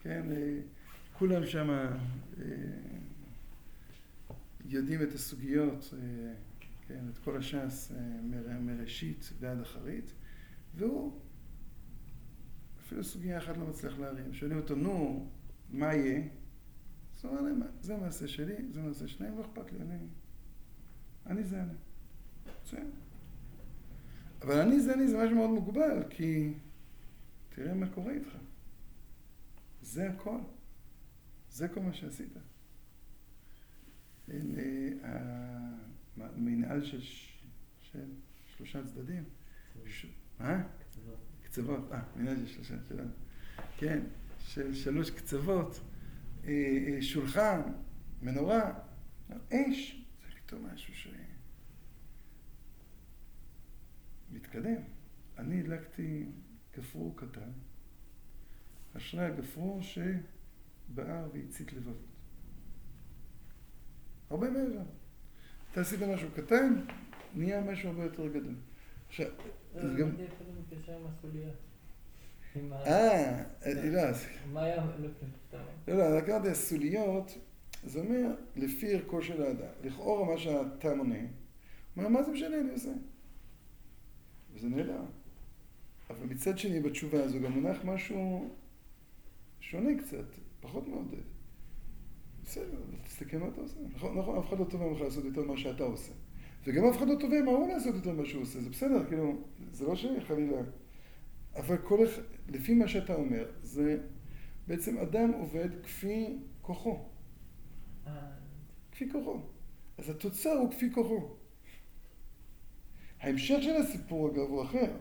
כן, 0.00 0.32
אה, 0.32 0.60
כולם 1.12 1.46
שם 1.46 1.70
אה, 1.70 1.86
יודעים 4.64 5.02
את 5.02 5.14
הסוגיות, 5.14 5.94
אה, 5.94 6.32
כן, 6.88 7.04
את 7.12 7.18
כל 7.18 7.36
הש"ס 7.36 7.92
מראשית 8.60 9.30
ועד 9.40 9.60
אחרית, 9.60 10.12
והוא 10.74 11.20
אפילו 12.80 13.04
סוגיה 13.04 13.38
אחת 13.38 13.56
לא 13.56 13.66
מצליח 13.66 13.98
להרים. 13.98 14.34
שואלים 14.34 14.58
אותו, 14.58 14.74
נו, 14.74 15.28
מה 15.70 15.94
יהיה? 15.94 16.22
אז 17.18 17.24
הוא 17.24 17.30
אומר 17.30 17.42
להם, 17.42 17.60
זה 17.80 17.96
מעשה 17.96 18.28
שלי, 18.28 18.54
זה 18.70 18.82
מעשה 18.82 19.08
שלהם, 19.08 19.38
לא 19.38 19.40
אכפת 19.40 19.72
לי, 19.72 19.78
אני, 19.80 19.98
אני 21.26 21.44
זה 21.44 21.62
אני. 21.62 21.74
בסדר. 22.64 22.80
אבל 24.42 24.60
אני 24.60 24.80
זה 24.80 24.94
אני 24.94 25.08
זה 25.08 25.24
משהו 25.24 25.36
מאוד 25.36 25.50
מוגבל, 25.50 26.02
כי 26.10 26.52
תראה 27.48 27.74
מה 27.74 27.88
קורה 27.88 28.12
איתך. 28.12 28.36
זה 29.90 30.10
הכל. 30.10 30.40
זה 31.50 31.68
כל 31.68 31.80
מה 31.80 31.92
שעשית. 31.92 32.32
המנהל 36.16 36.84
של, 36.84 37.00
של 37.80 38.04
שלושה 38.56 38.86
צדדים. 38.86 39.24
ש... 39.86 40.06
אה? 40.40 40.62
קצוות. 41.42 41.92
אה, 41.92 42.02
מנהל 42.16 42.36
של 42.36 42.46
שלושה 42.46 42.74
שלנו. 42.88 43.10
כן, 43.76 44.02
של 44.38 44.74
שלוש 44.74 45.10
קצוות. 45.10 45.80
אה, 46.44 46.50
אה, 46.50 47.02
שולחן, 47.02 47.60
מנורה, 48.22 48.78
אש. 49.52 50.04
זה 50.22 50.28
פתאום 50.46 50.66
משהו 50.66 50.94
ש... 50.94 51.08
מתקדם. 54.30 54.82
אני 55.38 55.60
הדלקתי 55.60 56.26
גפרור 56.76 57.16
קטן, 57.16 57.50
אשרי 58.96 59.24
הגפרור 59.24 59.80
שבער 59.82 61.28
והצית 61.32 61.72
לבבות. 61.72 62.10
הרבה 64.30 64.50
מעבר. 64.50 64.82
אתה 65.72 65.80
עשית 65.80 66.02
משהו 66.02 66.28
קטן, 66.36 66.84
נהיה 67.34 67.60
משהו 67.60 67.88
הרבה 67.88 68.04
יותר 68.04 68.28
גדול. 68.28 68.54
עכשיו, 69.08 69.26
זה 69.74 69.98
גם... 69.98 70.08
אפילו 70.08 70.50
מתקשר 70.60 70.92
עם 70.92 71.06
הסוליה. 71.06 71.50
אה, 72.56 73.42
לא, 73.84 74.02
מה 74.52 74.62
היה 74.62 74.86
לא, 75.88 75.94
לא, 75.96 76.18
לקחת 76.18 76.44
הסוליות, 76.44 77.38
זה 77.84 78.00
אומר, 78.00 78.34
לפי 78.56 78.94
ערכו 78.94 79.22
של 79.22 79.42
האדם. 79.42 79.72
לכאורה 79.84 80.32
מה 80.32 80.38
שאתה 80.38 80.94
מונה, 80.94 81.18
אומר, 81.96 82.08
מה 82.08 82.22
זה 82.22 82.32
משנה, 82.32 82.60
אני 82.60 82.70
עושה. 82.70 82.90
וזה 84.54 84.68
נהדר. 84.68 85.02
אבל 86.10 86.26
מצד 86.26 86.58
שני, 86.58 86.80
בתשובה 86.80 87.24
הזו 87.24 87.40
גם 87.40 87.52
מונח 87.52 87.84
משהו 87.84 88.50
שונה 89.60 89.90
קצת, 89.98 90.24
פחות 90.60 90.88
מעודד. 90.88 91.22
בסדר, 92.44 92.78
תסתכל 93.04 93.36
מה 93.36 93.48
אתה 93.48 93.60
עושה. 93.60 93.76
נכון, 93.94 94.18
נכון, 94.18 94.38
אף 94.38 94.48
אחד 94.48 94.58
לא 94.58 94.64
תובע 94.64 94.86
ממך 94.86 95.00
לעשות 95.00 95.24
יותר 95.24 95.42
ממה 95.42 95.56
שאתה 95.56 95.84
עושה. 95.84 96.12
וגם 96.64 96.84
אף 96.84 96.96
אחד 96.96 97.08
לא 97.08 97.14
תובע 97.20 97.42
מה 97.44 97.50
הוא 97.50 97.68
לעשות 97.68 97.94
יותר 97.94 98.12
ממה 98.12 98.26
שהוא 98.26 98.42
עושה. 98.42 98.60
זה 98.60 98.70
בסדר, 98.70 99.06
כאילו, 99.08 99.36
זה 99.72 99.86
לא 99.86 99.96
שחלילה... 99.96 100.60
אבל 101.56 101.78
כל 101.78 102.04
אחד, 102.04 102.22
לפי 102.48 102.74
מה 102.74 102.88
שאתה 102.88 103.14
אומר, 103.14 103.50
זה 103.62 103.98
בעצם 104.66 104.98
אדם 104.98 105.32
עובד 105.32 105.68
כפי 105.82 106.38
כוחו. 106.60 107.04
כפי 108.92 109.12
כוחו. 109.12 109.40
אז 109.98 110.10
התוצר 110.10 110.50
הוא 110.50 110.70
כפי 110.70 110.92
כוחו. 110.92 111.34
ההמשך 113.20 113.56
של 113.60 113.76
הסיפור 113.76 114.28
אגב 114.28 114.38
הוא 114.38 114.62
אחר, 114.62 114.96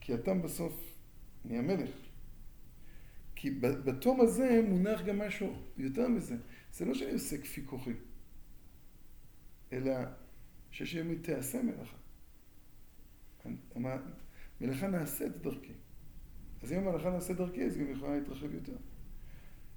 כי 0.00 0.14
התם 0.14 0.42
בסוף 0.42 0.98
נהיה 1.44 1.62
מלך. 1.62 2.03
כי 3.44 3.50
בתום 3.60 4.20
הזה 4.20 4.60
מונח 4.68 5.02
גם 5.02 5.18
משהו 5.18 5.54
יותר 5.76 6.08
מזה. 6.08 6.36
זה 6.72 6.84
לא 6.84 6.94
שאני 6.94 7.12
עושה 7.12 7.38
כפי 7.38 7.66
כוחי, 7.66 7.92
אלא 9.72 9.92
ששם 10.70 11.14
תעשה 11.22 11.62
מלאכה. 11.62 11.96
מלאכה 14.60 14.88
נעשית 14.88 15.36
דרכי. 15.36 15.72
אז 16.62 16.72
אם 16.72 16.78
המלאכה 16.78 17.10
נעשית 17.10 17.36
דרכי, 17.36 17.64
אז 17.64 17.76
גם 17.76 17.90
יכולה 17.90 18.18
להתרחב 18.18 18.54
יותר. 18.54 18.76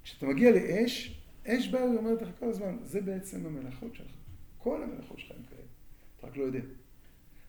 כשאתה 0.04 0.26
מגיע 0.26 0.52
לאש, 0.52 1.22
אש 1.48 1.68
באה 1.68 1.90
ואומרת 1.90 2.22
לך 2.22 2.30
כל 2.40 2.50
הזמן, 2.50 2.78
זה 2.84 3.02
בעצם 3.02 3.46
המלאכות 3.46 3.96
שלך. 3.96 4.12
כל 4.58 4.84
המלאכות 4.84 5.20
שלך 5.20 5.32
הן 5.32 5.44
כאלה. 5.50 5.62
אתה 6.18 6.28
רק 6.28 6.38
לא 6.38 6.44
יודע. 6.44 6.62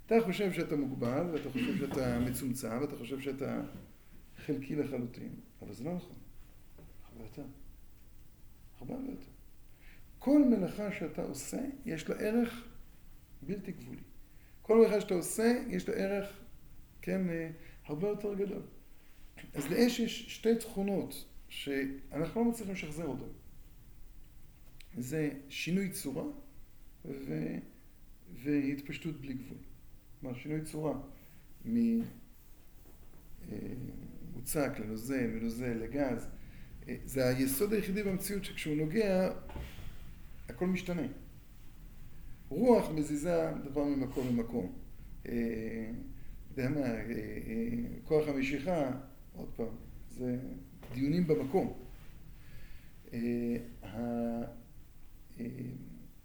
אתה 0.06 0.14
חושב 0.24 0.52
שאתה 0.52 0.76
מוגבל, 0.76 1.26
ואתה 1.32 1.50
חושב 1.50 1.76
שאתה 1.78 2.18
מצומצם, 2.18 2.78
ואתה 2.80 2.96
חושב 2.96 3.20
שאתה 3.20 3.62
חלקי 4.36 4.76
לחלוטין, 4.76 5.34
אבל 5.62 5.72
זה 5.72 5.84
לא 5.84 5.94
נכון. 5.94 6.16
הרבה 7.04 7.24
יותר. 7.24 7.44
הרבה 8.78 8.94
הרבה 8.94 9.10
יותר. 9.10 9.30
כל 10.18 10.44
מלאכה 10.44 10.92
שאתה 10.92 11.22
עושה, 11.22 11.60
יש 11.84 12.08
לה 12.08 12.16
ערך 12.16 12.68
בלתי 13.42 13.72
גבולי. 13.72 14.02
כל 14.62 14.78
מלאכה 14.78 15.00
שאתה 15.00 15.14
עושה, 15.14 15.62
יש 15.68 15.88
לה 15.88 15.94
ערך, 15.94 16.40
כן, 17.02 17.30
אה, 17.30 17.50
הרבה 17.84 18.08
יותר 18.08 18.34
גדול. 18.34 18.62
אז 19.54 19.66
לאש 19.66 20.00
יש 20.00 20.34
שתי 20.34 20.56
תכונות 20.56 21.24
שאנחנו 21.48 22.44
לא 22.44 22.50
מצליחים 22.50 22.74
לשחזר 22.74 23.06
אותן. 23.06 23.32
זה 24.96 25.30
שינוי 25.48 25.90
צורה 25.90 26.24
ו... 27.04 27.54
והתפשטות 28.34 29.20
בלי 29.20 29.34
גבול. 29.34 29.58
כלומר, 30.20 30.38
שינוי 30.38 30.64
צורה 30.64 30.94
ממוצק 34.38 34.72
לנוזל, 34.78 35.26
מנוזל 35.26 35.74
לגז. 35.74 36.28
אה, 36.88 36.96
זה 37.04 37.28
היסוד 37.28 37.72
היחידי 37.72 38.02
במציאות 38.02 38.44
שכשהוא 38.44 38.76
נוגע, 38.76 39.30
הכל 40.48 40.66
משתנה. 40.66 41.06
רוח 42.48 42.90
מזיזה 42.90 43.50
דבר 43.64 43.84
ממקום 43.84 44.28
למקום. 44.28 44.72
אה, 45.26 45.32
אתה 46.52 46.60
יודע 46.60 46.70
מה, 46.70 46.86
אה, 46.86 47.02
כוח 48.04 48.28
המשיכה, 48.28 48.90
עוד 49.36 49.48
פעם, 49.56 49.76
זה 50.10 50.36
דיונים 50.94 51.26
במקום. 51.26 51.72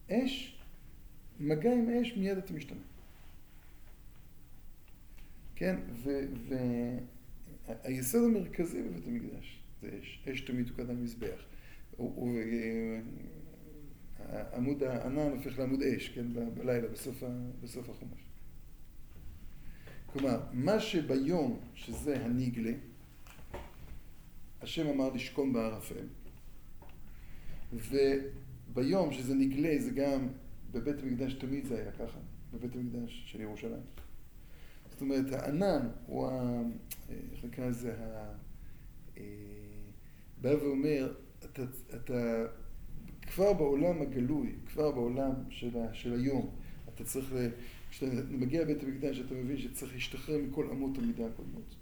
האש, 0.09 0.59
מגע 1.39 1.73
עם 1.73 1.89
אש, 1.89 2.17
מיד 2.17 2.37
אתה 2.37 2.53
משתנה. 2.53 2.79
כן, 5.55 5.75
והיסוד 7.67 8.23
המרכזי 8.23 8.83
בבית 8.83 9.07
המקדש 9.07 9.63
זה 9.81 9.89
אש, 10.01 10.23
אש 10.31 10.41
תמיד 10.41 10.67
תוקד 10.67 10.89
על 10.89 10.95
מזבח. 10.95 11.43
עמוד 14.53 14.83
הענן 14.83 15.31
הופך 15.31 15.59
לעמוד 15.59 15.81
אש, 15.81 16.09
כן, 16.09 16.25
בלילה, 16.53 16.87
בסוף, 16.87 17.23
בסוף 17.63 17.89
החומש. 17.89 18.19
כלומר, 20.05 20.39
מה 20.53 20.79
שביום, 20.79 21.59
שזה 21.75 22.25
הנגלה, 22.25 22.71
השם 24.61 24.87
אמר 24.87 25.09
לשכון 25.13 25.53
בערפל, 25.53 26.05
וביום 27.73 29.13
שזה 29.13 29.35
נגלה, 29.35 29.75
זה 29.79 29.91
גם 29.91 30.27
בבית 30.71 31.03
המקדש 31.03 31.33
תמיד 31.33 31.65
זה 31.65 31.81
היה 31.81 31.91
ככה, 31.91 32.19
בבית 32.53 32.75
המקדש 32.75 33.23
של 33.25 33.41
ירושלים. 33.41 34.02
זאת 34.93 35.01
אומרת, 35.01 35.31
הענן 35.31 35.87
הוא 36.05 36.27
ה... 36.27 36.61
איך 37.09 37.45
נקרא 37.45 37.67
לזה? 37.67 37.93
ה... 37.99 38.33
אה, 39.17 39.23
בא 40.41 40.49
ואומר, 40.49 41.13
אתה, 41.45 41.63
אתה 41.95 42.45
כבר 43.21 43.53
בעולם 43.53 44.01
הגלוי, 44.01 44.55
כבר 44.65 44.91
בעולם 44.91 45.31
של, 45.49 45.77
ה, 45.77 45.93
של 45.93 46.13
היום, 46.13 46.49
אתה 46.95 47.03
צריך, 47.03 47.33
כשאתה 47.89 48.11
מגיע 48.29 48.61
לבית 48.61 48.83
המקדש, 48.83 49.19
אתה 49.19 49.33
מבין 49.33 49.57
שצריך 49.57 49.93
להשתחרר 49.93 50.37
מכל 50.37 50.69
אמות 50.71 50.97
המידה 50.97 51.25
הקודמות. 51.25 51.75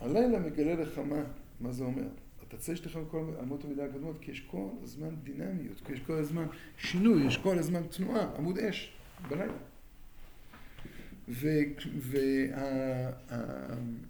הלילה 0.00 0.38
מגלה 0.38 0.74
לך 0.74 0.98
מה, 0.98 1.24
מה 1.60 1.72
זה 1.72 1.84
אומר. 1.84 2.08
אתה 2.48 2.56
צריך 2.56 2.80
להשתחרר 2.80 3.02
מכל 3.02 3.34
אמות 3.42 3.64
המידה 3.64 3.84
הקודמות, 3.84 4.16
כי 4.20 4.30
יש 4.30 4.40
כל 4.40 4.68
הזמן 4.82 5.14
דינמיות, 5.22 5.80
כי 5.86 5.92
יש 5.92 6.00
כל 6.00 6.12
הזמן 6.12 6.46
שינוי, 6.78 7.26
יש 7.26 7.36
כל 7.36 7.58
הזמן 7.58 7.82
תנועה, 7.82 8.36
עמוד 8.36 8.58
אש 8.58 8.92
בלילה. 9.28 9.52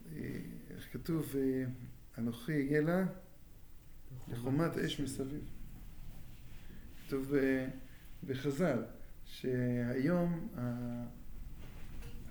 ואיך 0.00 0.92
כתוב, 0.92 1.34
אנוכי 2.18 2.52
יהיה 2.52 3.04
לחומת 4.28 4.76
אש 4.76 5.00
מסביב. 5.00 5.50
כתוב 7.06 7.34
בחז"ל, 8.26 8.84
שהיום 9.24 10.48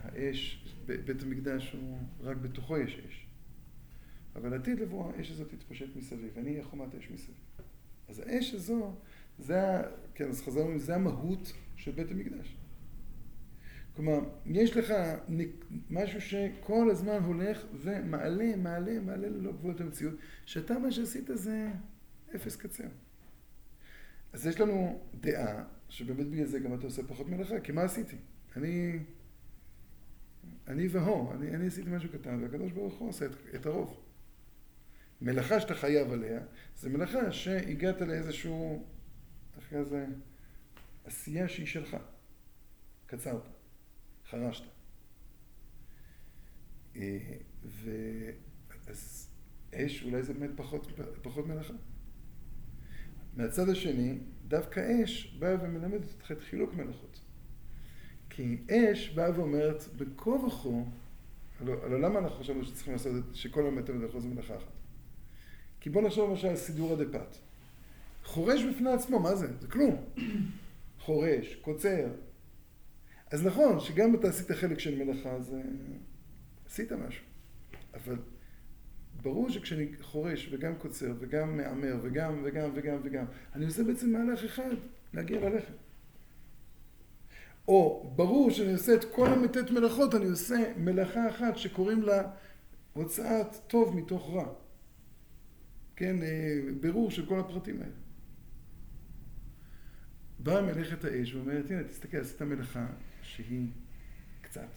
האש, 0.03 0.65
בית 0.85 1.23
המקדש 1.23 1.73
הוא, 1.73 1.99
רק 2.21 2.37
בתוכו 2.37 2.77
יש 2.77 2.99
אש. 3.09 3.27
אבל 4.35 4.53
עתיד 4.53 4.79
לבוא 4.79 5.11
האש 5.11 5.31
הזאת 5.31 5.49
תתפשט 5.49 5.95
מסביב, 5.95 6.37
אני 6.37 6.51
אהיה 6.51 6.63
חומת 6.63 6.95
אש 6.95 7.11
מסביב. 7.11 7.35
אז 8.07 8.19
האש 8.19 8.53
הזו, 8.53 8.95
זה, 9.39 9.81
כן, 10.15 10.29
אז 10.29 10.41
חז"ל 10.41 10.59
אומרים, 10.59 10.79
זה 10.79 10.95
המהות 10.95 11.53
של 11.75 11.91
בית 11.91 12.11
המקדש. 12.11 12.55
כלומר, 13.95 14.19
יש 14.45 14.77
לך 14.77 14.93
משהו 15.89 16.21
שכל 16.21 16.91
הזמן 16.91 17.23
הולך 17.23 17.65
ומעלה, 17.73 18.55
מעלה, 18.55 18.99
מעלה 18.99 19.29
ללא 19.29 19.51
גבולות 19.51 19.81
המציאות, 19.81 20.13
שאתה 20.45 20.79
מה 20.79 20.91
שעשית 20.91 21.29
זה 21.33 21.71
אפס 22.35 22.55
קצר. 22.55 22.87
אז 24.33 24.47
יש 24.47 24.59
לנו 24.59 25.01
דעה, 25.21 25.63
שבאמת 25.89 26.27
בגלל 26.27 26.45
זה 26.45 26.59
גם 26.59 26.73
אתה 26.73 26.83
עושה 26.83 27.03
פחות 27.07 27.27
מלאכה, 27.29 27.59
כי 27.59 27.71
מה 27.71 27.83
עשיתי? 27.83 28.15
אני... 28.55 28.99
אני 30.67 30.87
והו, 30.87 31.31
אני, 31.31 31.55
אני 31.55 31.67
עשיתי 31.67 31.89
משהו 31.89 32.09
קטן, 32.09 32.43
והקדוש 32.43 32.71
ברוך 32.71 32.95
הוא 32.95 33.09
עושה 33.09 33.25
את, 33.25 33.31
את 33.55 33.65
הרוב. 33.65 33.99
מלאכה 35.21 35.59
שאתה 35.59 35.75
חייב 35.75 36.11
עליה, 36.11 36.41
זה 36.75 36.89
מלאכה 36.89 37.31
שהגעת 37.31 38.01
לאיזשהו, 38.01 38.87
אחרי 39.59 39.85
זה, 39.85 40.05
עשייה 41.05 41.49
שהיא 41.49 41.67
שלך. 41.67 41.97
קצרת, 43.05 43.41
חרשת. 44.29 44.63
אה, 46.95 47.17
ואז 47.63 49.29
אש, 49.73 50.03
אולי 50.03 50.23
זה 50.23 50.33
באמת 50.33 50.49
פחות, 50.55 50.91
פחות 51.21 51.47
מלאכה. 51.47 51.73
מהצד 53.37 53.69
השני, 53.69 54.17
דווקא 54.47 55.03
אש 55.03 55.35
באה 55.39 55.55
ומלמדת 55.61 56.13
אותך 56.13 56.31
את 56.31 56.41
חילוק 56.41 56.73
מלאכות. 56.73 57.19
כי 58.29 58.57
אש 58.71 59.09
באה 59.09 59.39
ואומרת, 59.39 59.83
בכה 59.95 60.29
וכה, 60.29 60.69
הלוא, 61.59 61.87
למה 61.87 62.19
אנחנו 62.19 62.39
חשבנו 62.39 62.65
שצריכים 62.65 62.93
לעשות 62.93 63.15
את, 63.15 63.35
שכל 63.35 63.67
המטר 63.67 63.93
מלאכות 63.93 64.21
זה 64.21 64.27
מלאכה 64.27 64.57
אחת? 64.57 64.71
כי 65.79 65.89
בוא 65.89 66.01
נחשוב 66.01 66.29
למשל 66.29 66.47
על 66.47 66.55
סידור 66.55 66.93
הדפת. 66.93 67.35
חורש 68.23 68.63
בפני 68.63 68.89
עצמו, 68.91 69.19
מה 69.19 69.35
זה? 69.35 69.47
זה 69.59 69.67
כלום. 69.67 69.95
חורש, 70.99 71.55
קוצר. 71.55 72.07
אז 73.31 73.45
נכון, 73.45 73.79
שגם 73.79 74.15
אתה 74.15 74.27
עשית 74.27 74.51
חלק 74.51 74.79
של 74.79 75.03
מלאכה, 75.03 75.31
אז 75.31 75.55
עשית 76.65 76.91
משהו. 76.91 77.25
אבל 77.93 78.15
ברור 79.21 79.49
שכשאני 79.49 79.87
חורש 80.01 80.49
וגם 80.51 80.75
קוצר 80.75 81.13
וגם 81.19 81.57
מהמר 81.57 81.97
וגם 82.01 82.41
וגם 82.43 82.69
וגם 82.75 82.97
וגם, 83.03 83.25
אני 83.55 83.65
עושה 83.65 83.83
בעצם 83.83 84.11
מהלך 84.11 84.43
אחד, 84.43 84.75
להגיע 85.13 85.49
ללחם. 85.49 85.73
או 87.67 88.11
ברור 88.15 88.51
שאני 88.51 88.73
עושה 88.73 88.95
את 88.95 89.05
כל 89.05 89.27
המתת 89.27 89.71
מלאכות, 89.71 90.15
אני 90.15 90.25
עושה 90.25 90.73
מלאכה 90.77 91.29
אחת 91.29 91.57
שקוראים 91.57 92.01
לה 92.01 92.31
הוצאת 92.93 93.55
טוב 93.67 93.95
מתוך 93.95 94.29
רע. 94.33 94.53
כן, 95.95 96.23
אה, 96.23 96.59
ברור 96.81 97.11
של 97.11 97.25
כל 97.25 97.39
הפרטים 97.39 97.81
האלה. 97.81 97.93
באה 100.39 100.61
מלאכת 100.61 101.03
האש 101.03 101.33
ואומרת, 101.33 101.71
הנה, 101.71 101.83
תסתכל, 101.83 102.17
עשית 102.17 102.41
מלאכה 102.41 102.87
שהיא 103.35 103.67
קצת. 104.41 104.69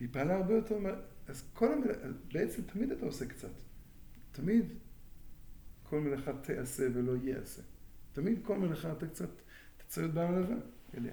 היא 0.00 0.08
פעלה 0.12 0.36
הרבה 0.36 0.54
יותר, 0.54 0.78
אז 1.28 1.44
כל 1.54 1.72
המלאכה, 1.72 2.08
בעצם 2.32 2.62
תמיד 2.62 2.92
אתה 2.92 3.06
עושה 3.06 3.26
קצת. 3.26 3.50
תמיד 4.32 4.64
כל 5.82 6.00
מלאכה 6.00 6.32
תיעשה 6.32 6.86
ולא 6.94 7.12
ייעשה. 7.16 7.62
תמיד 8.12 8.38
כל 8.42 8.58
מלאכה 8.58 8.92
אתה 8.92 9.06
קצת, 9.06 9.28
תצא 9.76 10.00
להיות 10.00 10.14
בעם 10.14 10.42
לבן, 10.42 10.60
אליה. 10.96 11.12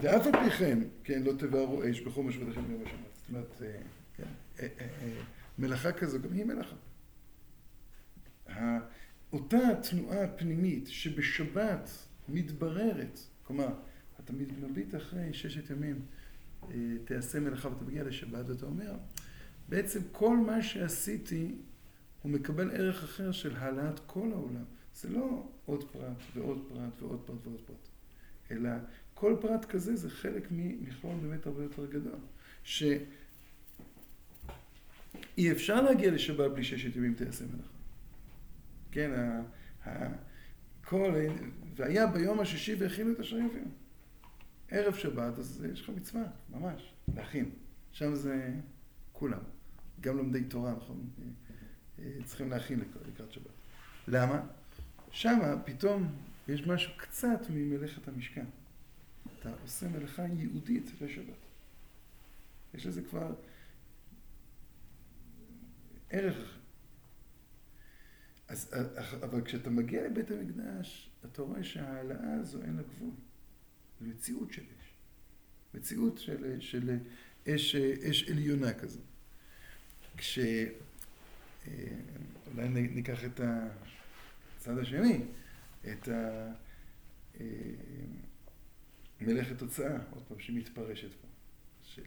ואף 0.00 0.26
על 0.26 0.32
פי 0.32 0.50
כן, 0.50 0.78
כן, 1.04 1.22
לא 1.22 1.32
תבערו 1.38 1.90
אש 1.90 2.00
בכל 2.00 2.22
משבתכם 2.22 2.66
ביום 2.66 2.82
השבת. 2.86 3.16
זאת 3.16 3.28
אומרת, 3.28 3.62
אה, 3.62 3.80
כן, 4.16 4.28
אה, 4.60 4.68
מלאכה 5.58 5.92
כזו, 5.92 6.18
גם 6.22 6.32
היא 6.32 6.44
מלאכה. 6.44 6.76
אותה 9.32 9.58
תנועה 9.90 10.28
פנימית 10.28 10.86
שבשבת 10.86 11.90
מתבררת, 12.28 13.18
כלומר, 13.42 13.68
אתה 14.26 14.32
מביט 14.70 14.94
אחרי 14.94 15.32
ששת 15.32 15.70
ימים, 15.70 16.00
אה, 16.70 16.76
תעשה 17.04 17.40
מלאכה 17.40 17.68
ואתה 17.68 17.84
מגיע 17.84 18.04
לשבת 18.04 18.48
ואתה 18.48 18.66
אומר, 18.66 18.94
בעצם 19.68 20.00
כל 20.12 20.36
מה 20.36 20.62
שעשיתי 20.62 21.54
הוא 22.22 22.32
מקבל 22.32 22.70
ערך 22.70 23.04
אחר 23.04 23.32
של 23.32 23.56
העלאת 23.56 24.00
כל 24.06 24.32
העולם. 24.32 24.64
זה 24.94 25.08
לא 25.08 25.48
עוד 25.66 25.84
פרט 25.92 26.16
ועוד 26.34 26.64
פרט 26.68 27.02
ועוד 27.02 27.20
פרט 27.26 27.46
ועוד 27.46 27.60
פרט, 27.66 27.88
אלא 28.50 28.70
כל 29.14 29.36
פרט 29.40 29.64
כזה 29.64 29.96
זה 29.96 30.10
חלק 30.10 30.48
ממכלול 30.50 31.14
באמת 31.22 31.46
הרבה 31.46 31.62
יותר 31.62 31.86
גדול. 31.86 32.18
שאי 32.64 33.02
אפשר 35.52 35.82
להגיע 35.82 36.10
לשבת 36.10 36.50
בלי 36.50 36.64
ששת 36.64 36.96
ימים 36.96 37.14
תעשה 37.14 37.44
מלאכה. 37.44 37.68
כן, 38.90 39.10
ה, 39.12 39.42
ה, 39.88 40.12
כל, 40.84 41.12
והיה 41.76 42.06
ביום 42.06 42.40
השישי 42.40 42.74
והכינו 42.74 43.12
את 43.12 43.20
אשר 43.20 43.36
יביאו. 43.36 43.64
ערב 44.70 44.94
שבת, 44.94 45.38
אז 45.38 45.66
יש 45.72 45.80
לך 45.80 45.88
מצווה, 45.88 46.24
ממש, 46.50 46.94
להכין. 47.14 47.50
שם 47.92 48.14
זה 48.14 48.54
כולם. 49.12 49.40
גם 50.00 50.16
לומדי 50.16 50.44
תורה, 50.44 50.72
נכון? 50.72 51.10
צריכים 52.24 52.50
להכין 52.50 52.80
לקראת 53.08 53.32
שבת. 53.32 53.50
למה? 54.08 54.46
שם 55.10 55.38
פתאום 55.64 56.14
יש 56.48 56.66
משהו 56.66 56.92
קצת 56.96 57.40
ממלאכת 57.50 58.08
המשכן. 58.08 58.44
אתה 59.40 59.50
עושה 59.62 59.88
מלאכה 59.88 60.22
ייעודית 60.22 60.90
לשבת. 61.00 61.34
יש 62.74 62.86
לזה 62.86 63.02
כבר 63.02 63.34
ערך 66.10 66.58
אז, 68.48 68.74
אבל 69.22 69.44
כשאתה 69.44 69.70
מגיע 69.70 70.06
לבית 70.06 70.30
המקדש, 70.30 71.10
אתה 71.24 71.42
רואה 71.42 71.64
שההעלאה 71.64 72.34
הזו 72.40 72.62
אין 72.62 72.76
לה 72.76 72.82
גבול. 72.82 73.10
זו 74.00 74.06
מציאות 74.06 74.52
של 74.52 74.62
אש. 74.62 74.92
מציאות 75.74 76.18
של, 76.18 76.60
של 76.60 76.98
אש, 77.48 77.74
אש 78.10 78.30
עליונה 78.30 78.74
כזו. 78.74 79.00
כש... 80.16 80.38
אה, 80.38 81.98
אולי 82.46 82.68
ניקח 82.68 83.24
את 83.24 83.40
הצד 84.56 84.78
השני, 84.78 85.20
את 85.92 86.08
ה... 86.08 86.52
אה, 87.40 87.44
מלאכת 89.20 89.58
תוצאה, 89.58 89.98
עוד 90.10 90.22
פעם, 90.28 90.38
שמתפרשת 90.38 91.08
פה. 91.20 91.26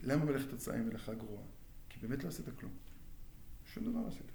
למה 0.03 0.25
מלאכת 0.25 0.49
תוצאה 0.49 0.75
היא 0.75 0.83
מלאכה 0.83 1.13
גרועה? 1.13 1.43
כי 1.89 1.99
באמת 1.99 2.23
לא 2.23 2.29
עשית 2.29 2.45
כלום. 2.59 2.71
שום 3.73 3.83
דבר 3.83 4.01
לא 4.01 4.07
עשית. 4.07 4.31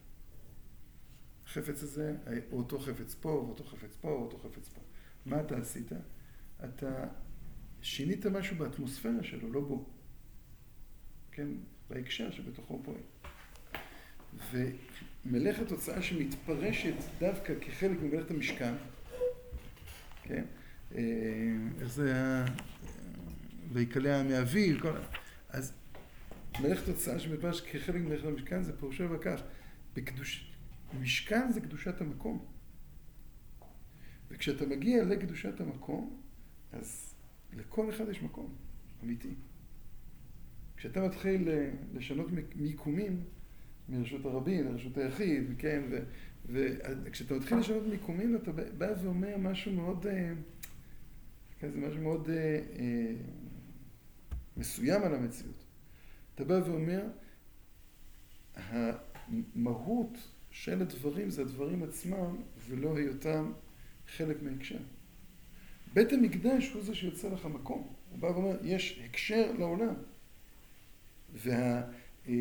החפץ 1.47 1.83
הזה, 1.83 2.17
אותו 2.53 2.79
חפץ 2.79 3.15
פה, 3.15 3.31
אותו 3.31 3.65
חפץ 3.65 3.97
פה, 4.01 4.09
אותו 4.09 4.39
חפץ 4.39 4.69
פה. 4.69 4.81
מה 5.27 5.41
אתה 5.41 5.59
עשית? 5.59 5.93
אתה 6.65 7.05
שינית 7.85 8.27
משהו 8.27 8.57
באטמוספירה 8.57 9.23
שלו, 9.23 9.53
לא 9.53 9.61
בו. 9.61 9.87
כן? 11.33 11.49
בהקשר 11.91 12.31
שבתוכו 12.31 12.83
פועל. 12.85 13.01
ומלאכת 15.27 15.71
הוצאה 15.71 16.03
שמתפרשת 16.03 16.95
דווקא 17.19 17.55
כחלק 17.61 17.99
ממלאכת 18.03 18.31
המשכן, 18.31 18.75
כן? 20.23 20.45
אה, 20.95 21.03
איך 21.81 21.89
זה 21.89 22.15
היה? 22.15 22.45
ויקלע 23.73 24.23
מאבי, 24.23 24.81
כל... 24.81 24.99
אז 25.49 25.73
מלאכת 26.61 26.89
הוצאה 26.89 27.19
שמתפרשת 27.19 27.65
כחלק 27.67 27.95
ממלאכת 28.01 28.25
המשכן 28.25 28.63
זה 28.63 28.79
פירושו 28.79 29.11
וכך, 29.11 29.41
בקדוש... 29.95 30.53
משכן 31.01 31.53
זה 31.53 31.61
קדושת 31.61 32.01
המקום. 32.01 32.45
וכשאתה 34.31 34.67
מגיע 34.67 35.05
לקדושת 35.05 35.61
המקום, 35.61 36.23
אז 36.73 37.14
לכל 37.57 37.91
אחד 37.91 38.09
יש 38.09 38.23
מקום 38.23 38.55
אמיתי. 39.05 39.35
כשאתה 40.77 41.07
מתחיל 41.07 41.49
לשנות 41.95 42.27
מיקומים 42.57 43.25
מרשות 43.89 44.25
הרבים 44.25 44.65
לרשות 44.65 44.99
היחיד, 44.99 45.45
כן, 45.59 45.83
וכשאתה 46.47 47.35
מתחיל 47.35 47.59
לשנות 47.59 47.87
מיקומים 47.87 48.37
אתה 48.37 48.53
בא 48.53 48.93
ואומר 49.03 49.37
משהו 49.39 49.73
מאוד, 49.73 50.07
אה, 50.07 50.33
כזה 51.61 51.79
משהו 51.79 52.03
מאוד 52.03 52.31
אה, 52.31 52.61
אה, 52.79 53.15
מסוים 54.57 55.03
על 55.03 55.15
המציאות. 55.15 55.65
אתה 56.35 56.45
בא 56.45 56.61
ואומר, 56.67 57.03
המהות 58.57 60.19
של 60.51 60.83
הדברים 60.83 61.31
זה 61.31 61.43
הדברים 61.43 61.83
עצמם 61.83 62.37
ולא 62.69 62.97
היותם 62.97 63.53
חלק 64.17 64.43
מהקשר. 64.43 64.79
בית 65.95 66.13
המקדש 66.13 66.73
הוא 66.73 66.83
זה 66.83 66.95
שיוצא 66.95 67.29
לך 67.29 67.47
מקום. 67.47 67.89
הוא 68.11 68.19
בא 68.19 68.27
ואומר, 68.27 68.57
יש 68.63 69.03
הקשר 69.05 69.53
לעולם. 69.59 69.95
וה, 71.35 71.83
אה, 72.29 72.35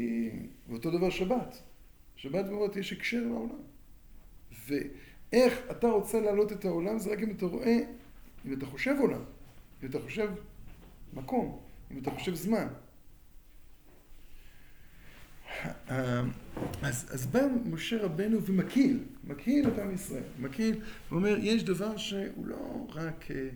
ואותו 0.68 0.92
דבר 0.92 1.10
שבת. 1.10 1.62
שבת 2.16 2.46
ואומרת, 2.50 2.76
יש 2.76 2.94
הקשר 2.94 3.22
לעולם. 3.22 3.62
ואיך 4.66 5.62
אתה 5.72 5.88
רוצה 5.88 6.20
להעלות 6.20 6.52
את 6.52 6.66
העולם 6.66 7.00
זה 7.00 7.12
רק 7.12 7.20
אם 7.20 7.32
אתה 7.32 7.46
רואה, 7.46 7.78
אם 8.46 8.54
אתה 8.54 8.66
חושב 8.66 8.96
עולם, 9.00 9.22
אם 9.84 9.90
אתה 9.90 10.00
חושב 10.00 10.30
מקום, 11.14 11.60
אם 11.92 11.98
אתה 11.98 12.12
חושב 12.12 12.34
זמן. 12.34 12.68
אז, 16.82 17.06
אז 17.12 17.26
בא 17.26 17.42
משה 17.66 18.04
רבנו 18.04 18.46
ומקהיל, 18.46 19.04
מקהיל 19.24 19.68
את 19.68 19.80
עם 19.80 19.94
ישראל, 19.94 20.24
מקהיל, 20.40 20.80
ואומר, 21.12 21.38
יש 21.40 21.64
דבר 21.64 21.98
שהוא 21.98 22.48
לא 22.48 22.88
רק, 22.94 23.32
אה, 23.32 23.50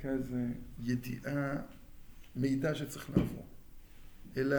כאיזה 0.00 0.46
ידיעה, 0.80 1.56
מידע 2.36 2.74
שצריך 2.74 3.10
לעבור, 3.10 3.46
אלא 4.36 4.56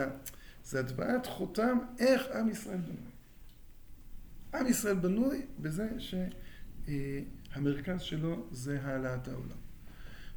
זה 0.64 0.80
הטבעת 0.80 1.26
חותם 1.26 1.78
איך 1.98 2.22
עם 2.34 2.48
ישראל 2.48 2.78
בנוי. 2.78 3.12
עם 4.54 4.66
ישראל 4.66 4.94
בנוי 4.94 5.46
בזה 5.58 5.88
שהמרכז 6.84 8.00
שלו 8.00 8.46
זה 8.50 8.80
העלאת 8.82 9.28
העולם. 9.28 9.56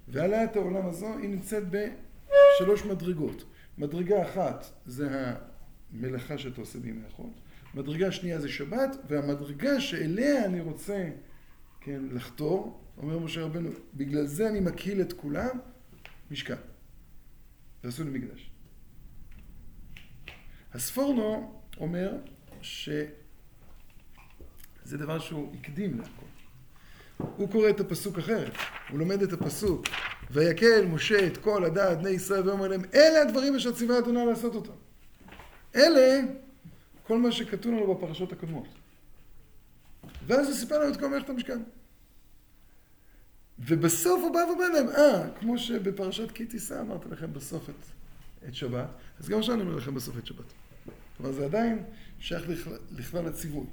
והעלאת 0.07 0.55
העולם 0.55 0.87
הזו 0.87 1.17
היא 1.17 1.29
נמצאת 1.29 1.63
בשלוש 1.69 2.85
מדרגות. 2.85 3.45
מדרגה 3.77 4.23
אחת 4.29 4.65
זה 4.85 5.33
המלאכה 5.99 6.37
שאתה 6.37 6.61
עושה 6.61 6.79
בימי 6.79 7.01
החול. 7.07 7.29
מדרגה 7.73 8.11
שנייה 8.11 8.39
זה 8.39 8.49
שבת, 8.49 8.97
והמדרגה 9.07 9.81
שאליה 9.81 10.45
אני 10.45 10.61
רוצה, 10.61 11.09
כן, 11.81 12.01
לחתור, 12.11 12.81
אומר 12.97 13.19
משה 13.19 13.41
רבנו, 13.41 13.69
בגלל 13.93 14.25
זה 14.25 14.49
אני 14.49 14.59
מקהיל 14.59 15.01
את 15.01 15.13
כולם, 15.13 15.57
משכן. 16.31 16.55
ועשו 17.83 18.03
לי 18.03 18.19
מקדש. 18.19 18.51
הספורנו 20.73 21.53
אומר 21.79 22.17
שזה 22.61 23.07
דבר 24.83 25.19
שהוא 25.19 25.55
הקדים 25.55 25.97
להכל. 25.97 26.25
הוא 27.17 27.51
קורא 27.51 27.69
את 27.69 27.79
הפסוק 27.79 28.17
אחרת, 28.17 28.53
הוא 28.89 28.99
לומד 28.99 29.21
את 29.21 29.33
הפסוק, 29.33 29.85
ויקל 30.31 30.85
משה 30.85 31.27
את 31.27 31.37
כל 31.37 31.65
הדעת 31.65 31.97
בני 31.97 32.09
ישראל 32.09 32.49
ואומר 32.49 32.67
להם, 32.67 32.81
אלה 32.93 33.21
הדברים 33.21 33.55
אשר 33.55 33.73
ציווה 33.73 33.99
אדוני 33.99 34.25
לעשות 34.25 34.55
אותם. 34.55 34.84
אלה 35.75 36.21
כל 37.03 37.17
מה 37.17 37.31
שכתוב 37.31 37.73
לנו 37.73 37.95
בפרשות 37.95 38.31
הקודמות. 38.31 38.67
ואז 40.27 40.47
הוא 40.47 40.55
סיפר 40.55 40.79
לנו 40.79 40.93
את 40.93 40.99
כל 40.99 41.07
מערכת 41.07 41.29
המשכן. 41.29 41.59
ובסוף 43.59 44.21
הוא 44.23 44.33
בא 44.33 44.39
ואומר 44.39 44.69
להם, 44.69 44.87
אה, 44.89 45.29
כמו 45.39 45.57
שבפרשת 45.57 46.31
כי 46.31 46.45
תישא 46.45 46.81
אמרתי 46.81 47.09
לכם 47.09 47.33
בסוף 47.33 47.69
את, 47.69 47.85
את 48.47 48.55
שבת, 48.55 48.87
אז 49.19 49.29
גם 49.29 49.39
עכשיו 49.39 49.55
אני 49.55 49.61
אומר 49.63 49.75
לכם 49.75 49.95
בסוף 49.95 50.17
את 50.17 50.25
שבת. 50.25 50.45
כלומר 51.17 51.31
זה 51.31 51.45
עדיין 51.45 51.83
שייך 52.19 52.43
לכלל 52.91 53.27
הציווי. 53.27 53.65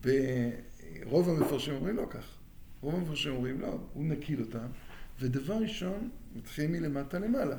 ברוב 0.00 1.28
המפרשים 1.28 1.74
אומרים 1.74 1.96
לא 1.96 2.06
כך. 2.10 2.24
רוב 2.80 2.94
המפרשים 2.94 3.32
אומרים 3.32 3.60
לא, 3.60 3.78
הוא 3.92 4.04
נקיל 4.04 4.40
אותם, 4.40 4.66
ודבר 5.20 5.54
ראשון, 5.54 6.10
מתחיל 6.36 6.70
מלמטה 6.70 7.18
למעלה. 7.18 7.58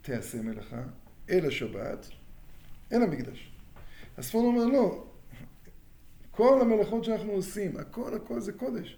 מתעשה 0.00 0.42
מלאכה, 0.42 0.82
אל 1.30 1.46
השבת, 1.46 2.08
אל 2.92 3.02
המקדש. 3.02 3.52
הספורט 4.18 4.44
אומר 4.44 4.64
לא, 4.64 5.06
כל 6.30 6.60
המלאכות 6.60 7.04
שאנחנו 7.04 7.32
עושים, 7.32 7.76
הכל 7.76 8.14
הכל 8.14 8.40
זה 8.40 8.52
קודש. 8.52 8.96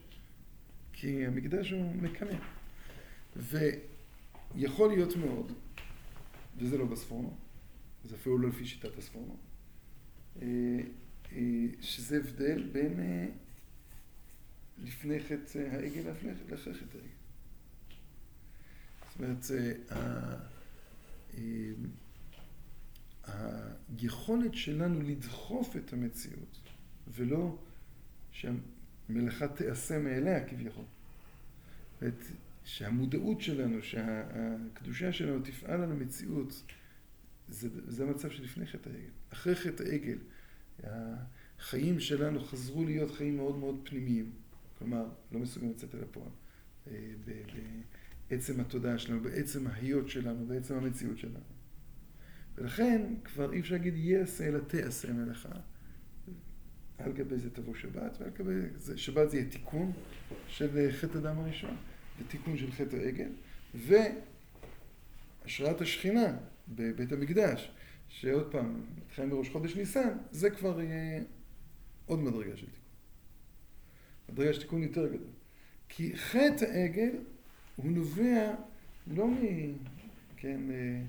כי 0.92 1.26
המקדש 1.26 1.70
הוא 1.70 1.94
מקנא. 1.94 2.36
ויכול 3.36 4.88
להיות 4.88 5.16
מאוד, 5.16 5.52
וזה 6.58 6.78
לא 6.78 6.84
בספורנו, 6.84 7.36
זה 8.04 8.16
אפילו 8.16 8.38
לא 8.38 8.48
לפי 8.48 8.66
שיטת 8.66 8.98
הספורנו, 8.98 9.36
אה, 10.42 10.46
אה, 11.32 11.38
שזה 11.80 12.16
הבדל 12.16 12.68
בין 12.72 13.00
אה, 13.00 13.26
לפני 14.84 15.20
חטא 15.20 15.58
העגל 15.58 16.10
לאחרי 16.50 16.74
חטא 16.74 16.98
העגל. 16.98 17.08
זאת 19.08 19.20
אומרת, 19.20 19.44
היכולת 23.98 24.54
שלנו 24.54 25.02
לדחוף 25.02 25.76
את 25.76 25.92
המציאות 25.92 26.60
ולא 27.08 27.58
שהמלאכה 28.30 29.48
תיעשה 29.48 29.98
מאליה 29.98 30.48
כביכול. 30.48 30.84
את, 31.98 32.24
שהמודעות 32.64 33.40
שלנו, 33.40 33.82
שהקדושה 33.82 35.12
שלנו 35.12 35.42
תפעל 35.44 35.82
על 35.82 35.92
המציאות, 35.92 36.62
זה, 37.48 37.68
זה 37.86 38.04
המצב 38.04 38.30
שלפני 38.30 38.66
חטא 38.66 38.88
העגל. 38.88 39.10
אחרי 39.32 39.54
חטא 39.54 39.82
העגל, 39.82 40.18
החיים 41.58 42.00
שלנו 42.00 42.44
חזרו 42.44 42.84
להיות 42.84 43.10
חיים 43.10 43.36
מאוד 43.36 43.56
מאוד 43.56 43.80
פנימיים. 43.84 44.32
כלומר, 44.78 45.04
לא 45.32 45.40
מסוגלים 45.40 45.72
לצאת 45.72 45.94
אל 45.94 46.02
הפועל. 46.02 46.30
אה, 48.30 48.36
בעצם 48.36 48.60
התודעה 48.60 48.98
שלנו, 48.98 49.20
בעצם 49.20 49.66
ההיות 49.66 50.08
שלנו, 50.08 50.46
בעצם 50.46 50.74
המציאות 50.74 51.18
שלנו. 51.18 51.44
ולכן 52.54 53.14
כבר 53.24 53.52
אי 53.52 53.60
אפשר 53.60 53.74
להגיד 53.74 53.94
יעשה 53.96 54.48
אלא 54.48 54.58
תעשה 54.58 55.12
מלאכה. 55.12 55.48
על 56.98 57.12
גבי 57.12 57.38
זה 57.38 57.50
תבוא 57.50 57.74
שבת, 57.74 58.16
ועל 58.20 58.30
גבי 58.30 58.52
זה, 58.76 58.98
שבת 58.98 59.30
זה 59.30 59.36
יהיה 59.36 59.50
תיקון 59.50 59.92
של 60.48 60.92
חטא 60.92 61.18
הדם 61.18 61.38
הראשון, 61.38 61.76
ותיקון 62.18 62.58
של 62.58 62.72
חטא 62.72 62.96
העגל, 62.96 63.28
והשראת 63.74 65.80
השכינה 65.80 66.36
בבית 66.68 67.12
המקדש, 67.12 67.72
שעוד 68.08 68.52
פעם, 68.52 68.80
מתחילים 68.96 69.30
בראש 69.30 69.48
חודש 69.48 69.76
ניסן, 69.76 70.18
זה 70.30 70.50
כבר 70.50 70.80
יהיה 70.80 71.22
עוד 72.06 72.18
מדרגה 72.18 72.56
של 72.56 72.66
תיקון. 72.66 72.82
מדרגה 74.28 74.52
של 74.52 74.60
תיקון 74.60 74.82
יותר 74.82 75.06
גדול. 75.06 75.32
כי 75.88 76.16
חטא 76.16 76.64
העגל 76.64 77.10
הוא 77.82 77.92
נובע 77.92 78.54
לא 79.06 79.28
מ... 79.28 79.36
כן, 80.36 80.60
אה, 80.70 81.02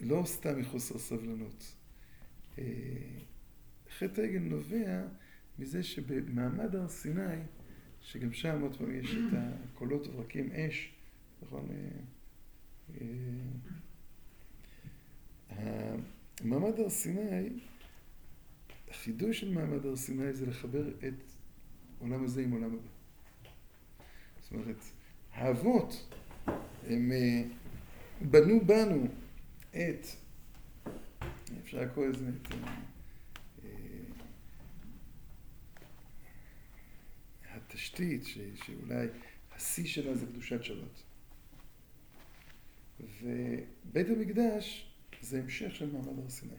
לא 0.00 0.22
סתם 0.26 0.60
מחוסר 0.60 0.98
סבלנות. 0.98 1.74
אה, 2.58 2.64
חטא 3.98 4.20
העגל 4.20 4.38
נובע 4.38 5.02
מזה 5.58 5.82
שבמעמד 5.82 6.74
הר 6.74 6.88
סיני, 6.88 7.42
שגם 8.02 8.32
שם 8.32 8.60
עוד 8.60 8.76
פעם 8.76 8.94
יש 8.94 9.10
את 9.14 9.32
הקולות 9.32 10.06
וברקים 10.06 10.52
אש, 10.52 10.92
נכון? 11.42 11.68
אה, 15.50 15.96
מעמד 16.44 16.78
הר 16.78 16.90
סיני, 16.90 17.48
החידוש 18.90 19.40
של 19.40 19.52
מעמד 19.52 19.86
הר 19.86 19.96
סיני 19.96 20.32
זה 20.32 20.46
לחבר 20.46 20.88
את 20.88 21.37
עולם 21.98 22.24
הזה 22.24 22.42
עם 22.42 22.50
עולם 22.50 22.74
הבא. 22.74 22.88
זאת 24.40 24.52
אומרת, 24.52 24.84
האבות, 25.32 26.14
הם 26.86 27.12
אה, 27.12 27.42
בנו 28.20 28.60
בנו 28.66 29.06
את, 29.70 30.06
אפשר 31.62 31.80
לקרוא 31.80 32.06
לזה 32.06 32.28
את 32.28 32.52
אה, 33.64 33.70
התשתית, 37.50 38.24
ש, 38.24 38.38
שאולי 38.54 39.06
השיא 39.56 39.86
שלה 39.86 40.14
זה 40.14 40.26
קדושת 40.26 40.64
שבת. 40.64 41.02
ובית 43.00 44.08
המקדש 44.08 44.92
זה 45.20 45.40
המשך 45.40 45.74
של 45.74 45.92
מעמד 45.92 46.18
הר 46.18 46.28
סיני. 46.28 46.52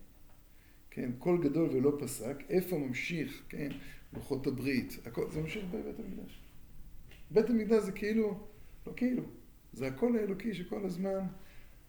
כן, 0.92 1.12
קול 1.20 1.44
גדול 1.44 1.70
ולא 1.70 1.98
פסק, 2.00 2.36
איפה 2.50 2.78
ממשיך, 2.78 3.44
כן, 3.50 3.70
לוחות 4.14 4.48
הברית, 4.48 4.98
הכל, 5.06 5.32
זה 5.32 5.42
ממשיך 5.42 5.66
בבית 5.66 6.00
המקדש. 6.00 6.40
בית 7.32 7.50
המקדש 7.50 7.84
זה 7.84 7.92
כאילו, 7.92 8.48
לא 8.88 8.94
כאילו, 8.96 9.24
זה 9.74 9.88
הקול 9.88 10.18
האלוקי 10.18 10.54
שכל 10.54 10.86
הזמן 10.86 11.20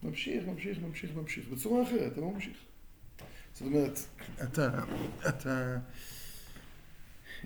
ממשיך, 0.03 0.47
ממשיך, 0.47 0.79
ממשיך, 0.79 1.15
ממשיך, 1.15 1.47
בצורה 1.47 1.83
אחרת, 1.83 2.17
אבל 2.17 2.27
ממשיך. 2.27 2.57
זאת 3.53 3.61
אומרת, 3.61 3.99
אתה, 4.43 4.83
אתה 5.29 5.79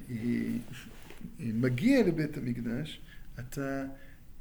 אה, 0.10 0.16
מגיע 1.40 2.08
לבית 2.08 2.38
המקדש, 2.38 3.02
אתה 3.40 3.86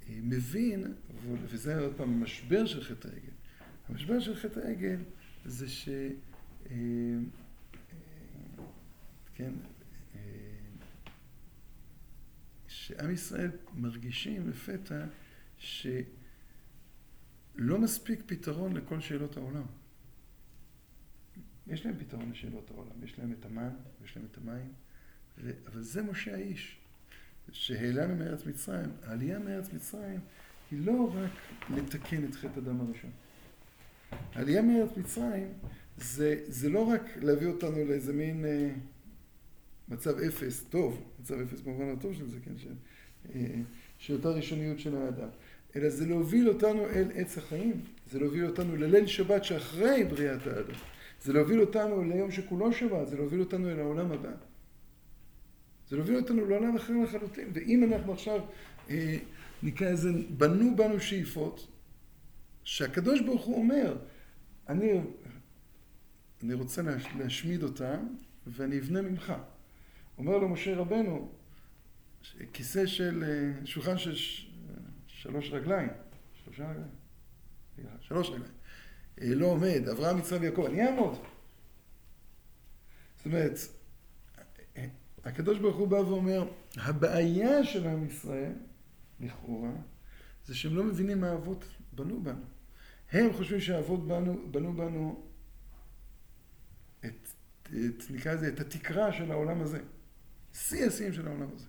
אה, 0.09 0.15
מבין, 0.23 0.95
וזה 1.25 1.81
עוד 1.81 1.93
פעם 1.97 2.13
המשבר 2.13 2.67
של 2.67 2.85
חטא 2.85 3.09
העגל. 3.09 3.33
המשבר 3.89 4.21
של 4.21 4.35
חטא 4.37 4.61
העגל 4.61 4.99
זה 5.45 5.69
ש... 5.69 5.89
אה, 6.71 6.77
כן, 9.35 9.53
שעם 12.87 13.11
ישראל 13.11 13.51
מרגישים 13.75 14.49
לפתע 14.49 15.05
שלא 15.59 15.89
מספיק 17.79 18.23
פתרון 18.27 18.77
לכל 18.77 19.01
שאלות 19.01 19.37
העולם. 19.37 19.67
יש 21.67 21.87
להם 21.87 21.99
פתרון 21.99 22.31
לשאלות 22.31 22.71
העולם, 22.71 23.05
יש 23.05 23.19
להם 23.19 23.33
את 23.33 23.45
המן, 23.45 23.71
יש 24.05 24.17
להם 24.17 24.27
את 24.33 24.39
המים, 24.39 24.73
ו... 25.39 25.51
אבל 25.67 25.83
זה 25.83 26.03
משה 26.03 26.35
האיש, 26.35 26.79
שהעלנו 27.53 28.17
מארץ 28.17 28.47
מצרים. 28.47 28.91
העלייה 29.03 29.39
מארץ 29.39 29.73
מצרים 29.73 30.21
היא 30.71 30.87
לא 30.87 31.15
רק 31.15 31.33
לתקן 31.71 32.25
את 32.25 32.35
חטא 32.35 32.59
הדם 32.59 32.81
הראשון. 32.81 33.11
העלייה 34.35 34.63
מארץ 34.63 34.97
מצרים 34.97 35.53
זה, 35.99 36.45
זה 36.47 36.69
לא 36.69 36.89
רק 36.89 37.03
להביא 37.17 37.47
אותנו 37.47 37.85
לאיזה 37.85 38.13
מין... 38.13 38.45
אה, 38.45 38.75
מצב 39.89 40.19
אפס, 40.19 40.65
טוב, 40.71 41.03
מצב 41.21 41.35
אפס 41.41 41.61
במובן 41.61 41.89
הטוב 41.89 42.15
של 42.15 42.29
זה, 42.29 42.39
כן, 42.45 42.59
של, 42.59 42.73
אה, 43.35 43.61
של 43.99 44.15
אותה 44.15 44.29
ראשוניות 44.29 44.79
של 44.79 44.97
האדם, 44.97 45.29
אלא 45.77 45.89
זה 45.89 46.07
להוביל 46.07 46.49
אותנו 46.49 46.89
אל 46.89 47.11
עץ 47.15 47.39
החיים, 47.39 47.81
זה 48.11 48.19
להוביל 48.19 48.47
אותנו 48.47 48.77
לליל 48.77 49.07
שבת 49.07 49.45
שאחרי 49.45 50.05
בריאת 50.05 50.47
האדם, 50.47 50.75
זה 51.23 51.33
להוביל 51.33 51.61
אותנו 51.61 52.05
ליום 52.05 52.31
שכולו 52.31 52.73
שבת, 52.73 53.09
זה 53.09 53.17
להוביל 53.17 53.41
אותנו 53.41 53.71
אל 53.71 53.81
העולם 53.81 54.13
הבא. 54.13 54.33
זה 55.89 55.97
להוביל 55.97 56.17
אותנו 56.17 56.47
לעולם 56.47 56.77
אחר 56.77 56.93
לחלוטין. 57.03 57.51
ואם 57.53 57.93
אנחנו 57.93 58.13
עכשיו, 58.13 58.41
אה, 58.91 59.19
נקרא 59.63 59.91
לזה, 59.91 60.11
בנו 60.37 60.77
בנו 60.77 61.01
שאיפות, 61.01 61.67
שהקדוש 62.65 63.21
ברוך 63.21 63.45
הוא 63.45 63.57
אומר, 63.57 63.97
אני, 64.69 65.01
אני 66.43 66.55
רוצה 66.55 66.83
להש, 66.83 67.05
להשמיד 67.19 67.63
אותם, 67.63 68.07
ואני 68.47 68.79
אבנה 68.79 69.03
ממך. 69.03 69.33
אומר 70.19 70.39
לו 70.39 70.49
משה 70.49 70.77
רבנו, 70.77 71.33
כיסא 72.53 72.87
של, 72.87 73.25
אה, 73.27 73.67
שולחן 73.67 73.99
של 73.99 74.15
שלוש 75.07 75.51
רגליים, 75.51 75.89
שלושה 76.45 76.71
רגליים, 76.71 77.99
שלוש 78.01 78.31
רגליים, 78.31 78.53
אה, 79.21 79.35
לא 79.35 79.47
עומד, 79.47 79.89
אברהם, 79.93 80.19
יצחק 80.19 80.39
ויעקב, 80.41 80.65
אני 80.65 80.87
אעמוד. 80.87 81.19
זאת 83.17 83.27
אומרת, 83.27 83.59
הקדוש 85.25 85.59
ברוך 85.59 85.77
הוא 85.77 85.89
בא 85.89 85.97
ואומר, 85.97 86.49
הבעיה 86.77 87.65
של 87.65 87.87
עם 87.87 88.07
ישראל, 88.07 88.53
לכאורה, 89.21 89.73
זה 90.47 90.55
שהם 90.55 90.77
לא 90.77 90.85
מבינים 90.85 91.21
מה 91.21 91.31
האבות 91.31 91.65
בנו 91.93 92.23
בנו. 92.23 92.45
הם 93.13 93.33
חושבים 93.33 93.61
שהאבות 93.61 94.09
בנו, 94.09 94.51
בנו 94.51 94.73
בנו 94.73 95.27
את, 97.05 97.29
את, 97.67 98.11
נקרא 98.11 98.33
לזה, 98.33 98.49
את 98.49 98.61
התקרה 98.61 99.13
של 99.13 99.33
העולם 99.33 99.61
הזה. 99.61 99.81
שיא 100.55 100.87
השיאים 100.87 101.13
של 101.13 101.29
העולם 101.29 101.49
הזה. 101.55 101.67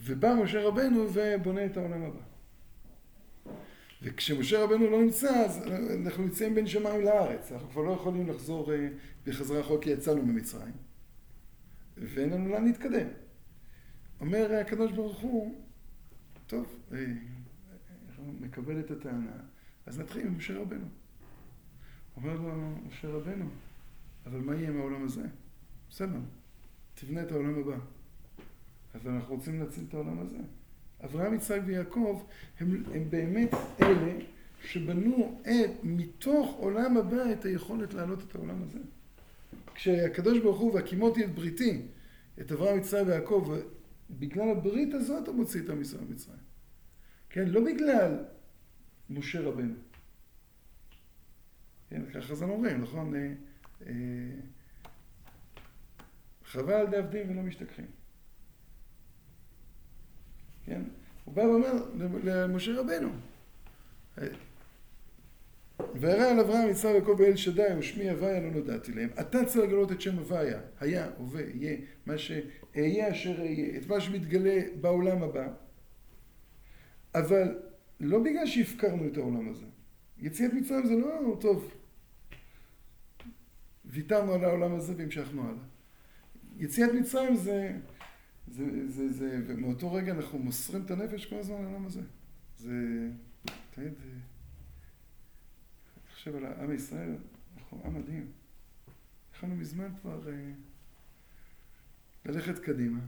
ובא 0.00 0.34
משה 0.42 0.62
רבנו 0.62 1.06
ובונה 1.12 1.66
את 1.66 1.76
העולם 1.76 2.02
הבא. 2.02 2.20
וכשמשה 4.02 4.64
רבנו 4.64 4.90
לא 4.90 5.02
נמצא, 5.02 5.44
אז 5.44 5.62
אנחנו 6.06 6.24
נמצאים 6.24 6.54
בין 6.54 6.66
שמיים 6.66 7.04
לארץ. 7.04 7.52
אנחנו 7.52 7.70
כבר 7.70 7.82
לא 7.82 7.90
יכולים 7.90 8.28
לחזור 8.28 8.72
אה, 8.72 8.88
בחזרה 9.26 9.60
אחורה 9.60 9.82
כי 9.82 9.90
יצאנו 9.90 10.26
ממצרים. 10.26 10.74
ואין 11.96 12.30
לנו 12.30 12.48
לאן 12.48 12.64
להתקדם. 12.64 13.06
אומר 14.20 14.52
הקדוש 14.54 14.92
ברוך 14.92 15.20
הוא, 15.20 15.62
טוב, 16.46 16.80
אה, 16.92 17.04
מקבל 18.40 18.80
את 18.80 18.90
הטענה, 18.90 19.36
אז 19.86 19.98
נתחיל 20.00 20.26
עם 20.26 20.36
משה 20.36 20.58
רבנו. 20.58 20.86
אומר 22.16 22.34
לו 22.34 22.74
משה 22.88 23.08
רבנו, 23.08 23.48
אבל 24.26 24.38
מה 24.40 24.54
יהיה 24.54 24.68
עם 24.68 24.78
העולם 24.78 25.04
הזה? 25.04 25.22
בסדר, 25.90 26.18
תבנה 27.00 27.22
את 27.22 27.32
העולם 27.32 27.58
הבא. 27.58 27.76
אבל 28.94 29.10
אנחנו 29.10 29.34
רוצים 29.34 29.60
להציל 29.60 29.84
את 29.88 29.94
העולם 29.94 30.18
הזה. 30.18 30.38
אברהם, 31.04 31.34
יצחק 31.34 31.60
ויעקב 31.66 32.22
הם, 32.60 32.82
הם 32.94 33.10
באמת 33.10 33.50
אלה 33.82 34.12
שבנו 34.64 35.42
את, 35.42 35.70
מתוך 35.82 36.56
עולם 36.58 36.96
הבא 36.96 37.32
את 37.32 37.44
היכולת 37.44 37.94
להעלות 37.94 38.22
את 38.22 38.34
העולם 38.34 38.62
הזה. 38.62 38.78
כשהקדוש 39.74 40.38
ברוך 40.38 40.58
הוא 40.58 40.74
והקימותי 40.74 41.24
את 41.24 41.34
בריתי, 41.34 41.82
את 42.40 42.52
אברהם, 42.52 42.78
יצחק 42.78 43.02
ויעקב, 43.06 43.54
בגלל 44.10 44.48
הברית 44.48 44.94
הזאת 44.94 45.28
הוא 45.28 45.36
מוציא 45.36 45.60
את 45.60 45.70
עם 45.70 45.80
ישראל 45.80 46.04
ממצרים. 46.04 46.38
כן, 47.30 47.48
לא 47.48 47.64
בגלל 47.64 48.24
משה 49.10 49.40
רבנו. 49.40 49.74
כן, 51.90 52.02
ככה 52.14 52.34
זה 52.34 52.44
אומרים, 52.44 52.80
נכון? 52.80 53.14
אה, 53.14 53.32
אה, 53.86 53.92
חבל 56.46 56.86
דעבדים 56.90 57.30
ולא 57.30 57.42
משתכחים. 57.42 57.86
כן? 60.66 60.82
הוא 61.24 61.34
בא 61.34 61.40
ואומר 61.40 61.72
למשה 62.24 62.80
רבנו, 62.80 63.08
וירא 65.94 66.30
על 66.30 66.40
אברהם 66.40 66.70
יצחק 66.70 66.84
ויעקב 66.84 67.12
באל 67.18 67.36
שדי 67.36 67.68
ושמי 67.78 68.10
הוויה 68.10 68.40
לא 68.40 68.50
נודעתי 68.50 68.92
להם. 68.92 69.08
אתה 69.20 69.44
צריך 69.44 69.64
לגלות 69.68 69.92
את 69.92 70.00
שם 70.00 70.18
הוויה, 70.18 70.60
היה, 70.80 71.10
הווה, 71.18 71.42
יהיה, 71.54 71.76
מה 72.06 72.18
שאהיה 72.18 73.10
אשר 73.10 73.40
אהיה, 73.40 73.78
את 73.78 73.86
מה 73.86 74.00
שמתגלה 74.00 74.60
בעולם 74.80 75.22
הבא. 75.22 75.48
אבל 77.14 77.58
לא 78.00 78.18
בגלל 78.18 78.46
שהפקרנו 78.46 79.06
את 79.06 79.16
העולם 79.16 79.48
הזה. 79.48 79.66
יציאת 80.18 80.52
מצרים 80.52 80.86
זה 80.86 80.94
לא 80.94 81.36
טוב. 81.40 81.72
ויתרנו 83.84 84.32
על 84.32 84.44
העולם 84.44 84.74
הזה 84.74 84.94
והמשכנו 84.96 85.42
הלאה. 85.42 85.75
יציאת 86.58 86.90
מצרים 87.00 87.36
זה, 87.36 87.78
זה, 88.48 88.90
זה, 88.90 89.12
זה, 89.12 89.40
ומאותו 89.46 89.92
רגע 89.92 90.12
אנחנו 90.12 90.38
מוסרים 90.38 90.84
את 90.84 90.90
הנפש 90.90 91.26
כל 91.26 91.36
הזמן 91.36 91.62
לעולם 91.62 91.86
הזה. 91.86 92.00
זה, 92.58 92.72
תמיד, 93.70 93.92
חושב 96.14 96.36
על 96.36 96.44
עם 96.44 96.74
ישראל, 96.74 97.16
אנחנו 97.56 97.82
עם 97.84 97.94
מדהים. 97.94 98.32
יכולנו 99.36 99.56
מזמן 99.56 99.88
כבר 100.00 100.28
אה, 100.28 100.52
ללכת 102.24 102.58
קדימה. 102.58 103.00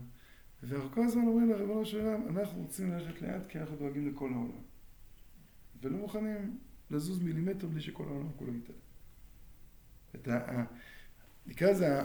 ואנחנו 0.63 0.91
כל 0.91 1.03
הזמן 1.03 1.21
אומרים 1.21 1.49
לריבונו 1.49 1.85
של 1.85 2.05
עולם, 2.05 2.37
אנחנו 2.37 2.61
רוצים 2.61 2.91
ללכת 2.91 3.21
לאט 3.21 3.47
כי 3.49 3.59
אנחנו 3.59 3.75
דואגים 3.75 4.07
לכל 4.07 4.33
העולם. 4.33 4.61
ולא 5.81 5.97
מוכנים 5.97 6.59
לזוז 6.91 7.21
מילימטר 7.23 7.67
בלי 7.67 7.81
שכל 7.81 8.03
העולם 8.03 8.29
כולו 8.35 8.53
יתעלה. 8.55 8.79
את 10.15 10.27
ה... 10.27 10.63
נקרא 11.47 11.71
לזה 11.71 12.01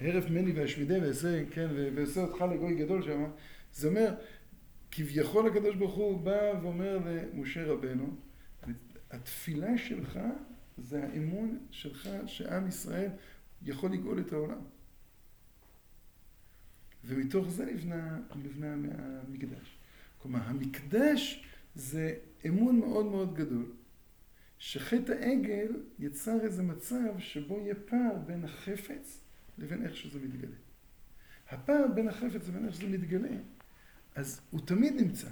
הרף 0.00 0.30
מני 0.30 0.52
והשמידי 0.52 0.98
ועשה, 0.98 1.42
כן, 1.50 1.68
ועשה 1.94 2.20
אותך 2.20 2.42
לגוי 2.42 2.74
גדול 2.74 3.02
שם, 3.02 3.24
זה 3.72 3.88
אומר, 3.88 4.14
כביכול 4.90 5.46
הקדוש 5.46 5.76
ברוך 5.76 5.94
הוא 5.94 6.20
בא 6.20 6.52
ואומר 6.62 6.98
למשה 7.06 7.64
רבנו, 7.64 8.16
התפילה 9.10 9.78
שלך 9.78 10.20
זה 10.78 11.04
האמון 11.04 11.58
שלך 11.70 12.08
שעם 12.26 12.68
ישראל 12.68 13.10
יכול 13.62 13.92
לגאול 13.92 14.20
את 14.20 14.32
העולם. 14.32 14.60
ומתוך 17.04 17.48
זה 17.48 17.64
נבנה, 17.64 18.18
נבנה 18.36 18.74
המקדש. 19.28 19.78
כלומר, 20.18 20.40
המקדש 20.42 21.44
זה 21.74 22.14
אמון 22.46 22.78
מאוד 22.78 23.06
מאוד 23.06 23.34
גדול, 23.34 23.72
שחטא 24.58 25.12
העגל 25.12 25.72
יצר 25.98 26.40
איזה 26.40 26.62
מצב 26.62 27.18
שבו 27.18 27.60
יהיה 27.60 27.74
פער 27.74 28.16
בין 28.26 28.44
החפץ 28.44 29.19
לבין 29.60 29.86
איך 29.86 29.96
שזה 29.96 30.18
מתגלה. 30.20 30.56
הפער 31.50 31.84
בין 31.94 32.08
החפץ 32.08 32.48
לבין 32.48 32.66
איך 32.66 32.74
שזה 32.74 32.88
מתגלה, 32.88 33.36
אז 34.14 34.40
הוא 34.50 34.60
תמיד 34.66 34.94
נמצא. 34.94 35.28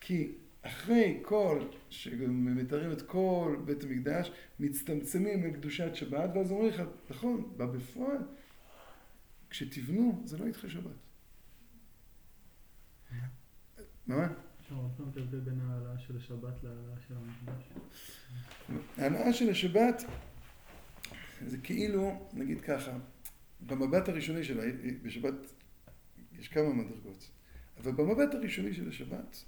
כי 0.00 0.32
אחרי 0.62 1.20
כל, 1.22 1.68
שמתארים 1.88 2.92
את 2.92 3.02
כל 3.02 3.56
בית 3.64 3.82
המקדש, 3.82 4.32
מצטמצמים 4.60 5.44
לקדושת 5.44 5.94
שבת, 5.94 6.30
ואז 6.34 6.50
אומרים 6.50 6.68
לך, 6.68 6.82
נכון, 7.10 7.52
בפועל, 7.56 8.18
כשתבנו, 9.50 10.22
זה 10.24 10.38
לא 10.38 10.44
ידחה 10.44 10.70
שבת. 10.70 10.92
מה? 14.06 14.28
אפשר 14.60 14.74
עוד 14.74 14.90
פעם 14.96 15.08
את 15.08 15.16
ההבדל 15.16 15.40
בין 15.40 15.60
ההעלאה 15.60 15.98
של 15.98 16.16
השבת 16.16 16.62
להעלאה 16.62 16.96
של 17.08 17.14
המקדש? 17.14 17.64
ההעלאה 18.98 19.32
של 19.32 19.50
השבת 19.50 20.04
זה 21.46 21.58
כאילו, 21.58 22.28
נגיד 22.32 22.60
ככה, 22.60 22.98
במבט 23.66 24.08
הראשוני 24.08 24.44
שלה, 24.44 24.62
בשבת 25.02 25.34
יש 26.38 26.48
כמה 26.48 26.72
מדרגות, 26.72 27.30
אבל 27.76 27.92
במבט 27.92 28.34
הראשוני 28.34 28.74
של 28.74 28.88
השבת, 28.88 29.44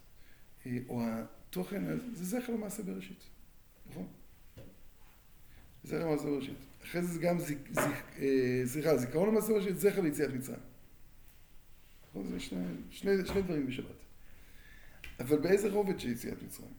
אה, 0.67 0.79
או 0.89 1.03
התוכן, 1.05 1.85
זה 2.13 2.25
זכר 2.25 2.53
למעשה 2.53 2.83
בראשית, 2.83 3.23
נכון? 3.91 4.07
זכר 5.85 6.07
למעשה 6.07 6.25
בראשית. 6.25 6.57
אחרי 6.85 7.03
זה 7.03 7.21
גם, 7.21 7.37
אה, 8.19 8.63
סליחה, 8.65 8.97
זיכרון 8.97 9.29
למעשה 9.29 9.53
בראשית, 9.53 9.79
זכר 9.79 10.01
ליציאת 10.01 10.31
מצרים. 10.31 10.61
נכון? 12.09 12.27
זה 12.31 12.41
שני, 12.41 12.65
שני, 12.91 13.27
שני 13.27 13.43
דברים 13.43 13.67
בשבת. 13.67 13.97
אבל 15.21 15.39
באיזה 15.39 15.73
רובד 15.73 16.01
של 16.01 16.09
יציאת 16.09 16.43
מצרים? 16.43 16.73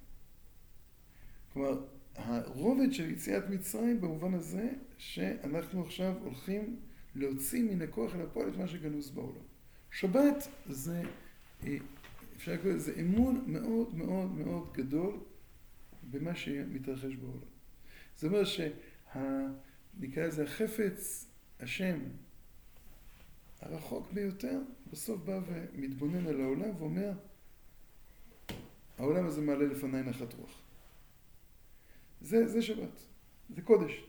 כלומר, 1.54 1.86
הרובד 2.16 2.92
של 2.92 3.10
יציאת 3.10 3.50
מצרים 3.50 4.02
במובן 4.02 4.34
הזה 4.34 4.70
שאנחנו 4.98 5.84
עכשיו 5.86 6.14
הולכים 6.22 6.80
להוציא 7.18 7.64
מן 7.64 7.82
הכוח 7.82 8.16
אל 8.16 8.22
הפועל 8.22 8.50
את 8.50 8.58
מה 8.58 8.68
שגנוז 8.68 9.10
בעולם. 9.10 9.46
שבת 9.92 10.48
זה 10.70 11.02
אה, 11.64 11.78
אפשר 12.36 12.54
לקרוא 12.54 12.74
לזה 12.74 12.94
אמון 13.00 13.44
מאוד 13.48 13.96
מאוד 13.96 14.32
מאוד 14.32 14.74
גדול 14.74 15.20
במה 16.12 16.36
שמתרחש 16.36 17.16
בעולם. 17.16 17.48
זה 18.18 18.28
אומר 18.28 18.44
שה... 18.44 18.70
נקרא 20.00 20.24
לזה 20.24 20.44
החפץ, 20.44 21.28
השם, 21.60 22.00
הרחוק 23.62 24.12
ביותר, 24.12 24.60
בסוף 24.92 25.22
בא 25.22 25.40
ומתבונן 25.48 26.28
על 26.28 26.42
העולם 26.42 26.76
ואומר, 26.78 27.12
העולם 28.98 29.26
הזה 29.26 29.42
מעלה 29.42 29.66
לפניי 29.66 30.04
נחת 30.04 30.34
רוח. 30.34 30.62
זה, 32.22 32.48
זה 32.48 32.62
שבת, 32.62 33.00
זה 33.56 33.62
קודש. 33.62 34.04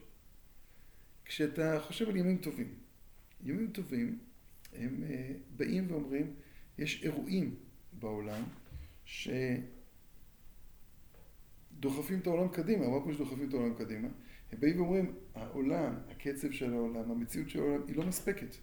כשאתה 1.25 1.79
חושב 1.81 2.09
על 2.09 2.15
ימים 2.15 2.37
טובים, 2.37 2.73
ימים 3.43 3.71
טובים 3.71 4.19
הם 4.73 5.03
אה, 5.03 5.31
באים 5.55 5.91
ואומרים, 5.91 6.33
יש 6.77 7.03
אירועים 7.03 7.55
בעולם 7.93 8.43
שדוחפים 9.05 9.69
את 12.19 12.27
העולם 12.27 12.47
קדימה, 12.49 12.87
מה 12.87 13.01
כמו 13.03 13.13
שדוחפים 13.13 13.49
את 13.49 13.53
העולם 13.53 13.73
קדימה? 13.73 14.07
הם 14.51 14.59
באים 14.59 14.81
ואומרים, 14.81 15.15
העולם, 15.35 15.95
הקצב 16.09 16.51
של 16.51 16.73
העולם, 16.73 17.11
המציאות 17.11 17.49
של 17.49 17.59
העולם, 17.59 17.81
היא 17.87 17.95
לא 17.95 18.05
מספקת. 18.05 18.55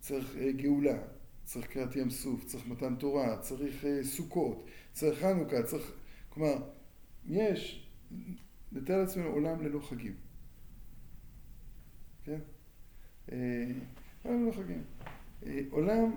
צריך 0.00 0.36
אה, 0.36 0.52
גאולה, 0.52 0.98
צריך 1.44 1.66
קריאת 1.66 1.96
ים 1.96 2.10
סוף, 2.10 2.44
צריך 2.44 2.66
מתן 2.66 2.96
תורה, 2.96 3.38
צריך 3.38 3.84
אה, 3.84 4.04
סוכות, 4.04 4.66
צריך 4.92 5.20
חנוכה, 5.20 5.62
צריך... 5.62 5.92
כלומר, 6.28 6.70
יש, 7.28 7.88
נתאר 8.72 8.98
לעצמנו 8.98 9.28
עולם 9.28 9.60
ללא 9.60 9.80
חגים. 9.80 10.14
כן? 12.24 12.40
אה, 13.32 13.72
עולם 14.22 14.44
ללא 14.44 14.52
חגים. 14.52 14.82
עולם 15.70 16.14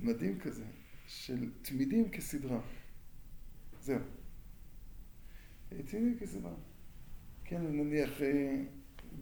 מדהים 0.00 0.38
כזה, 0.38 0.64
של 1.06 1.50
תמידים 1.62 2.08
כסדרה. 2.08 2.60
זהו. 3.80 3.98
תמידים 5.68 6.16
כסדרה. 6.20 6.54
כן, 7.44 7.62
נניח 7.62 8.20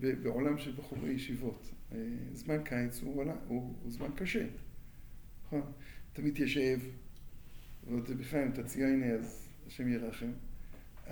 בעולם 0.00 0.58
של 0.58 0.72
בחורי 0.72 1.10
ישיבות. 1.10 1.70
אה, 1.92 1.98
זמן 2.32 2.62
קיץ 2.64 3.02
הוא, 3.02 3.14
הוא, 3.14 3.32
הוא, 3.46 3.74
הוא 3.82 3.90
זמן 3.90 4.08
קשה, 4.16 4.46
נכון? 5.46 5.72
אתה 6.12 6.22
מתיישב, 6.22 6.78
בכלל 8.18 8.42
אם 8.42 8.50
אתה 8.52 8.64
ציוני 8.64 9.12
אז 9.12 9.48
השם 9.66 9.88
ירחם. 9.88 10.32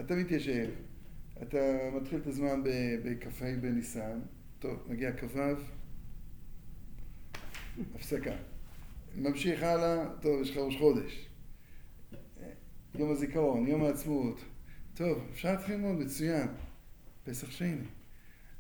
אתה 0.01 0.14
מתיישב, 0.14 0.70
אתה 1.43 1.59
מתחיל 1.97 2.18
את 2.18 2.27
הזמן 2.27 2.62
בכ"ה 3.05 3.57
בניסן, 3.61 4.20
טוב, 4.63 4.79
מגיע 4.89 5.13
כ"ו, 5.13 5.41
הפסקה. 7.95 8.33
ממשיך 9.17 9.63
הלאה, 9.63 10.05
טוב, 10.21 10.43
יש 10.43 10.51
לך 10.51 10.57
ראש 10.57 10.77
חודש. 10.77 11.29
יום 12.95 13.11
הזיכרון, 13.11 13.67
יום 13.67 13.85
העצמאות. 13.85 14.41
טוב, 14.95 15.19
אפשר 15.33 15.53
להתחיל 15.53 15.75
ללמוד, 15.75 15.97
מצוין. 15.99 16.49
פסח 17.25 17.51
שני. 17.51 17.77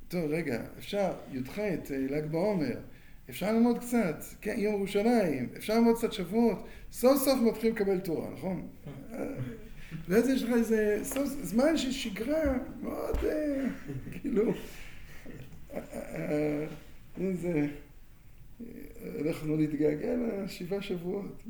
טוב, 0.08 0.24
רגע, 0.30 0.62
אפשר, 0.78 1.12
י"ח, 1.32 1.58
אה, 1.58 1.76
ל"ג 1.90 2.26
בעומר, 2.30 2.80
אפשר 3.30 3.52
ללמוד 3.52 3.78
קצת, 3.78 4.16
כן, 4.40 4.54
יום 4.58 4.74
ירושלים, 4.74 5.48
אפשר 5.56 5.74
ללמוד 5.74 5.96
קצת 5.96 6.12
שבועות, 6.12 6.66
סוף 6.92 7.22
סוף 7.22 7.40
מתחילים 7.40 7.76
לקבל 7.76 8.00
תורה, 8.00 8.30
נכון? 8.30 8.68
ואז 10.08 10.28
יש 10.28 10.42
לך 10.42 10.50
איזה 10.50 11.00
סוף, 11.02 11.28
זמן 11.42 11.76
של 11.76 11.92
שגרה 11.92 12.58
מאוד, 12.82 13.16
אה, 13.24 13.66
כאילו, 14.12 14.52
איזה, 17.20 17.66
אנחנו 19.26 19.56
נתגעגע 19.56 20.14
לשבעה 20.44 20.82
שבועות, 20.82 21.42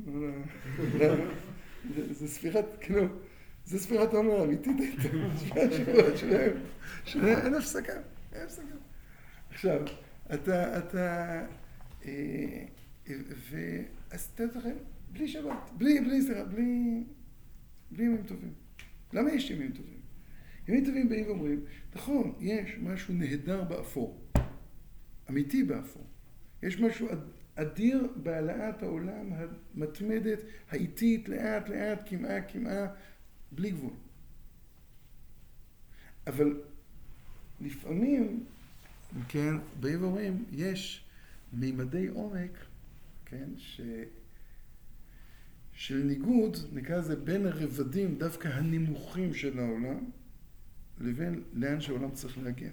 זה 2.11 2.27
ספירת, 2.27 2.65
כאילו, 2.81 3.05
זה 3.65 3.79
ספירת 3.79 4.13
עומר 4.13 4.43
אמיתית, 4.43 4.77
שבעה 5.01 5.71
שבועות 5.71 6.17
שלהם, 6.17 6.51
שאין 7.05 7.53
הפסקה. 7.53 7.93
אין 8.33 8.43
הפסקה. 8.43 8.75
עכשיו, 9.49 9.81
אתה, 10.33 10.77
אתה, 10.77 11.41
אה, 12.05 12.65
ואז 13.51 14.29
אתה 14.35 14.47
זוכר, 14.47 14.69
בלי 15.11 15.27
שבת, 15.27 15.71
בלי, 15.77 15.99
בלי, 15.99 16.21
סליחה, 16.21 16.43
בלי, 16.43 17.03
בלי 17.91 18.03
ימים 18.05 18.23
טובים. 18.23 18.53
למה 19.13 19.31
יש 19.31 19.51
ימים 19.51 19.71
טובים? 19.71 19.92
ימים 20.67 20.85
טובים 20.85 21.09
באים 21.09 21.27
ואומרים, 21.27 21.65
נכון, 21.95 22.33
יש 22.39 22.77
משהו 22.81 23.13
נהדר 23.13 23.63
באפור, 23.63 24.21
אמיתי 25.29 25.63
באפור. 25.63 26.05
יש 26.63 26.79
משהו 26.79 27.07
אדיר 27.55 28.07
בהעלאת 28.15 28.83
העולם 28.83 29.29
המתמדת, 29.33 30.39
האיטית, 30.69 31.29
לאט 31.29 31.69
לאט, 31.69 32.09
כמעה 32.09 32.41
כמעה, 32.41 32.87
בלי 33.51 33.71
גבול. 33.71 33.93
אבל 36.27 36.61
לפעמים, 37.61 38.43
כן, 39.29 39.55
באים 39.79 40.03
ואומרים, 40.03 40.45
יש 40.51 41.05
מימדי 41.53 42.07
עומק, 42.07 42.65
כן, 43.25 43.49
ש... 43.57 43.81
של 45.73 45.97
ניגוד, 45.97 46.57
נקרא 46.73 46.97
לזה 46.97 47.15
בין 47.15 47.45
הרבדים 47.45 48.15
דווקא 48.17 48.47
הנמוכים 48.47 49.33
של 49.33 49.59
העולם, 49.59 50.09
לבין 50.99 51.43
לאן 51.53 51.81
שהעולם 51.81 52.11
צריך 52.11 52.37
להגיע. 52.37 52.69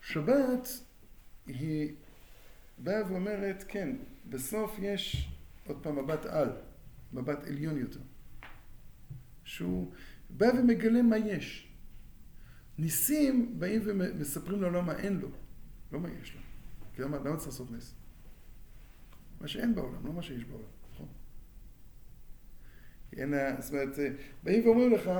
שבת 0.00 0.68
היא 1.46 1.94
באה 2.78 3.12
ואומרת, 3.12 3.64
כן, 3.68 3.96
בסוף 4.30 4.76
יש 4.78 5.30
עוד 5.66 5.82
פעם 5.82 5.96
מבט 5.96 6.26
על, 6.26 6.50
מבט 7.12 7.44
עליון 7.44 7.78
יותר, 7.78 8.00
שהוא 9.44 9.92
בא 10.30 10.46
ומגלה 10.58 11.02
מה 11.02 11.18
יש. 11.18 11.72
ניסים 12.78 13.58
באים 13.58 13.82
ומספרים 13.84 14.62
לעולם 14.62 14.86
מה 14.86 14.98
אין 14.98 15.16
לו, 15.18 15.28
לא 15.92 16.00
מה 16.00 16.08
יש 16.22 16.34
לו. 16.34 16.40
כי 16.94 17.02
למה, 17.02 17.18
למה 17.18 17.36
צריך 17.36 17.46
לעשות 17.46 17.70
נס? 17.70 17.94
מה 19.40 19.48
שאין 19.48 19.74
בעולם, 19.74 20.06
לא 20.06 20.12
מה 20.12 20.22
שיש 20.22 20.44
בעולם, 20.44 20.68
נכון? 20.92 21.08
אין, 23.16 23.34
זאת 23.58 23.72
אומרת, 23.72 23.98
באים 24.42 24.66
ואומרים 24.66 24.92
לך, 24.92 25.10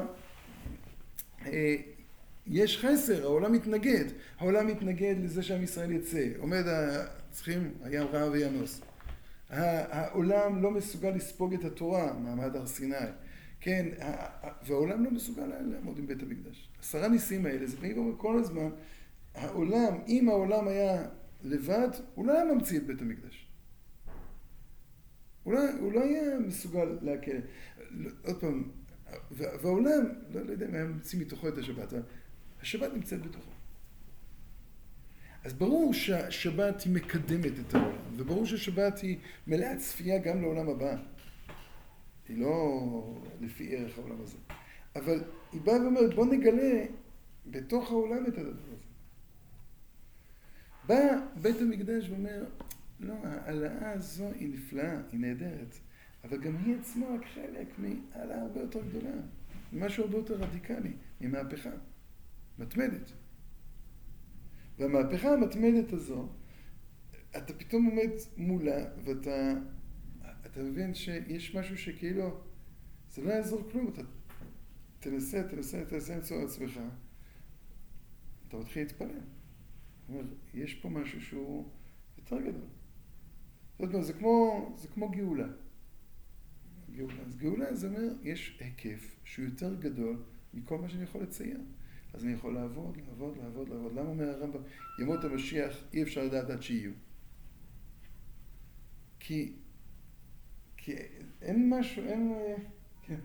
יש 2.46 2.78
חסר, 2.78 3.22
העולם 3.22 3.52
מתנגד. 3.52 4.04
העולם 4.38 4.66
מתנגד 4.66 5.14
לזה 5.22 5.42
שעם 5.42 5.62
ישראל 5.62 5.92
יצא. 5.92 6.28
עומד, 6.38 6.64
צריכים, 7.30 7.74
הים 7.82 8.06
רעב 8.06 8.32
וינוס. 8.32 8.80
העולם 9.50 10.62
לא 10.62 10.70
מסוגל 10.70 11.10
לספוג 11.10 11.54
את 11.54 11.64
התורה, 11.64 12.12
מעמד 12.12 12.56
הר 12.56 12.66
סיני. 12.66 12.96
כן, 13.60 13.86
והעולם 14.66 15.04
לא 15.04 15.10
מסוגל 15.10 15.46
לעמוד 15.46 15.98
עם 15.98 16.06
בית 16.06 16.22
המקדש. 16.22 16.68
עשרה 16.80 17.08
ניסים 17.08 17.46
האלה, 17.46 17.66
זה 17.66 17.76
באים 17.76 18.14
כל 18.16 18.38
הזמן, 18.38 18.68
העולם, 19.34 19.98
אם 20.08 20.28
העולם 20.28 20.68
היה 20.68 21.02
לבד, 21.42 21.88
הוא 22.14 22.26
לא 22.26 22.32
היה 22.32 22.44
ממציא 22.54 22.78
את 22.78 22.86
בית 22.86 23.02
המקדש. 23.02 23.48
הוא 25.42 25.52
לא, 25.54 25.60
הוא 25.80 25.92
לא 25.92 26.02
היה 26.02 26.38
מסוגל 26.38 26.98
להקל. 27.02 27.40
עוד 28.24 28.40
פעם, 28.40 28.70
והעולם, 29.30 30.04
לא, 30.30 30.42
לא 30.42 30.50
יודע 30.50 30.66
אם 30.66 30.74
היה 30.74 30.84
ממציא 30.84 31.20
מתוכו 31.20 31.48
את 31.48 31.58
השבת, 31.58 31.92
השבת 32.60 32.94
נמצאת 32.94 33.22
בתוכו. 33.22 33.50
אז 35.44 35.52
ברור 35.52 35.94
שהשבת 35.94 36.82
היא 36.82 36.94
מקדמת 36.94 37.52
את 37.60 37.74
העולם, 37.74 38.14
וברור 38.16 38.46
שהשבת 38.46 38.98
היא 38.98 39.18
מלאה 39.46 39.76
צפייה 39.76 40.18
גם 40.18 40.42
לעולם 40.42 40.68
הבא. 40.68 40.96
היא 42.28 42.38
לא 42.38 43.20
לפי 43.40 43.76
ערך 43.76 43.98
העולם 43.98 44.22
הזה. 44.22 44.36
אבל 44.96 45.24
היא 45.52 45.60
באה 45.60 45.82
ואומרת, 45.82 46.14
בוא 46.14 46.26
נגלה 46.26 46.84
בתוך 47.46 47.90
העולם 47.90 48.26
את 48.26 48.38
הדבר 48.38 48.50
הזה. 48.50 48.86
בא 50.86 50.96
בית 51.42 51.56
המקדש 51.60 52.08
ואומר, 52.08 52.44
לא, 53.00 53.14
ההעלאה 53.24 53.92
הזו 53.92 54.28
היא 54.34 54.54
נפלאה, 54.54 55.00
היא 55.12 55.20
נהדרת, 55.20 55.78
אבל 56.24 56.40
גם 56.40 56.56
היא 56.56 56.76
עצמה 56.80 57.06
רק 57.06 57.24
חלק 57.34 57.78
מהעלאה 57.78 58.42
הרבה 58.42 58.60
יותר 58.60 58.80
גדולה, 58.88 59.14
משהו 59.72 60.04
הרבה 60.04 60.16
יותר 60.16 60.34
רדיקלי, 60.34 60.92
ממהפכה 61.20 61.70
מתמדת. 62.58 63.12
והמהפכה 64.78 65.28
המתמדת 65.32 65.92
הזו, 65.92 66.28
אתה 67.36 67.54
פתאום 67.54 67.86
עומד 67.86 68.10
מולה 68.36 68.84
ואתה 69.04 69.52
אתה 70.46 70.64
מבין 70.64 70.94
שיש 70.94 71.54
משהו 71.54 71.78
שכאילו, 71.78 72.40
זה 73.10 73.22
לא 73.22 73.30
יעזור 73.30 73.68
כלום, 73.72 73.88
אתה 73.88 74.02
תנסה, 75.00 75.42
תנסה, 75.50 75.84
תנסה 75.84 76.16
למצוא 76.16 76.44
עצמך, 76.44 76.80
אתה 78.48 78.56
מתחיל 78.56 78.82
להתפלל. 78.82 79.20
אומר, 80.08 80.22
יש 80.54 80.74
פה 80.74 80.88
משהו 80.88 81.20
שהוא 81.20 81.68
יותר 82.18 82.40
גדול. 82.40 82.68
זאת 83.78 83.80
אומרת, 83.80 84.04
זה 84.04 84.12
כמו, 84.12 84.74
זה 84.76 84.88
כמו 84.88 85.10
גאולה. 85.10 85.46
גאולה. 86.96 87.22
אז 87.26 87.36
גאולה 87.36 87.74
זה 87.74 87.88
אומר, 87.88 88.12
יש 88.22 88.58
היקף 88.60 89.16
שהוא 89.24 89.44
יותר 89.44 89.74
גדול 89.74 90.22
מכל 90.54 90.78
מה 90.78 90.88
שאני 90.88 91.02
יכול 91.02 91.22
לצייר. 91.22 91.60
אז 92.14 92.24
אני 92.24 92.32
יכול 92.32 92.54
לעבוד, 92.54 92.96
לעבוד, 92.96 93.36
לעבוד, 93.36 93.68
לעבוד. 93.68 93.92
למה 93.92 94.08
אומר 94.08 94.28
הרמב"ם, 94.28 94.60
ימות 95.00 95.24
המשיח 95.24 95.84
אי 95.92 96.02
אפשר 96.02 96.24
לדעת 96.24 96.50
עד 96.50 96.62
שיהיו? 96.62 96.92
כי 99.20 99.52
כי 100.86 100.94
אין 101.42 101.70
משהו, 101.70 102.02
אין, 102.04 102.34
כן, 103.02 103.20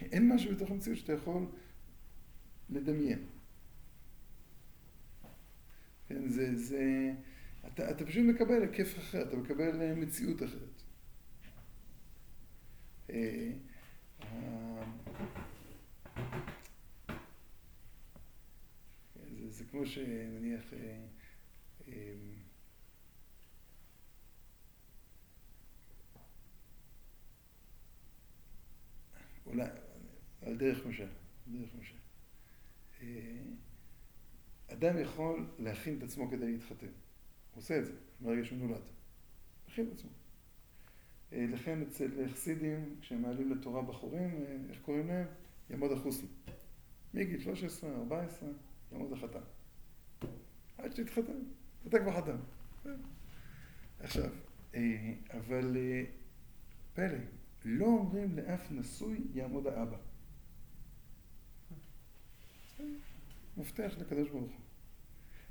אין 0.00 0.34
משהו 0.34 0.54
בתוך 0.54 0.70
המציאות 0.70 0.98
שאתה 0.98 1.12
יכול 1.12 1.46
לדמיין. 2.70 3.26
כן, 6.08 6.28
זה, 6.28 6.56
זה, 6.56 7.12
אתה, 7.66 7.90
אתה 7.90 8.06
פשוט 8.06 8.24
מקבל 8.24 8.62
היקף 8.62 8.98
אחר, 8.98 9.28
אתה 9.28 9.36
מקבל 9.36 9.94
מציאות 9.94 10.42
אחרת. 10.42 10.65
אה, 13.10 13.52
זה, 19.14 19.50
זה 19.50 19.64
כמו 19.64 19.86
שנניח 19.86 20.72
אה, 20.72 21.04
אולי, 29.46 29.68
על 30.42 30.56
דרך 30.56 30.86
משל, 30.86 31.08
דרך 31.46 31.74
משל. 31.74 31.96
אה, 33.02 33.42
אדם 34.66 34.98
יכול 34.98 35.46
להכין 35.58 35.98
את 35.98 36.02
עצמו 36.02 36.30
כדי 36.30 36.52
להתחתן. 36.52 36.86
הוא 36.86 36.92
עושה 37.62 37.78
את 37.78 37.86
זה, 37.86 37.92
ברגע 38.20 38.44
שהוא 38.44 38.58
נולד. 38.58 38.82
מכין 39.68 39.86
את 39.88 39.92
עצמו. 39.92 40.10
אה, 41.32 41.46
לכן 41.52 41.82
אצל 41.82 42.28
חסידים, 42.28 42.96
כשהם 43.00 43.22
מעלים 43.22 43.50
לתורה 43.50 43.82
בחורים, 43.82 44.30
אה, 44.30 44.56
איך 44.70 44.80
קוראים 44.82 45.06
להם? 45.06 45.26
יעמוד 45.70 45.92
החוסן. 45.92 46.26
מגיל 47.14 47.40
13, 47.40 47.96
14, 47.96 48.48
יעמוד 48.92 49.12
החתן. 49.12 49.40
עד 50.78 50.92
שתתחתן, 50.92 51.38
אתה 51.86 51.98
כבר 51.98 52.12
חתן. 52.12 52.36
עכשיו, 54.00 54.30
אה, 54.74 55.14
אבל 55.30 55.76
פלא, 56.94 57.18
לא 57.64 57.86
אומרים 57.86 58.36
לאף 58.36 58.72
נשוי 58.72 59.20
יעמוד 59.34 59.66
האבא. 59.66 59.96
מפתח 63.56 63.94
לקדוש 63.98 64.28
ברוך 64.28 64.52
הוא. 64.52 64.60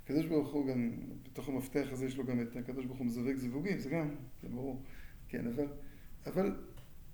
הקדוש 0.03 0.25
ברוך 0.25 0.53
הוא 0.53 0.67
גם, 0.67 0.91
בתוך 1.23 1.49
המפתח 1.49 1.87
הזה 1.91 2.05
יש 2.05 2.17
לו 2.17 2.25
גם 2.25 2.41
את 2.41 2.55
הקדוש 2.55 2.85
ברוך 2.85 2.97
הוא 2.97 3.07
מזווג 3.07 3.35
זיווגים, 3.35 3.79
זה 3.79 3.89
גם, 3.89 4.15
זה 4.41 4.49
ברור. 4.49 4.83
כן, 5.27 5.47
אבל, 5.47 5.67
אבל 6.25 6.65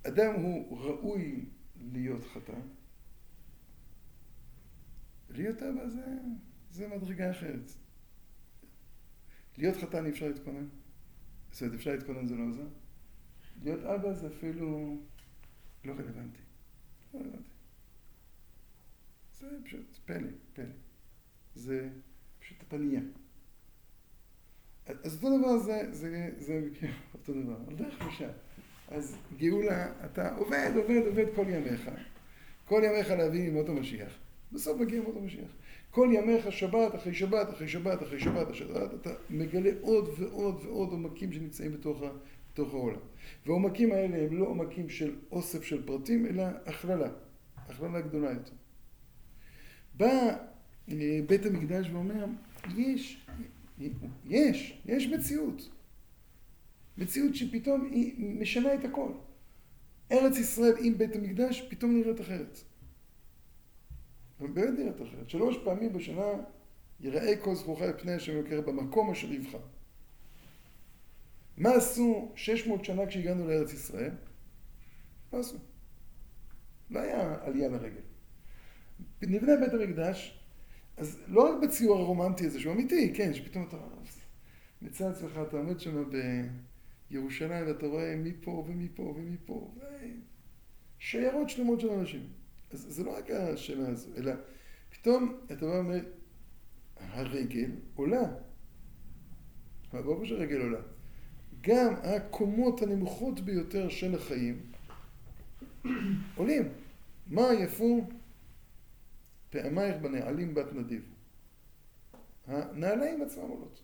אדם 0.08 0.34
הוא 0.34 0.80
ראוי 0.80 1.46
להיות 1.76 2.24
חתן. 2.24 2.62
להיות 5.30 5.64
אבא 5.64 5.88
זה, 5.88 6.18
זה 6.70 6.88
מדרגה 6.88 7.32
אחרת. 7.32 7.72
להיות 9.58 9.78
חתן 9.78 10.06
אי 10.06 10.12
אפשר 10.12 10.28
להתכונן. 10.28 10.68
זאת 11.52 11.62
אומרת, 11.62 11.76
אפשר 11.76 11.92
להתכונן 11.92 12.28
זה 12.28 12.36
לא 12.36 12.44
עוזר. 12.44 12.68
להיות 13.62 13.84
אבא 13.84 14.14
זה 14.14 14.28
אפילו 14.28 15.02
לא 15.86 15.94
רלוונטי. 15.94 16.42
לא 17.14 17.20
רלוונטי. 17.20 17.50
זה 19.40 19.48
פשוט 19.66 19.98
פלא, 20.06 20.28
פלא. 20.54 20.66
זה 21.56 21.90
פשוט 22.40 22.74
נהיה. 22.74 23.02
אז 25.04 25.16
אותו 25.16 25.38
דבר 25.38 25.58
זה, 25.58 25.82
זה, 25.92 26.30
זה 26.38 26.62
אותו 27.14 27.34
דבר, 27.34 27.56
על 27.68 27.76
דרך 27.76 28.02
משל. 28.08 28.30
אז 28.88 29.18
גאולה, 29.38 29.92
אתה 30.06 30.36
עובד, 30.36 30.72
עובד, 30.76 31.02
עובד 31.08 31.26
כל 31.36 31.46
ימיך. 31.50 31.90
כל 32.66 32.82
ימיך 32.86 33.10
להביא 33.10 33.48
עם 33.48 33.56
אותו 33.56 33.74
משיח. 33.74 34.18
בסוף 34.52 34.80
מגיע 34.80 35.00
עם 35.00 35.06
אותו 35.06 35.22
משיח. 35.22 35.50
כל 35.92 36.10
ימיך 36.14 36.52
שבת 36.52 36.96
אחרי 36.96 37.14
שבת 37.14 37.50
אחרי 37.50 37.68
שבת 37.68 38.04
אחרי 38.04 38.20
שבת 38.20 38.44
אחרי 38.48 38.56
שבת, 38.56 38.94
אתה 39.02 39.10
מגלה 39.30 39.72
עוד 39.82 40.10
ועוד 40.18 40.62
ועוד 40.66 40.90
עומקים 40.92 41.34
שנמצאים 41.34 41.74
בתוך, 41.74 42.04
בתוך 42.54 42.74
העולם. 42.74 43.00
והעומקים 43.46 43.92
האלה 43.92 44.18
הם 44.18 44.38
לא 44.38 44.46
עומקים 44.46 44.90
של 44.90 45.16
אוסף 45.32 45.64
של 45.64 45.86
פרטים, 45.86 46.26
אלא 46.26 46.44
הכללה. 46.66 47.10
הכללה 47.58 48.02
גדולה 48.02 48.32
יותר. 48.32 48.54
בא 49.98 50.36
אה, 50.92 51.20
בית 51.28 51.46
המקדש 51.46 51.90
ואומר, 51.92 52.26
יש, 52.78 53.28
יש, 54.26 54.82
יש 54.86 55.08
מציאות. 55.08 55.70
מציאות 56.98 57.36
שפתאום 57.36 57.90
היא 57.92 58.40
משנה 58.40 58.74
את 58.74 58.86
הכל. 58.86 59.12
ארץ 60.12 60.38
ישראל 60.38 60.74
עם 60.80 60.98
בית 60.98 61.16
המקדש 61.16 61.62
פתאום 61.70 61.96
נראית 61.96 62.22
אחרת. 62.22 62.58
באמת 64.40 64.80
נראית 64.80 65.02
אחרת. 65.02 65.30
שלוש 65.30 65.58
פעמים 65.64 65.94
בשנה 65.94 66.32
יראה 67.00 67.38
כל 67.38 67.56
זכורך 67.56 67.82
את 67.90 68.02
פני 68.02 68.14
השם 68.14 68.40
יקר 68.40 68.62
במקום 68.62 69.12
אשר 69.12 69.32
יבחר. 69.32 69.60
מה 71.58 71.70
עשו 71.70 72.32
600 72.36 72.86
שנה 72.86 73.06
כשהגענו 73.06 73.48
לארץ 73.48 73.74
ישראל? 73.74 74.12
מה 75.34 75.40
עשו? 75.40 75.58
לא 76.90 77.00
היה 77.00 77.38
עלייה 77.42 77.70
לרגל. 77.70 78.02
נבנה 79.22 79.52
בית 79.56 79.74
המקדש, 79.74 80.41
אז 81.02 81.20
לא 81.28 81.50
רק 81.50 81.64
בציור 81.64 82.00
הרומנטי 82.00 82.46
הזה, 82.46 82.60
שהוא 82.60 82.74
אמיתי, 82.74 83.14
כן, 83.16 83.34
שפתאום 83.34 83.66
אתה 83.68 83.78
מצא 84.82 85.10
עצמך, 85.10 85.40
אתה 85.48 85.58
עומד 85.58 85.80
שם 85.80 86.04
בירושלים 87.10 87.68
ואתה 87.68 87.86
רואה 87.86 88.16
מפה 88.24 88.66
ומפה 88.68 89.02
ומפה, 89.02 89.72
שיירות 91.00 91.50
שלמות 91.50 91.80
של 91.80 91.90
אנשים. 91.90 92.28
אז 92.72 92.86
זה 92.90 93.04
לא 93.04 93.18
רק 93.18 93.32
השאלה 93.32 93.90
הזו, 93.90 94.10
אלא 94.18 94.32
פתאום 94.90 95.38
אתה 95.46 95.66
בא 95.66 95.72
ואומר, 95.72 96.00
הרגל 96.98 97.72
עולה. 97.96 98.24
ברור 99.94 100.26
שהרגל 100.26 100.62
עולה. 100.62 100.82
גם 101.62 101.94
הקומות 102.04 102.82
הנמוכות 102.82 103.40
ביותר 103.40 103.90
של 103.90 104.16
החיים 104.16 104.60
עולים. 106.36 106.64
מה 107.28 107.54
יפו? 107.54 108.08
פעמייך 109.52 110.02
בנעלים 110.02 110.54
בת 110.54 110.74
נדיב. 110.74 111.04
הנעליים 112.48 113.22
עצמם 113.22 113.44
עולות. 113.44 113.84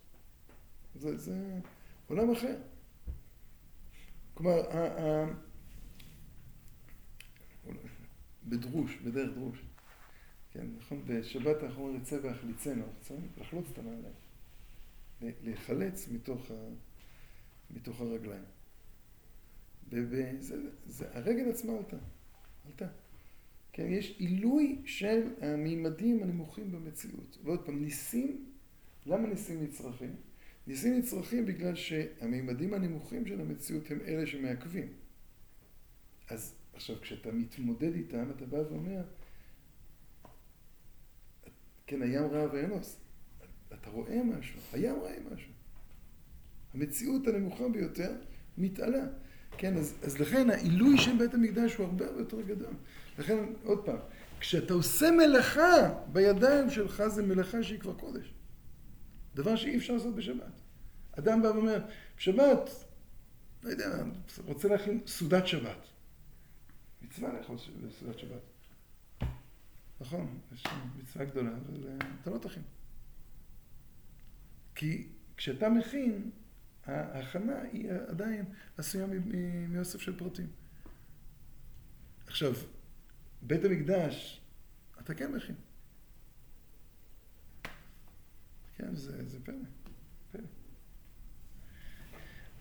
זה, 0.95 1.17
זה 1.17 1.59
עולם 2.07 2.31
אחר. 2.31 2.57
כלומר, 4.33 4.71
ה, 4.71 5.01
ה, 5.01 5.25
בדרוש, 8.43 8.97
בדרך 8.97 9.35
דרוש. 9.35 9.63
כן, 10.51 10.67
נכון? 10.77 11.03
בשבת 11.05 11.63
אומרים 11.63 11.95
יצא 12.01 12.17
והחליצנו, 12.23 12.83
אנחנו 12.83 13.01
צריכים 13.01 13.29
לחלוץ 13.37 13.65
את 13.73 13.77
הנעליים. 13.77 14.13
להיחלץ 15.21 16.07
מתוך, 16.07 16.51
ה, 16.51 16.53
מתוך 17.69 18.01
הרגליים. 18.01 18.43
וזה, 19.89 20.61
זה, 20.85 21.17
הרגל 21.17 21.49
עצמה 21.49 21.73
עלתה. 21.73 21.97
עלתה. 22.65 22.87
כן, 23.77 23.91
יש 23.91 24.15
עילוי 24.17 24.81
של 24.85 25.33
המימדים 25.41 26.23
הנמוכים 26.23 26.71
במציאות. 26.71 27.37
ועוד 27.43 27.65
פעם, 27.65 27.81
ניסים, 27.81 28.45
למה 29.05 29.27
ניסים 29.27 29.63
נצרכים? 29.63 30.15
ניסים 30.67 30.97
נצרכים 30.97 31.45
בגלל 31.45 31.75
שהמימדים 31.75 32.73
הנמוכים 32.73 33.27
של 33.27 33.41
המציאות 33.41 33.91
הם 33.91 33.99
אלה 34.07 34.27
שמעכבים. 34.27 34.87
אז 36.29 36.55
עכשיו, 36.73 37.01
כשאתה 37.01 37.31
מתמודד 37.31 37.93
איתם, 37.93 38.31
אתה 38.35 38.45
בא 38.45 38.57
ואומר, 38.57 39.03
כן, 41.87 42.01
הים 42.01 42.23
ראה 42.23 42.53
וינוס. 42.53 42.99
אתה 43.73 43.89
רואה 43.89 44.23
משהו, 44.23 44.59
הים 44.73 44.95
רואה 44.95 45.17
משהו. 45.33 45.51
המציאות 46.73 47.27
הנמוכה 47.27 47.69
ביותר 47.69 48.15
מתעלה. 48.57 49.05
כן, 49.57 49.77
אז, 49.77 49.97
אז 50.03 50.19
לכן 50.19 50.49
העילוי 50.49 50.97
של 50.97 51.17
בית 51.17 51.33
המקדש 51.33 51.75
הוא 51.75 51.85
הרבה 51.85 52.05
הרבה 52.05 52.19
יותר 52.19 52.41
גדול. 52.41 52.73
לכן, 53.17 53.53
עוד 53.63 53.85
פעם, 53.85 53.97
כשאתה 54.39 54.73
עושה 54.73 55.11
מלאכה 55.11 56.03
בידיים 56.11 56.69
שלך 56.69 57.03
זה 57.07 57.23
מלאכה 57.23 57.63
שהיא 57.63 57.79
כבר 57.79 57.93
קודש. 57.93 58.33
דבר 59.35 59.55
שאי 59.55 59.77
אפשר 59.77 59.93
לעשות 59.93 60.15
בשבת. 60.15 60.61
אדם 61.11 61.41
בא 61.41 61.47
ואומר, 61.47 61.85
בשבת, 62.17 62.69
לא 63.63 63.69
יודע, 63.69 64.03
רוצה 64.45 64.67
להכין 64.67 65.01
סעודת 65.07 65.47
שבת. 65.47 65.87
מצווה 67.01 67.33
לאכול 67.33 67.57
סעודת 67.99 68.19
שבת. 68.19 68.41
נכון, 70.01 70.39
יש 70.53 70.63
מצווה 70.97 71.25
גדולה, 71.25 71.51
אבל 71.51 71.87
אה, 71.87 72.07
אתה 72.21 72.29
לא 72.29 72.37
תכין. 72.37 72.63
כי 74.75 75.07
כשאתה 75.37 75.69
מכין, 75.69 76.31
ההכנה 76.85 77.61
היא 77.61 77.91
עדיין 78.07 78.45
עשויה 78.77 79.05
מאוסף 79.69 80.01
של 80.01 80.17
פרטים. 80.17 80.47
עכשיו, 82.27 82.53
בית 83.41 83.65
המקדש, 83.65 84.41
אתה 84.99 85.13
כן 85.13 85.31
מכין. 85.35 85.55
כן, 88.77 88.95
זה, 88.95 89.27
זה 89.27 89.39
פלא. 89.43 89.57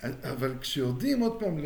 אבל 0.03 0.59
כשיורדים 0.61 1.20
עוד 1.20 1.40
פעם 1.40 1.59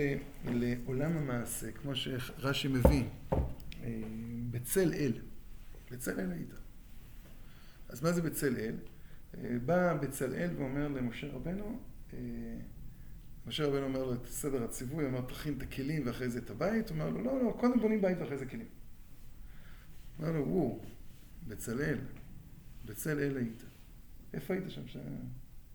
לעולם 0.44 1.16
המעשה, 1.16 1.72
כמו 1.72 1.94
שרש"י 1.94 2.68
מבין, 2.68 3.08
אה, 3.32 4.02
בצל 4.50 4.92
אל, 4.92 5.12
בצל 5.90 6.20
אל 6.20 6.32
היית. 6.32 6.54
אז 7.88 8.02
מה 8.02 8.12
זה 8.12 8.22
בצל 8.22 8.56
אל? 8.56 8.74
אה, 9.38 9.56
בא 9.66 9.94
בצלאל 9.94 10.50
ואומר 10.56 10.88
למשה 10.88 11.26
רבנו, 11.26 11.78
אה, 12.12 12.18
משה 13.46 13.66
רבנו 13.66 13.84
אומר 13.84 14.04
לו 14.04 14.14
את 14.14 14.26
סדר 14.26 14.64
הציווי, 14.64 15.04
אומר 15.04 15.20
תכין 15.20 15.54
את 15.58 15.62
הכלים 15.62 16.06
ואחרי 16.06 16.30
זה 16.30 16.38
את 16.38 16.50
הבית, 16.50 16.90
הוא 16.90 16.98
אומר 16.98 17.10
לו 17.10 17.24
לא, 17.24 17.44
לא, 17.44 17.56
קודם 17.60 17.80
בונים 17.80 18.00
בית 18.00 18.18
ואחרי 18.18 18.38
זה 18.38 18.46
כלים. 18.46 18.79
אומר 20.20 20.32
לו, 20.32 20.48
וואו, 20.48 20.78
בצלאל, 21.48 21.98
בצלאל 22.84 23.36
היית. 23.36 23.62
איפה 24.34 24.54
היית 24.54 24.70
שם? 24.70 24.88
ש... 24.88 24.96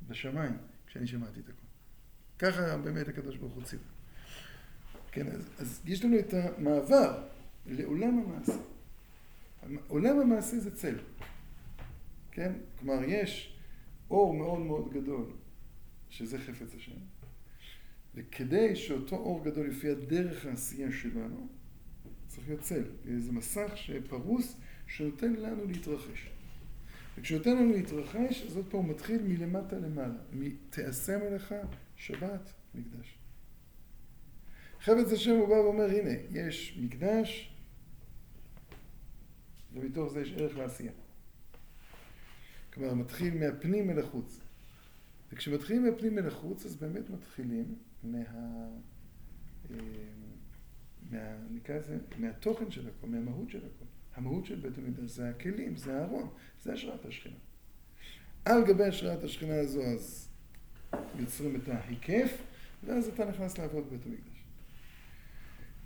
בשמיים, 0.07 0.57
כשאני 0.87 1.07
שמעתי 1.07 1.39
את 1.39 1.49
הכל. 1.49 1.65
ככה 2.39 2.77
באמת 2.77 3.07
הקדוש 3.07 3.37
ברוך 3.37 3.53
הוא 3.53 3.63
ציווה. 3.63 3.85
כן, 5.11 5.27
אז, 5.27 5.49
אז 5.59 5.81
יש 5.85 6.05
לנו 6.05 6.19
את 6.19 6.33
המעבר 6.33 7.27
לעולם 7.65 8.19
המעשה. 8.19 8.57
עולם 9.87 10.19
המעשה 10.19 10.59
זה 10.59 10.75
צל. 10.75 10.95
כן? 12.31 12.53
כלומר, 12.79 13.03
יש 13.03 13.57
אור 14.09 14.33
מאוד 14.33 14.59
מאוד 14.59 14.93
גדול, 14.93 15.25
שזה 16.09 16.39
חפץ 16.39 16.75
השם, 16.75 16.97
וכדי 18.15 18.75
שאותו 18.75 19.15
אור 19.15 19.45
גדול 19.45 19.65
יופיע 19.65 19.93
דרך 19.93 20.45
העשייה 20.45 20.91
שלנו, 20.91 21.47
צריך 22.35 22.47
להיות 22.47 22.61
צל. 22.61 22.83
זה 23.17 23.31
מסך 23.31 23.71
שפרוס, 23.75 24.57
שנותן 24.87 25.33
לנו 25.33 25.65
להתרחש. 25.65 26.29
וכשנותן 27.17 27.55
לנו 27.57 27.71
להתרחש, 27.73 28.43
אז 28.47 28.57
עוד 28.57 28.65
פעם 28.69 28.79
הוא 28.79 28.89
מתחיל 28.89 29.21
מלמטה 29.23 29.79
למעלה. 29.79 30.19
תעשה 30.69 31.17
מלאכה, 31.17 31.55
שבת, 31.95 32.53
מקדש. 32.75 33.17
חפץ 34.81 35.11
השם 35.13 35.31
הוא 35.31 35.47
בא 35.47 35.53
ואומר, 35.53 35.85
הנה, 35.85 36.11
יש 36.31 36.79
מקדש, 36.81 37.53
ומתוך 39.73 40.13
זה 40.13 40.21
יש 40.21 40.33
ערך 40.33 40.57
לעשייה. 40.57 40.91
כלומר, 42.73 42.93
מתחיל 42.93 43.37
מהפנים 43.37 43.89
אל 43.89 43.99
החוץ. 43.99 44.39
וכשמתחילים 45.31 45.85
מהפנים 45.85 46.17
אל 46.17 46.27
החוץ, 46.27 46.65
אז 46.65 46.75
באמת 46.75 47.09
מתחילים 47.09 47.75
מה... 48.03 48.19
אה, 51.13 51.19
מה... 51.19 51.55
נקרא 51.55 51.75
לזה, 51.75 51.97
מהתוכן 52.17 52.71
של 52.71 52.87
הכל, 52.87 53.07
מהמהות 53.07 53.49
של 53.49 53.57
הכל. 53.57 53.85
המהות 54.15 54.45
של 54.45 54.55
בית 54.55 54.77
המקדש 54.77 55.09
זה 55.09 55.29
הכלים, 55.29 55.77
זה 55.77 55.99
הארון, 55.99 56.29
זה 56.61 56.73
השראת 56.73 57.05
השכינה. 57.05 57.35
על 58.45 58.65
גבי 58.65 58.83
השראת 58.83 59.23
השכינה 59.23 59.59
הזו 59.59 59.83
אז 59.83 60.29
יוצרים 61.19 61.55
את 61.55 61.67
ההיקף, 61.67 62.41
ואז 62.83 63.07
אתה 63.07 63.25
נכנס 63.25 63.57
לעבוד 63.57 63.85
בבית 63.87 64.05
המקדש. 64.05 64.43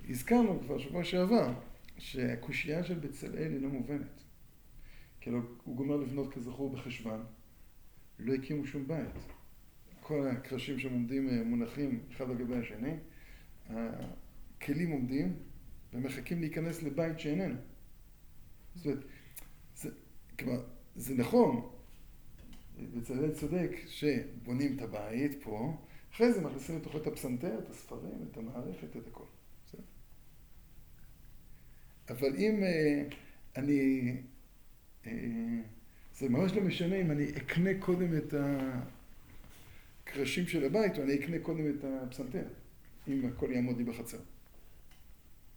הזכרנו 0.09 0.59
כבר 0.59 0.79
שבוע 0.79 1.03
שעבר 1.03 1.53
שהקושייה 1.97 2.83
של 2.83 2.99
בצלאל 2.99 3.51
היא 3.51 3.61
לא 3.61 3.69
מובנת. 3.69 4.23
כי 5.21 5.29
הוא 5.63 5.75
גומר 5.75 5.95
לבנות 5.95 6.33
כזכור 6.33 6.69
בחשוון, 6.69 7.23
לא 8.19 8.33
הקימו 8.33 8.65
שום 8.65 8.87
בית. 8.87 9.15
כל 10.01 10.27
הקרשים 10.27 10.79
שם 10.79 10.93
עומדים 10.93 11.29
אה, 11.29 11.43
מונחים 11.43 11.99
אחד 12.11 12.29
על 12.29 12.37
גבי 12.37 12.55
השני, 12.55 12.93
הכלים 14.59 14.91
עומדים 14.91 15.35
ומחכים 15.93 16.39
להיכנס 16.39 16.83
לבית 16.83 17.19
שאיננו. 17.19 17.55
זאת 18.75 18.85
אומרת, 18.85 19.03
זה, 19.75 19.89
כלומר, 20.39 20.63
זה 20.95 21.15
נכון, 21.15 21.69
בצלאל 22.93 23.31
צודק 23.31 23.71
שבונים 23.87 24.75
את 24.75 24.81
הבית 24.81 25.43
פה, 25.43 25.77
אחרי 26.13 26.33
זה 26.33 26.41
מכניסים 26.41 26.77
לתוכו 26.77 26.97
את 26.97 27.07
הפסנתר, 27.07 27.59
את 27.59 27.69
הספרים, 27.69 28.27
את 28.31 28.37
המערכת, 28.37 28.97
את 28.97 29.07
הכל. 29.07 29.23
אבל 32.09 32.35
אם 32.35 32.63
uh, 32.63 33.13
אני... 33.57 34.13
Uh, 35.03 35.07
זה 36.17 36.29
ממש 36.29 36.51
לא 36.51 36.61
משנה 36.61 36.95
אם 36.95 37.11
אני 37.11 37.29
אקנה 37.29 37.69
קודם 37.79 38.17
את 38.17 38.33
הקרשים 40.03 40.47
של 40.47 40.65
הבית, 40.65 40.97
או 40.97 41.03
אני 41.03 41.15
אקנה 41.15 41.39
קודם 41.39 41.69
את 41.69 41.83
הפסנתר, 41.83 42.43
אם 43.07 43.25
הכל 43.25 43.51
יעמוד 43.51 43.77
לי 43.77 43.83
בחצר. 43.83 44.17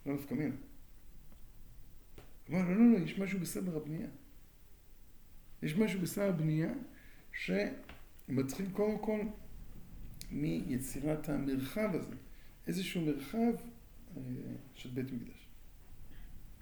לא 0.05 0.13
נפקא 0.13 0.33
מינה. 0.33 0.55
אמר, 2.49 2.69
לא, 2.69 2.75
לא, 2.75 2.93
לא, 2.93 2.97
יש 2.97 3.19
משהו 3.19 3.39
בסדר 3.39 3.77
הבנייה. 3.77 4.07
יש 5.63 5.77
משהו 5.77 6.01
בסדר 6.01 6.29
הבנייה 6.29 6.73
שמתחיל 7.31 8.71
קודם 8.71 8.97
כל 8.99 9.19
מיצירת 10.31 11.29
המרחב 11.29 11.89
הזה, 11.93 12.15
איזשהו 12.67 13.01
מרחב 13.01 13.53
אה, 14.17 14.21
של 14.75 14.89
בית 14.89 15.11
מקדש. 15.11 15.47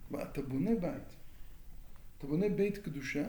כלומר, 0.08 0.24
אתה 0.24 0.42
בונה 0.42 0.76
בית. 0.76 1.16
אתה 2.18 2.28
בונה 2.28 2.50
בית 2.50 2.78
קדושה, 2.78 3.26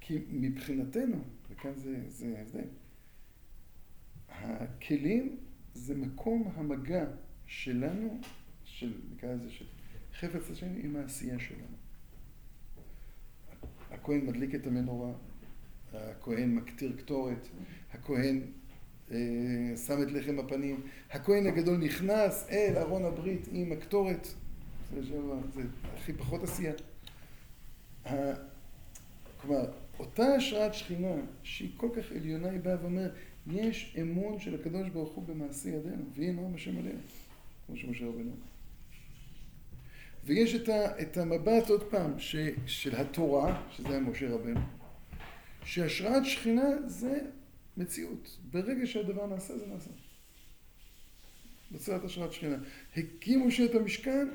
כי 0.00 0.18
מבחינתנו, 0.28 1.24
וכאן 1.50 1.74
זה, 1.74 2.04
זה 2.08 2.38
ההבדל, 2.38 2.68
הכלים 4.28 5.36
זה 5.74 5.94
מקום 5.94 6.52
המגע 6.54 7.06
שלנו, 7.46 8.20
של, 8.84 8.92
נקרא 9.14 9.32
לזה, 9.32 9.50
של 9.50 9.64
חפץ 10.18 10.50
השם 10.50 10.72
עם 10.82 10.96
העשייה 10.96 11.38
שלנו. 11.38 11.76
הכהן 13.90 14.26
מדליק 14.26 14.54
את 14.54 14.66
המנורה, 14.66 15.12
הכהן 15.92 16.54
מקטיר 16.54 16.92
קטורת, 16.98 17.48
הכהן 17.92 18.40
אה, 19.10 19.76
שם 19.86 20.02
את 20.02 20.12
לחם 20.12 20.38
הפנים, 20.38 20.80
הכהן 21.10 21.46
הגדול 21.46 21.76
נכנס 21.76 22.46
אל 22.50 22.74
ארון 22.76 23.04
הברית 23.04 23.48
עם 23.52 23.72
הקטורת, 23.72 24.28
זה, 24.94 25.02
זה 25.54 25.62
הכי 25.96 26.12
פחות 26.12 26.42
עשייה. 26.42 26.72
כלומר, 29.40 29.64
אותה 29.98 30.26
השראת 30.34 30.74
שכינה, 30.74 31.14
שהיא 31.42 31.70
כל 31.76 31.88
כך 31.96 32.12
עליונה, 32.12 32.50
היא 32.50 32.60
באה 32.60 32.76
ואומר, 32.82 33.10
יש 33.46 33.96
אמון 34.00 34.40
של 34.40 34.54
הקדוש 34.54 34.88
ברוך 34.88 35.12
הוא 35.12 35.24
במעשי 35.24 35.68
ידינו, 35.68 36.04
ויהי 36.14 36.32
נועם 36.32 36.54
השם 36.54 36.78
עלינו, 36.78 36.98
כמו 37.66 37.76
שמשה 37.76 38.06
רבנו. 38.06 38.32
ויש 40.24 40.54
את, 40.54 40.68
ה, 40.68 41.00
את 41.02 41.16
המבט, 41.16 41.68
עוד 41.70 41.82
פעם, 41.90 42.18
ש, 42.18 42.36
של 42.66 42.96
התורה, 42.96 43.62
שזה 43.70 43.88
היה 43.88 44.00
משה 44.00 44.30
רבנו, 44.30 44.60
שהשראת 45.64 46.24
שכינה 46.24 46.68
זה 46.86 47.20
מציאות. 47.76 48.38
ברגע 48.50 48.86
שהדבר 48.86 49.26
נעשה, 49.26 49.58
זה 49.58 49.66
נעשה. 49.66 49.90
בצורת 51.72 52.04
השראת 52.04 52.32
שכינה. 52.32 52.56
הקים 52.96 53.46
משה 53.46 53.64
את 53.64 53.74
המשכן, 53.74 54.28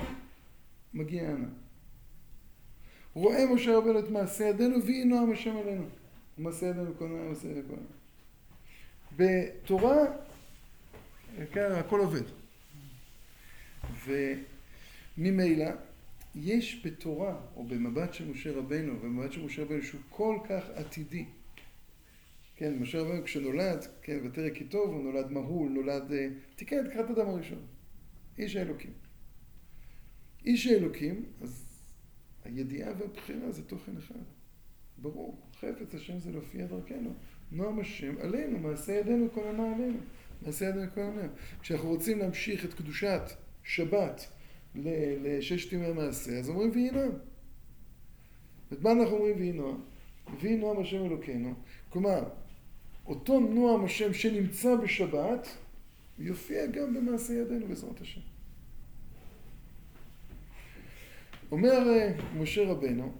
מגיע 0.93 1.29
הנה. 1.29 1.47
רואה 3.13 3.45
משה 3.53 3.77
רבנו 3.77 3.99
את 3.99 4.09
מעשה 4.09 4.43
ידינו, 4.43 4.83
ויהי 4.83 5.05
נועם 5.05 5.31
השם 5.31 5.57
עלינו. 5.57 5.85
מעשה 6.37 6.65
ידינו 6.65 6.97
כל 6.97 7.07
נועם, 7.07 7.29
מעשה 7.29 7.47
ידינו 7.47 7.67
נועם. 7.67 7.85
בתורה, 9.15 9.97
כן, 11.51 11.71
הכל 11.71 11.99
עובד. 11.99 12.23
וממילא, 15.19 15.65
יש 16.35 16.81
בתורה, 16.85 17.41
או 17.55 17.63
במבט 17.63 18.13
של 18.13 18.31
משה 18.31 18.51
רבנו, 18.51 18.99
במבט 18.99 19.31
של 19.31 19.45
משה 19.45 19.61
רבנו 19.61 19.83
שהוא 19.83 20.01
כל 20.09 20.37
כך 20.49 20.69
עתידי. 20.75 21.25
כן, 22.55 22.77
משה 22.79 23.01
רבנו 23.01 23.23
כשנולד, 23.23 23.85
כן, 24.01 24.19
ותראה 24.23 24.49
כי 24.49 24.63
טוב, 24.63 24.89
הוא 24.89 25.03
נולד 25.03 25.31
מהול, 25.31 25.69
נולד... 25.69 26.11
אה, 26.11 26.27
תקרא, 26.55 26.79
את 26.79 27.09
האדם 27.09 27.29
הראשון. 27.29 27.65
איש 28.37 28.55
האלוקים. 28.55 28.91
איש 30.45 30.67
האלוקים, 30.67 31.25
אז 31.41 31.65
הידיעה 32.43 32.93
והבחירה 32.97 33.51
זה 33.51 33.63
תוכן 33.63 33.97
אחד. 33.97 34.19
ברור, 34.97 35.41
חפץ 35.59 35.95
השם 35.95 36.19
זה 36.19 36.31
להופיע 36.31 36.65
דרכנו. 36.65 37.13
נועם 37.51 37.79
השם 37.79 38.15
עלינו, 38.21 38.59
מעשה 38.59 38.91
ידינו 38.93 39.31
כל 39.31 39.47
ענה 39.47 39.75
עלינו. 39.75 39.99
מעשה 40.41 40.65
ידינו 40.65 40.91
כל 40.93 41.01
ענה. 41.01 41.27
כשאנחנו 41.61 41.89
רוצים 41.89 42.19
להמשיך 42.19 42.65
את 42.65 42.73
קדושת 42.73 43.21
שבת 43.63 44.27
לששת 44.75 45.73
ימי 45.73 45.85
המעשה, 45.85 46.31
אז 46.31 46.49
אומרים 46.49 46.71
ויהי 46.73 46.91
נועם. 46.91 47.11
ואת 48.71 48.81
מה 48.81 48.91
אנחנו 48.91 49.15
אומרים 49.15 49.35
ויהי 49.37 49.51
נועם? 49.51 49.81
ויהי 50.41 50.57
נועם 50.57 50.79
השם 50.79 51.05
אלוקינו. 51.05 51.53
כלומר, 51.89 52.23
אותו 53.05 53.39
נועם 53.39 53.85
השם 53.85 54.13
שנמצא 54.13 54.75
בשבת, 54.75 55.47
יופיע 56.19 56.65
גם 56.65 56.93
במעשה 56.93 57.33
ידינו 57.33 57.67
בעזרת 57.67 58.01
השם. 58.01 58.21
אומר 61.51 61.89
אה, 61.89 62.13
משה 62.37 62.71
רבנו, 62.71 63.11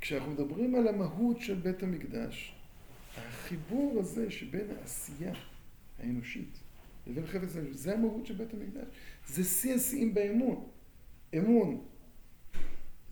כשאנחנו 0.00 0.30
מדברים 0.30 0.74
על 0.74 0.88
המהות 0.88 1.40
של 1.40 1.54
בית 1.54 1.82
המקדש, 1.82 2.54
החיבור 3.16 4.00
הזה 4.00 4.30
שבין 4.30 4.66
העשייה 4.78 5.32
האנושית 5.98 6.58
לבין 7.06 7.26
חפץ 7.26 7.56
האנושית, 7.56 7.78
זה 7.78 7.94
המהות 7.94 8.26
של 8.26 8.34
בית 8.34 8.54
המקדש. 8.54 8.86
זה 9.26 9.44
שיא 9.44 9.74
השיאים 9.74 10.14
באמון. 10.14 10.68
אמון 11.38 11.84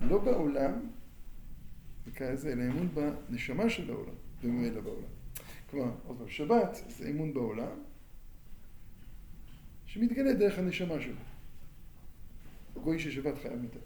לא 0.00 0.18
בעולם, 0.18 0.72
וכזה, 2.06 2.52
אלא 2.52 2.62
אמון 2.62 2.88
בנשמה 2.94 3.70
של 3.70 3.90
העולם, 3.90 4.14
וממילא 4.42 4.80
בעולם. 4.80 5.08
כלומר, 5.70 5.92
עוד 6.06 6.18
פעם, 6.18 6.28
שבת 6.28 6.84
זה 6.88 7.10
אמון 7.10 7.34
בעולם, 7.34 7.78
שמתגלה 9.86 10.32
דרך 10.32 10.58
הנשמה 10.58 11.00
שלו. 11.00 11.14
גוי 12.82 12.98
ששבת 12.98 13.38
חייב 13.42 13.54
מיתה. 13.54 13.78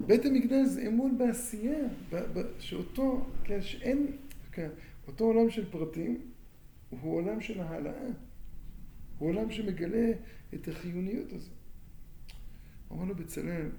בית 0.00 0.24
המקדש 0.24 0.66
זה 0.66 0.86
אמון 0.86 1.18
בעשייה, 1.18 1.88
שאותו, 2.58 3.26
כן, 3.44 3.62
שאין, 3.62 4.06
כן, 4.52 4.68
אותו 5.06 5.24
עולם 5.24 5.50
של 5.50 5.70
פרטים 5.70 6.30
הוא 6.90 7.16
עולם 7.16 7.40
של 7.40 7.60
העלאה. 7.60 8.06
הוא 9.18 9.28
עולם 9.28 9.50
שמגלה 9.50 10.12
את 10.54 10.68
החיוניות 10.68 11.32
הזו. 11.32 11.50
אמר 12.92 13.04
לו 13.04 13.14
בצלאל, 13.14 13.70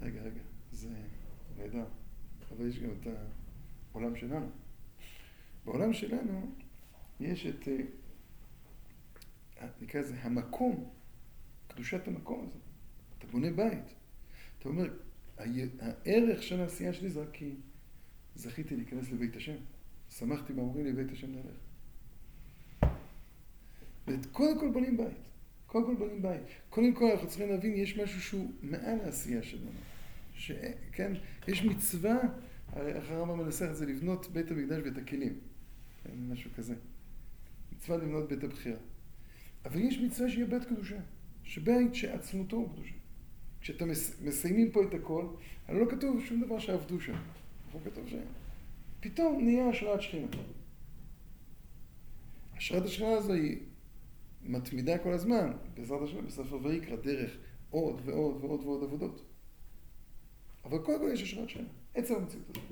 רגע, 0.00 0.22
רגע, 0.22 0.40
זה 0.72 0.88
נהדר, 1.58 1.84
אבל 2.50 2.68
יש 2.68 2.78
גם 2.78 2.90
את 3.00 3.06
העולם 3.92 4.16
שלנו. 4.16 4.50
בעולם 5.64 5.92
שלנו 5.92 6.54
יש 7.20 7.46
את, 7.46 7.68
אה, 9.60 9.66
נקרא 9.80 10.00
לזה, 10.00 10.14
המקום, 10.22 10.90
קדושת 11.68 12.08
המקום 12.08 12.46
הזה. 12.46 12.58
אתה 13.18 13.26
בונה 13.26 13.50
בית. 13.50 13.94
אתה 14.58 14.68
אומר, 14.68 14.98
הערך 15.36 16.42
של 16.42 16.60
העשייה 16.60 16.92
שלי 16.92 17.10
זה 17.10 17.22
רק 17.22 17.28
כי 17.32 17.54
זכיתי 18.34 18.76
להיכנס 18.76 19.10
לבית 19.10 19.36
השם. 19.36 19.56
שמחתי 20.10 20.52
באמורים 20.52 20.84
לי 20.84 20.92
בית 20.92 21.12
השם 21.12 21.28
נלך. 21.32 21.56
וקודם 24.06 24.60
כל 24.60 24.70
בונים 24.72 24.96
בית. 24.96 25.33
קודם 25.74 25.86
כל 25.86 25.94
בונים 25.94 26.22
בית. 26.22 26.40
קודם 26.70 26.94
כל 26.94 27.10
אנחנו 27.10 27.28
צריכים 27.28 27.48
להבין, 27.48 27.74
יש 27.74 27.98
משהו 27.98 28.20
שהוא 28.20 28.52
מעל 28.62 29.00
העשייה 29.04 29.42
שלנו. 29.42 29.70
שכן, 30.34 31.12
יש 31.48 31.64
מצווה 31.64 32.16
איך 32.76 33.10
הרמב"ם 33.10 33.38
מנסח 33.38 33.66
את 33.70 33.76
זה? 33.76 33.86
לבנות 33.86 34.26
בית 34.32 34.50
המקדש 34.50 34.82
ואת 34.84 34.98
הכלים. 34.98 35.38
כן, 36.04 36.10
משהו 36.28 36.50
כזה. 36.56 36.74
מצווה 37.72 37.98
לבנות 37.98 38.28
בית 38.28 38.44
הבחירה. 38.44 38.78
אבל 39.64 39.80
יש 39.80 39.98
מצווה 39.98 40.30
שיהיה 40.30 40.46
בית 40.46 40.64
קדושה. 40.64 40.98
שבית 41.44 41.94
שעצמותו 41.94 42.56
הוא 42.56 42.68
קדושה. 42.72 42.94
כשאתם 43.60 43.88
מסיימים 44.24 44.70
פה 44.70 44.82
את 44.82 44.94
הכל, 44.94 45.26
הרי 45.68 45.80
לא 45.80 45.90
כתוב 45.90 46.24
שום 46.24 46.44
דבר 46.44 46.58
שעבדו 46.58 47.00
שם. 47.00 47.16
לא 47.74 47.80
כתוב 47.84 48.04
שפתאום 48.08 49.44
נהיה 49.44 49.68
השראת 49.68 50.02
שכינה. 50.02 50.26
השראת 52.56 52.84
השכינה 52.84 53.12
הזו 53.12 53.32
היא 53.32 53.58
מתמידה 54.44 54.98
כל 54.98 55.12
הזמן, 55.12 55.52
בעזרת 55.74 56.02
השם, 56.02 56.26
בספר 56.26 56.58
ויקרא, 56.62 56.96
דרך 56.96 57.36
עוד 57.70 58.00
ועוד 58.04 58.44
ועוד 58.44 58.60
ועוד 58.60 58.82
עבודות. 58.82 59.24
אבל 60.64 60.78
קודם 60.78 60.98
כל 60.98 61.10
יש 61.12 61.22
השראת 61.22 61.48
שכינה, 61.48 61.68
עצם 61.94 62.14
המציאות 62.14 62.50
הזאת. 62.50 62.62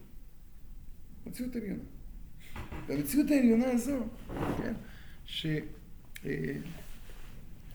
מציאות 1.26 1.56
עליונה. 1.56 1.82
והמציאות 2.86 3.30
העליונה 3.30 3.70
הזו, 3.70 3.98
כן, 4.58 4.74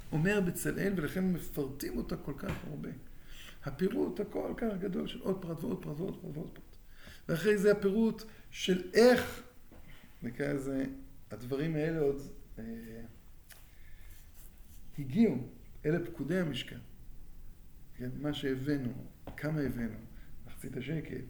שאומר 0.09 0.41
בצלאל, 0.41 0.93
ולכן 0.95 1.33
מפרטים 1.33 1.97
אותה 1.97 2.17
כל 2.17 2.33
כך 2.37 2.65
הרבה. 2.69 2.89
הפירוט 3.65 4.19
הכל 4.19 4.53
כך 4.57 4.73
גדול 4.79 5.07
של 5.07 5.21
עוד 5.21 5.41
פרט 5.41 5.63
ועוד 5.63 5.83
פרט 5.83 5.97
ועוד 5.97 6.21
פרט 6.21 6.35
ועוד 6.35 6.49
פרט. 6.49 6.77
ואחרי 7.29 7.57
זה 7.57 7.71
הפירוט 7.71 8.23
של 8.51 8.89
איך, 8.93 9.43
נקרא 10.23 10.53
לזה, 10.53 10.85
הדברים 11.31 11.75
האלה 11.75 11.99
עוד 11.99 12.21
אה, 12.59 12.63
הגיעו 14.99 15.37
אלה 15.85 16.05
פקודי 16.05 16.37
המשכן. 16.39 16.79
כן, 17.95 18.09
מה 18.21 18.33
שהבאנו, 18.33 18.93
כמה 19.37 19.61
הבאנו, 19.61 19.97
מחצית 20.47 20.77
השקל, 20.77 21.21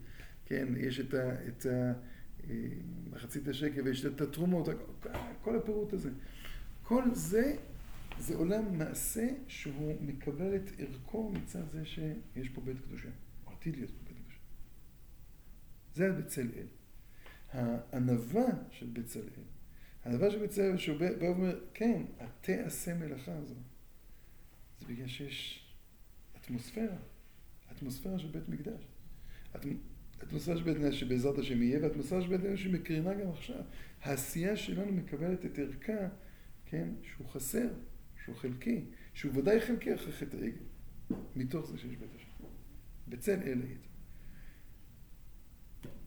כן, 0.46 0.68
יש 0.76 1.00
את 1.00 1.14
ה... 1.14 1.48
את 1.48 1.66
ה 1.66 1.92
אה, 2.50 2.68
מחצית 3.10 3.48
השקל 3.48 3.82
ויש 3.82 4.06
את 4.06 4.20
התרומות, 4.20 4.68
כל 5.42 5.56
הפירוט 5.56 5.92
הזה. 5.92 6.10
כל 6.82 7.04
זה, 7.12 7.56
זה 8.18 8.36
עולם 8.36 8.78
מעשה 8.78 9.28
שהוא 9.48 9.96
מקבל 10.00 10.56
את 10.56 10.70
ערכו 10.78 11.32
מצד 11.32 11.68
זה 11.70 11.84
שיש 11.84 12.48
פה 12.48 12.60
בית 12.60 12.76
קדושה, 12.80 13.08
או 13.46 13.52
עתיד 13.52 13.76
להיות 13.76 13.90
פה 13.90 13.96
בית 14.04 14.16
קדושה. 14.16 14.40
זה 15.94 16.08
הבצלאל. 16.08 16.66
הענווה 17.52 18.46
של 18.70 18.86
בצלאל, 18.92 19.24
של 20.30 20.46
בצלאל, 20.46 20.76
שהוא 20.76 20.98
בא 20.98 21.06
ואומר, 21.20 21.60
כן, 21.74 22.02
התעשה 22.20 22.94
מלאכה 22.94 23.32
הזו, 23.32 23.54
זה 24.80 24.86
בגלל 24.86 25.06
שיש 25.06 25.66
אטמוספירה, 26.36 26.96
אטמוספירה 27.72 28.18
של 28.18 28.28
בית 28.28 28.48
מקדש. 28.48 28.88
אטמוספירה 30.22 30.56
של 30.56 30.62
בית 30.62 30.76
מקדש 30.76 31.00
שבעזרת 31.00 31.38
השם 31.38 31.62
יהיה, 31.62 31.78
ואטמוספירה 31.82 32.22
של 32.22 32.28
בית 32.28 32.40
מקדש 32.40 32.62
שמקרינה 32.62 33.14
גם 33.14 33.30
עכשיו. 33.30 33.62
העשייה 34.02 34.56
שלנו 34.56 34.92
מקבלת 34.92 35.46
את 35.46 35.58
ערכה, 35.58 36.08
כן, 36.66 36.88
שהוא 37.02 37.28
חסר, 37.28 37.68
שהוא 38.24 38.36
חלקי, 38.36 38.84
שהוא 39.14 39.32
ודאי 39.34 39.60
חלקי 39.60 39.94
אחרי 39.94 40.12
חטא 40.12 40.36
העגל, 40.36 40.64
מתוך 41.36 41.66
זה 41.66 41.78
שיש 41.78 41.96
בית 41.96 42.10
השם. 42.16 42.28
בצל 43.08 43.40
אל 43.42 43.62
היית. 43.62 43.86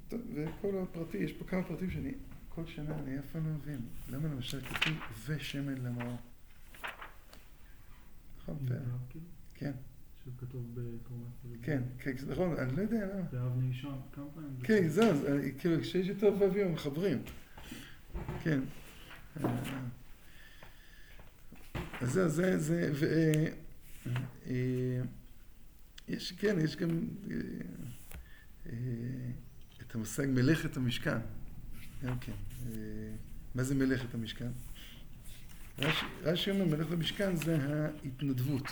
טוב, 0.07 0.21
וכל 0.33 0.77
הפרטי, 0.77 1.17
יש 1.17 1.33
פה 1.33 1.45
כמה 1.45 1.63
פרטים 1.63 1.89
שאני 1.89 2.11
כל 2.55 2.65
שנה 2.65 2.95
אני 2.99 3.19
אף 3.19 3.25
פעם 3.31 3.47
לא 3.47 3.53
מבין. 3.53 3.81
למה 4.09 4.27
למשל 4.27 4.61
כתוב 4.61 4.93
ושמן 5.27 5.77
למראה? 5.77 6.15
נכון, 8.37 8.57
כן. 9.53 9.71
שהוא 10.23 10.33
כתוב 10.37 10.65
בתרומת 10.73 11.61
כן, 11.61 11.83
כן, 11.99 12.11
נכון, 12.27 12.57
אני 12.57 12.75
לא 12.75 12.81
יודע 12.81 13.05
למה. 13.05 13.21
באבני 13.21 13.67
אישון, 13.67 14.01
כמה 14.13 14.25
פעמים? 14.35 14.59
כן, 14.63 14.87
זהו, 14.87 15.17
כאילו, 15.59 15.81
כשיש 15.81 16.07
יותר 16.07 16.33
ואביו, 16.39 16.69
מחברים. 16.69 17.21
כן. 18.43 18.59
אז 22.01 22.11
זהו, 22.11 22.29
זה, 22.29 22.59
זה, 22.59 22.91
ו... 22.93 23.05
אה, 24.47 25.01
יש, 26.07 26.31
כן, 26.31 26.55
יש 26.59 26.75
גם 26.75 26.89
אה, 28.65 28.71
את 29.81 29.95
המושג 29.95 30.25
מלאכת 30.29 30.77
המשכן. 30.77 31.17
גם 32.05 32.19
כן. 32.19 32.31
מה 33.55 33.63
זה 33.63 33.75
מלאכת 33.75 34.13
המשכן? 34.13 34.51
רש"י 36.23 36.51
אומר, 36.51 36.65
מלאכת 36.65 36.91
המשכן 36.91 37.35
זה 37.35 37.57
ההתנדבות. 38.03 38.67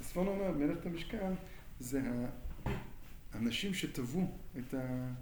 הספרון 0.00 0.26
אומר, 0.26 0.52
מלאכת 0.52 0.86
המשכן 0.86 1.32
זה 1.80 2.00
האנשים 3.32 3.74
שטבעו 3.74 4.38
את 4.58 4.74
ה... 4.74 5.12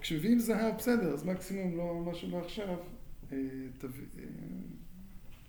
כשמביאים 0.00 0.38
זהב, 0.38 0.76
בסדר, 0.76 1.14
אז 1.14 1.24
מקסימום 1.24 1.76
לא 1.76 2.02
מה 2.06 2.14
שלא 2.14 2.44
עכשיו, 2.44 2.78
אה, 3.32 3.38
תב... 3.78 3.90
אה, 4.18 4.24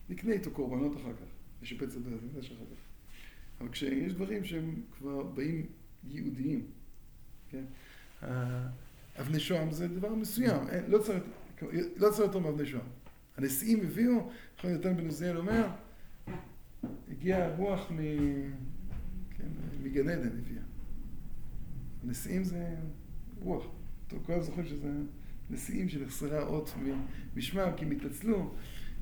נקנה 0.09 0.33
איתו 0.33 0.51
קורבנות 0.51 0.97
אחר 0.97 1.13
כך, 1.13 1.25
נשפץ 1.61 1.95
את 1.95 2.03
זה 2.03 2.39
אחר 2.39 2.55
כך. 2.55 2.81
אבל 3.61 3.69
כשיש 3.69 4.13
דברים 4.13 4.45
שהם 4.45 4.81
כבר 4.97 5.23
באים 5.23 5.65
ייעודיים, 6.03 6.67
כן? 7.49 7.63
אבני 9.19 9.39
שוהם 9.39 9.71
זה 9.71 9.87
דבר 9.87 10.15
מסוים, 10.15 10.67
לא 10.87 10.97
צריך, 10.97 11.23
לא 11.97 12.09
צריך 12.09 12.19
יותר 12.19 12.39
מאבני 12.39 12.65
שוהם. 12.65 12.85
הנשיאים 13.37 13.81
הביאו, 13.81 14.29
נכון, 14.57 14.71
נתן 14.71 14.97
בן 14.97 15.07
עזריאל 15.07 15.37
אומר, 15.37 15.67
הגיעה 17.11 17.45
הרוח 17.45 17.91
מ... 17.91 17.97
כן, 19.37 19.47
מגן 19.83 20.09
עדן 20.09 20.27
הביאה. 20.27 20.61
נשיאים 22.03 22.43
זה 22.43 22.75
רוח. 23.39 23.65
טוב, 24.07 24.19
כולם 24.25 24.41
זוכרים 24.41 24.65
שזה 24.65 24.89
נשיאים 25.49 25.89
שנחסרה 25.89 26.43
אות 26.43 26.73
משמם, 27.35 27.69
כי 27.77 27.85
הם 27.85 27.91
התעצלו, 27.91 28.51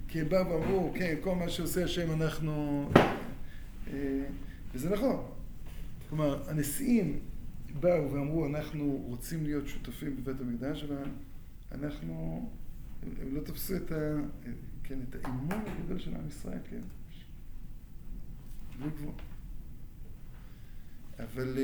כי 0.07 0.21
הם 0.21 0.29
באו 0.29 0.49
ואמרו, 0.49 0.93
כן, 0.95 1.15
כל 1.21 1.35
מה 1.35 1.49
שעושה 1.49 1.83
השם 1.83 2.21
אנחנו... 2.21 2.89
אה, 3.93 4.23
וזה 4.73 4.89
נכון. 4.89 5.25
כלומר, 6.09 6.49
הנשיאים 6.49 7.19
באו 7.79 8.11
ואמרו, 8.11 8.45
אנחנו 8.45 9.03
רוצים 9.05 9.43
להיות 9.43 9.67
שותפים 9.67 10.15
בבית 10.15 10.41
המקדש, 10.41 10.83
אבל 10.83 11.03
אנחנו, 11.71 12.49
הם, 13.03 13.09
הם 13.21 13.35
לא 13.35 13.41
תפסו 13.41 13.75
את, 13.75 13.91
ה, 13.91 14.15
כן, 14.83 14.99
את 15.09 15.15
האימון 15.15 15.61
הגדול 15.67 15.99
של 15.99 16.15
עם 16.15 16.27
ישראל, 16.27 16.59
כן. 16.69 16.81
בלי 18.79 18.89
גבול. 18.89 19.13
אבל, 21.19 21.57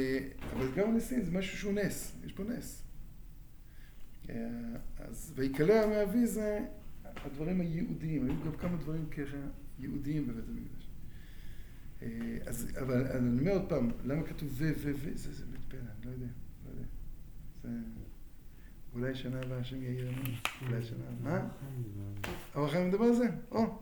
אבל 0.54 0.72
גם 0.76 0.90
הנשיאים 0.90 1.26
זה 1.26 1.32
משהו 1.32 1.58
שהוא 1.58 1.74
נס, 1.74 2.16
יש 2.26 2.34
פה 2.34 2.44
נס. 2.44 2.84
אז 4.98 5.34
ויקלע 5.36 5.88
מאבי 5.88 6.28
זה 6.28 6.66
הדברים 7.06 7.62
הייעודיים, 7.62 8.26
היו 8.26 8.44
גם 8.46 8.58
כמה 8.58 8.78
דברים 8.78 9.10
ככה 9.10 9.38
ייעודיים 9.80 10.28
בבית 10.28 10.46
המקדש. 10.48 10.85
אה, 12.02 12.08
אז, 12.46 12.68
אבל 12.82 13.08
אני 13.08 13.40
אומר 13.40 13.52
עוד 13.52 13.70
פעם, 13.70 13.92
למה 14.04 14.24
כתוב 14.24 14.50
זה, 14.50 14.74
זה, 14.74 14.94
זה, 14.94 15.18
זה, 15.18 15.34
זה 15.34 15.46
בית 15.46 15.62
פלא, 15.68 15.80
אני 15.80 16.06
לא 16.06 16.12
יודע, 16.12 16.28
לא 16.66 16.72
יודע. 16.72 16.86
זה... 17.64 17.70
אולי 18.94 19.16
שנה 19.16 19.42
הבאה 19.42 19.60
השם 19.60 19.84
יאיר 19.84 20.10
אמון, 20.10 20.36
אולי 20.62 20.84
שנה 20.84 21.04
הבאה. 21.20 21.42
מה? 21.42 21.48
אבל 22.56 22.66
אחרי 22.66 22.88
מדבר 22.88 23.04
על 23.04 23.16
זה? 23.16 23.26
או. 23.52 23.80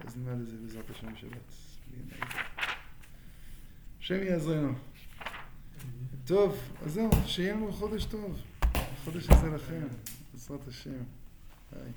אז 0.00 0.16
נלמד 0.16 0.40
את 0.40 0.46
זה 0.46 0.56
בעזרת 0.56 0.90
השם 0.90 1.12
בשבת. 1.12 1.52
השם 4.00 4.22
יעזרנו. 4.22 4.72
טוב, 6.26 6.58
אז 6.84 6.92
זהו, 6.92 7.10
שיהיה 7.26 7.54
לנו 7.54 7.72
חודש 7.72 8.04
טוב. 8.04 8.42
חודש 9.04 9.30
הזה 9.30 9.50
לכם, 9.50 9.86
בעזרת 10.32 10.68
השם. 10.68 11.02
ביי. 11.72 11.92